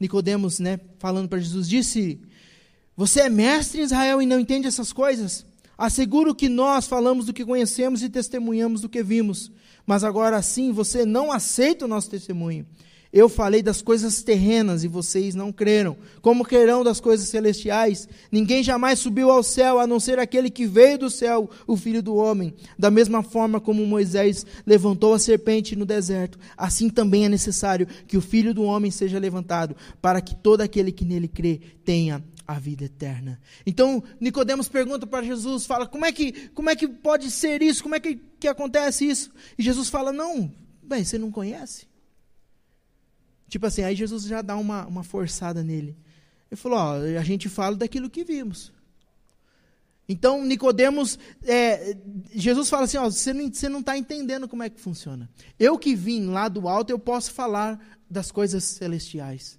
Nicodemos, 0.00 0.58
né, 0.58 0.80
falando 0.98 1.28
para 1.28 1.38
Jesus, 1.38 1.68
disse: 1.68 2.20
Você 2.96 3.20
é 3.20 3.28
mestre 3.28 3.80
em 3.80 3.84
Israel 3.84 4.20
e 4.20 4.26
não 4.26 4.40
entende 4.40 4.66
essas 4.66 4.92
coisas? 4.92 5.46
Asseguro 5.78 6.34
que 6.34 6.48
nós 6.48 6.88
falamos 6.88 7.26
do 7.26 7.32
que 7.32 7.44
conhecemos 7.44 8.02
e 8.02 8.08
testemunhamos 8.08 8.80
do 8.80 8.88
que 8.88 9.00
vimos. 9.00 9.52
Mas 9.86 10.02
agora 10.02 10.42
sim, 10.42 10.72
você 10.72 11.06
não 11.06 11.30
aceita 11.30 11.84
o 11.84 11.88
nosso 11.88 12.10
testemunho. 12.10 12.66
Eu 13.12 13.28
falei 13.28 13.62
das 13.62 13.80
coisas 13.80 14.22
terrenas 14.22 14.82
e 14.82 14.88
vocês 14.88 15.36
não 15.36 15.52
creram. 15.52 15.96
Como 16.20 16.44
crerão 16.44 16.82
das 16.82 17.00
coisas 17.00 17.28
celestiais? 17.28 18.08
Ninguém 18.30 18.62
jamais 18.62 18.98
subiu 18.98 19.30
ao 19.30 19.42
céu 19.42 19.78
a 19.78 19.86
não 19.86 20.00
ser 20.00 20.18
aquele 20.18 20.50
que 20.50 20.66
veio 20.66 20.98
do 20.98 21.08
céu, 21.08 21.48
o 21.66 21.76
Filho 21.76 22.02
do 22.02 22.16
Homem. 22.16 22.52
Da 22.76 22.90
mesma 22.90 23.22
forma 23.22 23.60
como 23.60 23.86
Moisés 23.86 24.44
levantou 24.66 25.14
a 25.14 25.18
serpente 25.18 25.74
no 25.74 25.86
deserto, 25.86 26.38
assim 26.56 26.90
também 26.90 27.24
é 27.24 27.28
necessário 27.28 27.86
que 28.06 28.16
o 28.16 28.20
Filho 28.20 28.52
do 28.52 28.64
Homem 28.64 28.90
seja 28.90 29.18
levantado, 29.18 29.74
para 30.02 30.20
que 30.20 30.34
todo 30.34 30.60
aquele 30.60 30.92
que 30.92 31.04
nele 31.04 31.28
crê 31.28 31.60
tenha 31.84 32.22
a 32.48 32.58
vida 32.58 32.84
eterna. 32.84 33.38
Então, 33.66 34.02
Nicodemos 34.18 34.68
pergunta 34.68 35.06
para 35.06 35.22
Jesus, 35.22 35.66
fala: 35.66 35.86
"Como 35.86 36.06
é 36.06 36.10
que, 36.10 36.48
como 36.48 36.70
é 36.70 36.74
que 36.74 36.88
pode 36.88 37.30
ser 37.30 37.62
isso? 37.62 37.82
Como 37.82 37.94
é 37.94 38.00
que, 38.00 38.16
que 38.40 38.48
acontece 38.48 39.04
isso?" 39.04 39.30
E 39.58 39.62
Jesus 39.62 39.90
fala: 39.90 40.12
"Não, 40.12 40.50
bem, 40.82 41.04
você 41.04 41.18
não 41.18 41.30
conhece?" 41.30 41.86
Tipo 43.48 43.66
assim, 43.66 43.82
aí 43.82 43.94
Jesus 43.94 44.24
já 44.24 44.42
dá 44.42 44.56
uma, 44.56 44.86
uma 44.86 45.02
forçada 45.02 45.62
nele. 45.62 45.96
Ele 46.50 46.60
falou: 46.60 46.78
ó, 46.78 46.94
a 47.18 47.22
gente 47.22 47.48
fala 47.48 47.76
daquilo 47.76 48.10
que 48.10 48.24
vimos. 48.24 48.72
Então, 50.08 50.42
Nicodemos, 50.44 51.18
é, 51.42 51.96
Jesus 52.34 52.68
fala 52.68 52.84
assim: 52.84 52.96
ó, 52.96 53.04
você 53.04 53.32
não 53.32 53.80
está 53.80 53.92
tá 53.92 53.98
entendendo 53.98 54.48
como 54.48 54.62
é 54.62 54.70
que 54.70 54.80
funciona. 54.80 55.28
Eu 55.58 55.78
que 55.78 55.94
vim 55.94 56.26
lá 56.26 56.48
do 56.48 56.68
alto, 56.68 56.90
eu 56.90 56.98
posso 56.98 57.30
falar 57.30 57.78
das 58.08 58.30
coisas 58.30 58.64
celestiais, 58.64 59.58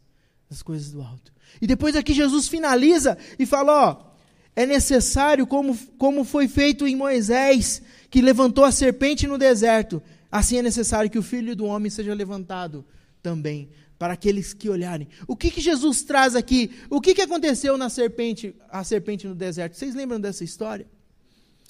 das 0.49 0.61
coisas 0.61 0.91
do 0.91 1.01
alto. 1.01 1.31
E 1.61 1.67
depois 1.67 1.95
aqui 1.95 2.13
Jesus 2.13 2.47
finaliza 2.47 3.17
e 3.37 3.45
fala: 3.45 3.89
ó, 3.89 4.09
é 4.55 4.65
necessário, 4.65 5.47
como, 5.47 5.77
como 5.97 6.23
foi 6.23 6.47
feito 6.47 6.87
em 6.87 6.95
Moisés, 6.95 7.81
que 8.09 8.21
levantou 8.21 8.65
a 8.65 8.71
serpente 8.71 9.27
no 9.27 9.37
deserto, 9.37 10.01
assim 10.31 10.57
é 10.57 10.61
necessário 10.61 11.09
que 11.09 11.19
o 11.19 11.23
filho 11.23 11.55
do 11.55 11.65
homem 11.65 11.89
seja 11.89 12.13
levantado 12.13 12.85
também 13.21 13.69
para 13.97 14.13
aqueles 14.13 14.53
que 14.53 14.69
olharem. 14.69 15.07
O 15.27 15.35
que, 15.35 15.51
que 15.51 15.59
Jesus 15.59 16.03
traz 16.03 16.35
aqui? 16.35 16.71
O 16.89 17.01
que, 17.01 17.13
que 17.13 17.21
aconteceu 17.21 17.77
na 17.77 17.89
serpente, 17.89 18.55
a 18.69 18.83
serpente 18.83 19.27
no 19.27 19.35
deserto? 19.35 19.75
Vocês 19.75 19.93
lembram 19.93 20.19
dessa 20.19 20.43
história? 20.43 20.87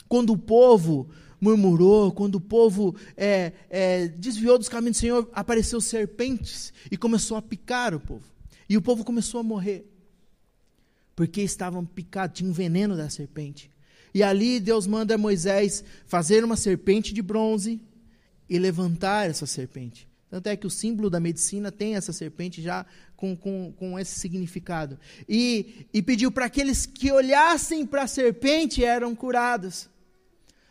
Quando 0.08 0.34
o 0.34 0.38
povo 0.38 1.10
murmurou, 1.42 2.12
quando 2.12 2.36
o 2.36 2.42
povo 2.42 2.96
é, 3.18 3.54
é, 3.70 4.08
desviou 4.08 4.58
dos 4.58 4.70
caminhos 4.70 4.98
do 4.98 5.02
Senhor, 5.02 5.30
apareceu 5.34 5.82
serpentes 5.82 6.72
e 6.92 6.98
começou 6.98 7.38
a 7.38 7.42
picar 7.42 7.96
o 7.96 8.00
povo. 8.00 8.24
E 8.70 8.78
o 8.78 8.82
povo 8.82 9.04
começou 9.04 9.40
a 9.40 9.44
morrer. 9.44 9.86
Porque 11.16 11.42
estavam 11.42 11.84
picados, 11.84 12.38
tinha 12.38 12.50
um 12.50 12.54
veneno 12.54 12.96
da 12.96 13.10
serpente. 13.10 13.70
E 14.14 14.24
ali 14.24 14.60
Deus 14.60 14.88
manda 14.88 15.18
Moisés 15.18 15.84
fazer 16.06 16.44
uma 16.44 16.56
serpente 16.56 17.14
de 17.14 17.22
bronze 17.22 17.82
e 18.48 18.58
levantar 18.58 19.30
essa 19.30 19.46
serpente. 19.46 20.08
Tanto 20.30 20.48
é 20.48 20.56
que 20.56 20.68
o 20.68 20.70
símbolo 20.70 21.10
da 21.10 21.20
medicina 21.20 21.72
tem 21.72 21.96
essa 21.96 22.14
serpente 22.14 22.62
já 22.62 22.86
com, 23.16 23.36
com, 23.36 23.74
com 23.76 24.00
esse 24.00 24.20
significado. 24.20 25.00
E, 25.28 25.88
e 25.92 26.02
pediu 26.02 26.32
para 26.32 26.46
aqueles 26.46 26.86
que 26.86 27.12
olhassem 27.12 27.86
para 27.86 28.04
a 28.04 28.08
serpente 28.08 28.84
eram 28.84 29.16
curados. 29.16 29.90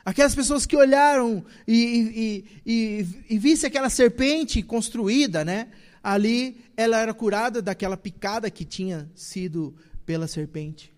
Aquelas 0.04 0.34
pessoas 0.34 0.64
que 0.64 0.76
olharam 0.76 1.44
e, 1.66 1.74
e, 1.74 2.44
e, 2.64 3.06
e 3.30 3.38
vissem 3.38 3.66
aquela 3.66 3.90
serpente 3.90 4.62
construída, 4.62 5.44
né? 5.44 5.68
Ali 6.02 6.64
ela 6.76 6.98
era 6.98 7.12
curada 7.12 7.60
daquela 7.60 7.96
picada 7.96 8.50
que 8.50 8.64
tinha 8.64 9.10
sido 9.14 9.74
pela 10.06 10.26
serpente. 10.26 10.92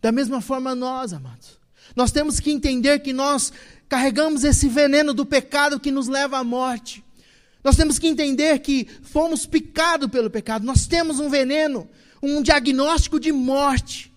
Da 0.00 0.12
mesma 0.12 0.40
forma 0.40 0.74
nós, 0.74 1.12
amados. 1.12 1.58
Nós 1.96 2.10
temos 2.10 2.40
que 2.40 2.50
entender 2.50 3.00
que 3.00 3.12
nós 3.12 3.52
carregamos 3.88 4.44
esse 4.44 4.68
veneno 4.68 5.12
do 5.12 5.26
pecado 5.26 5.80
que 5.80 5.90
nos 5.90 6.08
leva 6.08 6.38
à 6.38 6.44
morte. 6.44 7.04
Nós 7.62 7.76
temos 7.76 7.98
que 7.98 8.08
entender 8.08 8.58
que 8.60 8.88
fomos 9.02 9.46
picados 9.46 10.10
pelo 10.10 10.30
pecado. 10.30 10.64
Nós 10.64 10.86
temos 10.86 11.20
um 11.20 11.28
veneno, 11.28 11.88
um 12.22 12.42
diagnóstico 12.42 13.20
de 13.20 13.30
morte, 13.30 14.12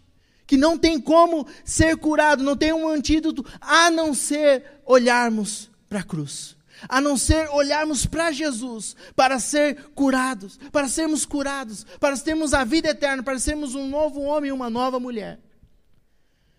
que 0.47 0.57
não 0.57 0.77
tem 0.77 0.99
como 0.99 1.47
ser 1.63 1.97
curado, 1.97 2.43
não 2.43 2.55
tem 2.55 2.73
um 2.73 2.87
antídoto, 2.87 3.45
a 3.59 3.89
não 3.89 4.13
ser 4.13 4.63
olharmos 4.85 5.69
para 5.89 5.99
a 5.99 6.03
cruz. 6.03 6.54
A 6.87 6.99
não 6.99 7.17
ser 7.17 7.49
olharmos 7.49 8.05
para 8.05 8.31
Jesus, 8.31 8.95
para 9.15 9.39
ser 9.39 9.89
curados, 9.89 10.57
para 10.71 10.87
sermos 10.87 11.25
curados, 11.25 11.85
para 11.99 12.17
termos 12.17 12.53
a 12.53 12.63
vida 12.63 12.89
eterna, 12.89 13.23
para 13.23 13.39
sermos 13.39 13.75
um 13.75 13.87
novo 13.87 14.21
homem 14.21 14.49
e 14.49 14.53
uma 14.53 14.69
nova 14.69 14.99
mulher. 14.99 15.39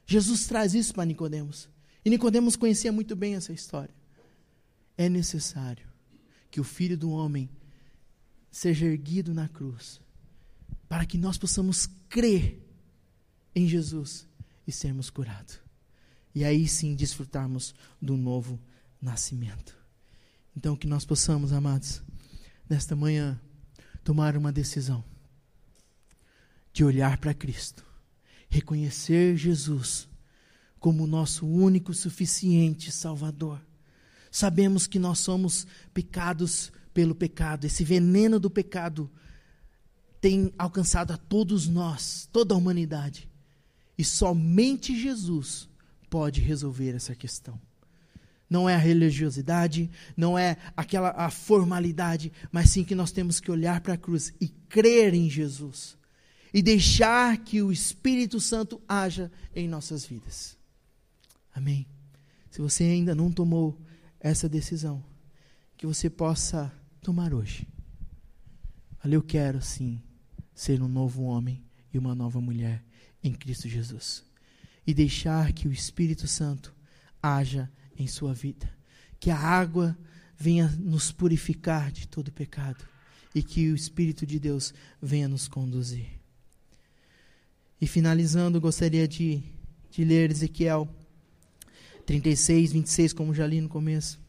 Jesus 0.06 0.46
traz 0.46 0.74
isso 0.74 0.94
para 0.94 1.04
Nicodemos. 1.04 1.68
E 2.04 2.10
Nicodemos 2.10 2.56
conhecia 2.56 2.92
muito 2.92 3.16
bem 3.16 3.34
essa 3.34 3.52
história. 3.52 3.94
É 4.96 5.08
necessário 5.08 5.86
que 6.50 6.60
o 6.60 6.64
Filho 6.64 6.96
do 6.96 7.10
Homem 7.10 7.50
seja 8.50 8.86
erguido 8.86 9.34
na 9.34 9.48
cruz, 9.48 10.00
para 10.88 11.04
que 11.04 11.18
nós 11.18 11.36
possamos 11.36 11.86
crer 12.08 12.62
em 13.54 13.68
Jesus 13.68 14.26
e 14.66 14.72
sermos 14.72 15.10
curados. 15.10 15.60
E 16.34 16.44
aí 16.44 16.66
sim 16.68 16.94
desfrutarmos 16.94 17.74
do 18.00 18.16
novo 18.16 18.58
nascimento. 19.00 19.75
Então, 20.56 20.74
que 20.74 20.86
nós 20.86 21.04
possamos, 21.04 21.52
amados, 21.52 22.02
nesta 22.68 22.96
manhã, 22.96 23.40
tomar 24.02 24.36
uma 24.36 24.52
decisão 24.52 25.04
de 26.72 26.84
olhar 26.84 27.18
para 27.18 27.34
Cristo, 27.34 27.84
reconhecer 28.48 29.36
Jesus 29.36 30.08
como 30.78 31.06
nosso 31.06 31.46
único 31.46 31.92
suficiente 31.92 32.90
Salvador 32.90 33.60
sabemos 34.36 34.86
que 34.86 34.98
nós 34.98 35.18
somos 35.20 35.66
picados 35.94 36.70
pelo 36.92 37.14
pecado. 37.14 37.64
Esse 37.64 37.82
veneno 37.82 38.38
do 38.38 38.50
pecado 38.50 39.10
tem 40.20 40.52
alcançado 40.58 41.12
a 41.12 41.16
todos 41.16 41.66
nós, 41.66 42.28
toda 42.30 42.54
a 42.54 42.58
humanidade. 42.58 43.30
E 43.96 44.04
somente 44.04 45.00
Jesus 45.00 45.70
pode 46.10 46.42
resolver 46.42 46.94
essa 46.94 47.14
questão. 47.14 47.58
Não 48.48 48.68
é 48.68 48.74
a 48.74 48.78
religiosidade, 48.78 49.90
não 50.16 50.38
é 50.38 50.56
aquela 50.76 51.10
a 51.10 51.30
formalidade, 51.30 52.32
mas 52.52 52.70
sim 52.70 52.84
que 52.84 52.94
nós 52.94 53.10
temos 53.10 53.40
que 53.40 53.50
olhar 53.50 53.80
para 53.80 53.94
a 53.94 53.98
cruz 53.98 54.32
e 54.40 54.48
crer 54.48 55.14
em 55.14 55.28
Jesus 55.28 55.96
e 56.54 56.62
deixar 56.62 57.36
que 57.38 57.60
o 57.60 57.72
Espírito 57.72 58.40
Santo 58.40 58.80
haja 58.88 59.30
em 59.54 59.68
nossas 59.68 60.06
vidas. 60.06 60.56
Amém. 61.54 61.86
Se 62.50 62.60
você 62.60 62.84
ainda 62.84 63.14
não 63.14 63.30
tomou 63.30 63.78
essa 64.20 64.48
decisão 64.48 65.04
que 65.76 65.86
você 65.86 66.08
possa 66.08 66.72
tomar 67.02 67.34
hoje. 67.34 67.66
Ali 69.02 69.14
eu 69.14 69.22
quero 69.22 69.60
sim 69.60 70.02
ser 70.54 70.82
um 70.82 70.88
novo 70.88 71.24
homem 71.24 71.62
e 71.92 71.98
uma 71.98 72.14
nova 72.14 72.40
mulher 72.40 72.82
em 73.22 73.32
Cristo 73.32 73.68
Jesus 73.68 74.24
e 74.86 74.94
deixar 74.94 75.52
que 75.52 75.68
o 75.68 75.72
Espírito 75.72 76.26
Santo 76.26 76.74
haja 77.22 77.70
em 77.98 78.06
sua 78.06 78.32
vida, 78.32 78.68
que 79.18 79.30
a 79.30 79.38
água 79.38 79.96
venha 80.36 80.68
nos 80.78 81.10
purificar 81.10 81.90
de 81.90 82.06
todo 82.06 82.32
pecado 82.32 82.84
e 83.34 83.42
que 83.42 83.70
o 83.70 83.74
Espírito 83.74 84.26
de 84.26 84.38
Deus 84.38 84.72
venha 85.00 85.28
nos 85.28 85.48
conduzir. 85.48 86.06
E 87.80 87.86
finalizando, 87.86 88.60
gostaria 88.60 89.06
de, 89.06 89.42
de 89.90 90.04
ler 90.04 90.30
Ezequiel 90.30 90.88
36, 92.06 92.72
26, 92.72 93.12
como 93.12 93.34
já 93.34 93.46
li 93.46 93.60
no 93.60 93.68
começo. 93.68 94.20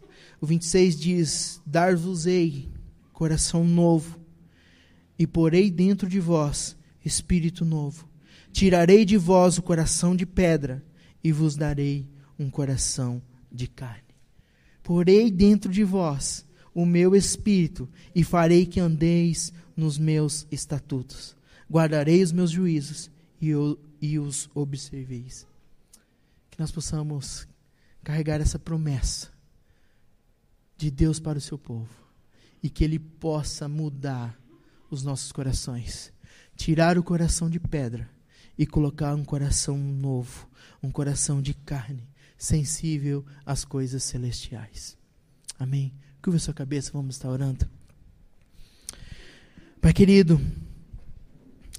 O 0.42 0.46
26 0.46 1.00
diz: 1.00 1.62
Dar-vos-ei 1.66 2.70
coração 3.14 3.64
novo, 3.64 4.20
e 5.18 5.26
porei 5.26 5.72
dentro 5.72 6.08
de 6.08 6.20
vós 6.20 6.76
espírito 7.04 7.64
novo. 7.64 8.08
Tirarei 8.52 9.06
de 9.06 9.18
vós 9.18 9.58
o 9.58 9.62
coração 9.62 10.16
de 10.16 10.26
pedra, 10.26 10.84
e 11.24 11.32
vos 11.32 11.56
darei 11.56 12.08
um 12.38 12.50
coração 12.50 13.22
de 13.52 13.68
carne. 13.68 14.16
Porei 14.84 15.30
dentro 15.32 15.72
de 15.72 15.84
vós 15.84 16.46
o 16.78 16.86
meu 16.86 17.16
espírito, 17.16 17.90
e 18.14 18.24
farei 18.24 18.64
que 18.64 18.80
andeis 18.80 19.52
nos 19.76 19.98
meus 19.98 20.46
estatutos. 20.52 21.36
Guardarei 21.68 22.22
os 22.22 22.32
meus 22.32 22.52
juízos 22.52 23.10
e, 23.42 23.50
eu, 23.50 23.80
e 24.00 24.20
os 24.20 24.48
observeis. 24.54 25.48
Que 26.52 26.60
nós 26.60 26.72
possamos 26.72 27.48
carregar 28.04 28.40
essa 28.40 28.60
promessa 28.60 29.32
de 30.78 30.92
Deus 30.92 31.20
para 31.20 31.40
o 31.40 31.42
seu 31.42 31.58
povo 31.58 31.90
e 32.62 32.70
que 32.70 32.84
Ele 32.84 33.00
possa 33.00 33.68
mudar 33.68 34.40
os 34.90 35.02
nossos 35.02 35.32
corações, 35.32 36.14
tirar 36.56 36.96
o 36.96 37.04
coração 37.04 37.50
de 37.50 37.60
pedra 37.60 38.08
e 38.56 38.68
colocar 38.68 39.16
um 39.16 39.26
coração 39.26 39.78
novo, 39.78 40.48
um 40.82 40.92
coração 40.92 41.42
de 41.42 41.56
carne, 41.56 42.08
sensível 42.38 43.26
às 43.46 43.66
coisas 43.66 44.04
celestiais. 44.04 44.98
Amém. 45.58 45.94
Curva 46.22 46.40
sua 46.40 46.54
cabeça, 46.54 46.92
vamos 46.94 47.16
estar 47.16 47.30
orando. 47.30 47.68
Pai 49.82 49.94
querido, 49.94 50.40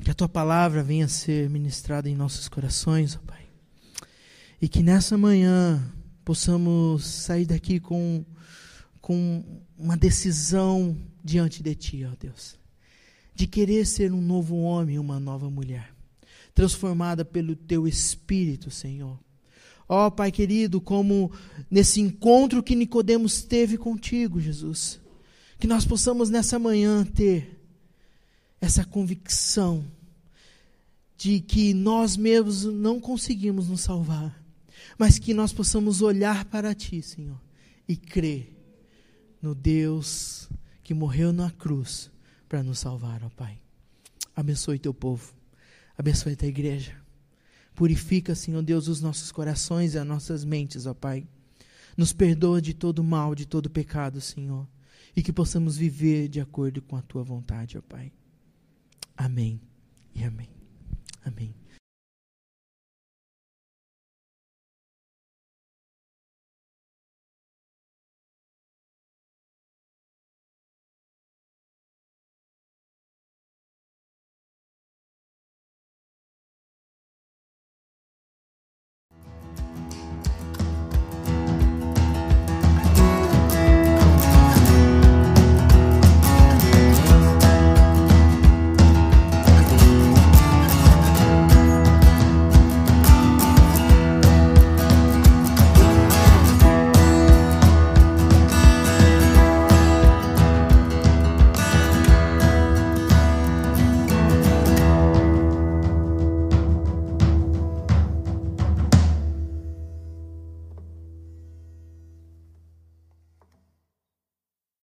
que 0.02 0.10
a 0.10 0.14
tua 0.14 0.28
palavra 0.28 0.82
venha 0.82 1.04
a 1.04 1.08
ser 1.08 1.48
ministrada 1.50 2.08
em 2.08 2.14
nossos 2.14 2.48
corações, 2.48 3.16
ó 3.16 3.18
Pai. 3.26 3.46
E 4.60 4.68
que 4.68 4.82
nessa 4.82 5.16
manhã 5.18 5.92
possamos 6.24 7.04
sair 7.04 7.46
daqui 7.46 7.78
com, 7.78 8.24
com 9.00 9.62
uma 9.76 9.96
decisão 9.96 10.96
diante 11.22 11.62
de 11.62 11.74
Ti, 11.74 12.04
ó 12.04 12.14
Deus. 12.18 12.58
de 13.34 13.46
querer 13.46 13.86
ser 13.86 14.12
um 14.12 14.20
novo 14.20 14.56
homem, 14.56 14.98
uma 14.98 15.20
nova 15.20 15.48
mulher, 15.48 15.94
transformada 16.52 17.24
pelo 17.24 17.54
teu 17.54 17.86
espírito, 17.86 18.68
Senhor. 18.68 19.16
Ó 19.88 20.06
oh, 20.06 20.10
Pai 20.10 20.30
querido, 20.30 20.80
como 20.80 21.32
nesse 21.70 22.00
encontro 22.00 22.62
que 22.62 22.76
Nicodemos 22.76 23.42
teve 23.42 23.78
contigo, 23.78 24.38
Jesus, 24.38 25.00
que 25.58 25.66
nós 25.66 25.86
possamos 25.86 26.28
nessa 26.28 26.58
manhã 26.58 27.04
ter 27.04 27.58
essa 28.60 28.84
convicção 28.84 29.84
de 31.16 31.40
que 31.40 31.72
nós 31.72 32.16
mesmos 32.16 32.64
não 32.64 33.00
conseguimos 33.00 33.68
nos 33.68 33.80
salvar, 33.80 34.38
mas 34.98 35.18
que 35.18 35.32
nós 35.32 35.52
possamos 35.52 36.02
olhar 36.02 36.44
para 36.44 36.74
Ti, 36.74 37.00
Senhor, 37.02 37.40
e 37.88 37.96
crer 37.96 38.54
no 39.40 39.54
Deus 39.54 40.48
que 40.84 40.92
morreu 40.92 41.32
na 41.32 41.50
cruz 41.50 42.10
para 42.48 42.62
nos 42.62 42.78
salvar, 42.78 43.22
ó 43.24 43.30
Pai. 43.30 43.58
Abençoe 44.36 44.78
Teu 44.78 44.92
povo, 44.92 45.32
abençoe 45.96 46.34
a 46.34 46.36
Tua 46.36 46.48
igreja. 46.48 47.07
Purifica, 47.78 48.34
Senhor 48.34 48.60
Deus, 48.60 48.88
os 48.88 49.00
nossos 49.00 49.30
corações 49.30 49.94
e 49.94 49.98
as 50.00 50.04
nossas 50.04 50.44
mentes, 50.44 50.84
ó 50.84 50.92
Pai. 50.92 51.24
Nos 51.96 52.12
perdoa 52.12 52.60
de 52.60 52.74
todo 52.74 53.04
mal, 53.04 53.36
de 53.36 53.46
todo 53.46 53.70
pecado, 53.70 54.20
Senhor. 54.20 54.66
E 55.14 55.22
que 55.22 55.32
possamos 55.32 55.76
viver 55.76 56.26
de 56.26 56.40
acordo 56.40 56.82
com 56.82 56.96
a 56.96 57.02
Tua 57.02 57.22
vontade, 57.22 57.78
ó 57.78 57.80
Pai. 57.80 58.10
Amém 59.16 59.60
e 60.12 60.24
amém. 60.24 60.48
Amém. 61.24 61.54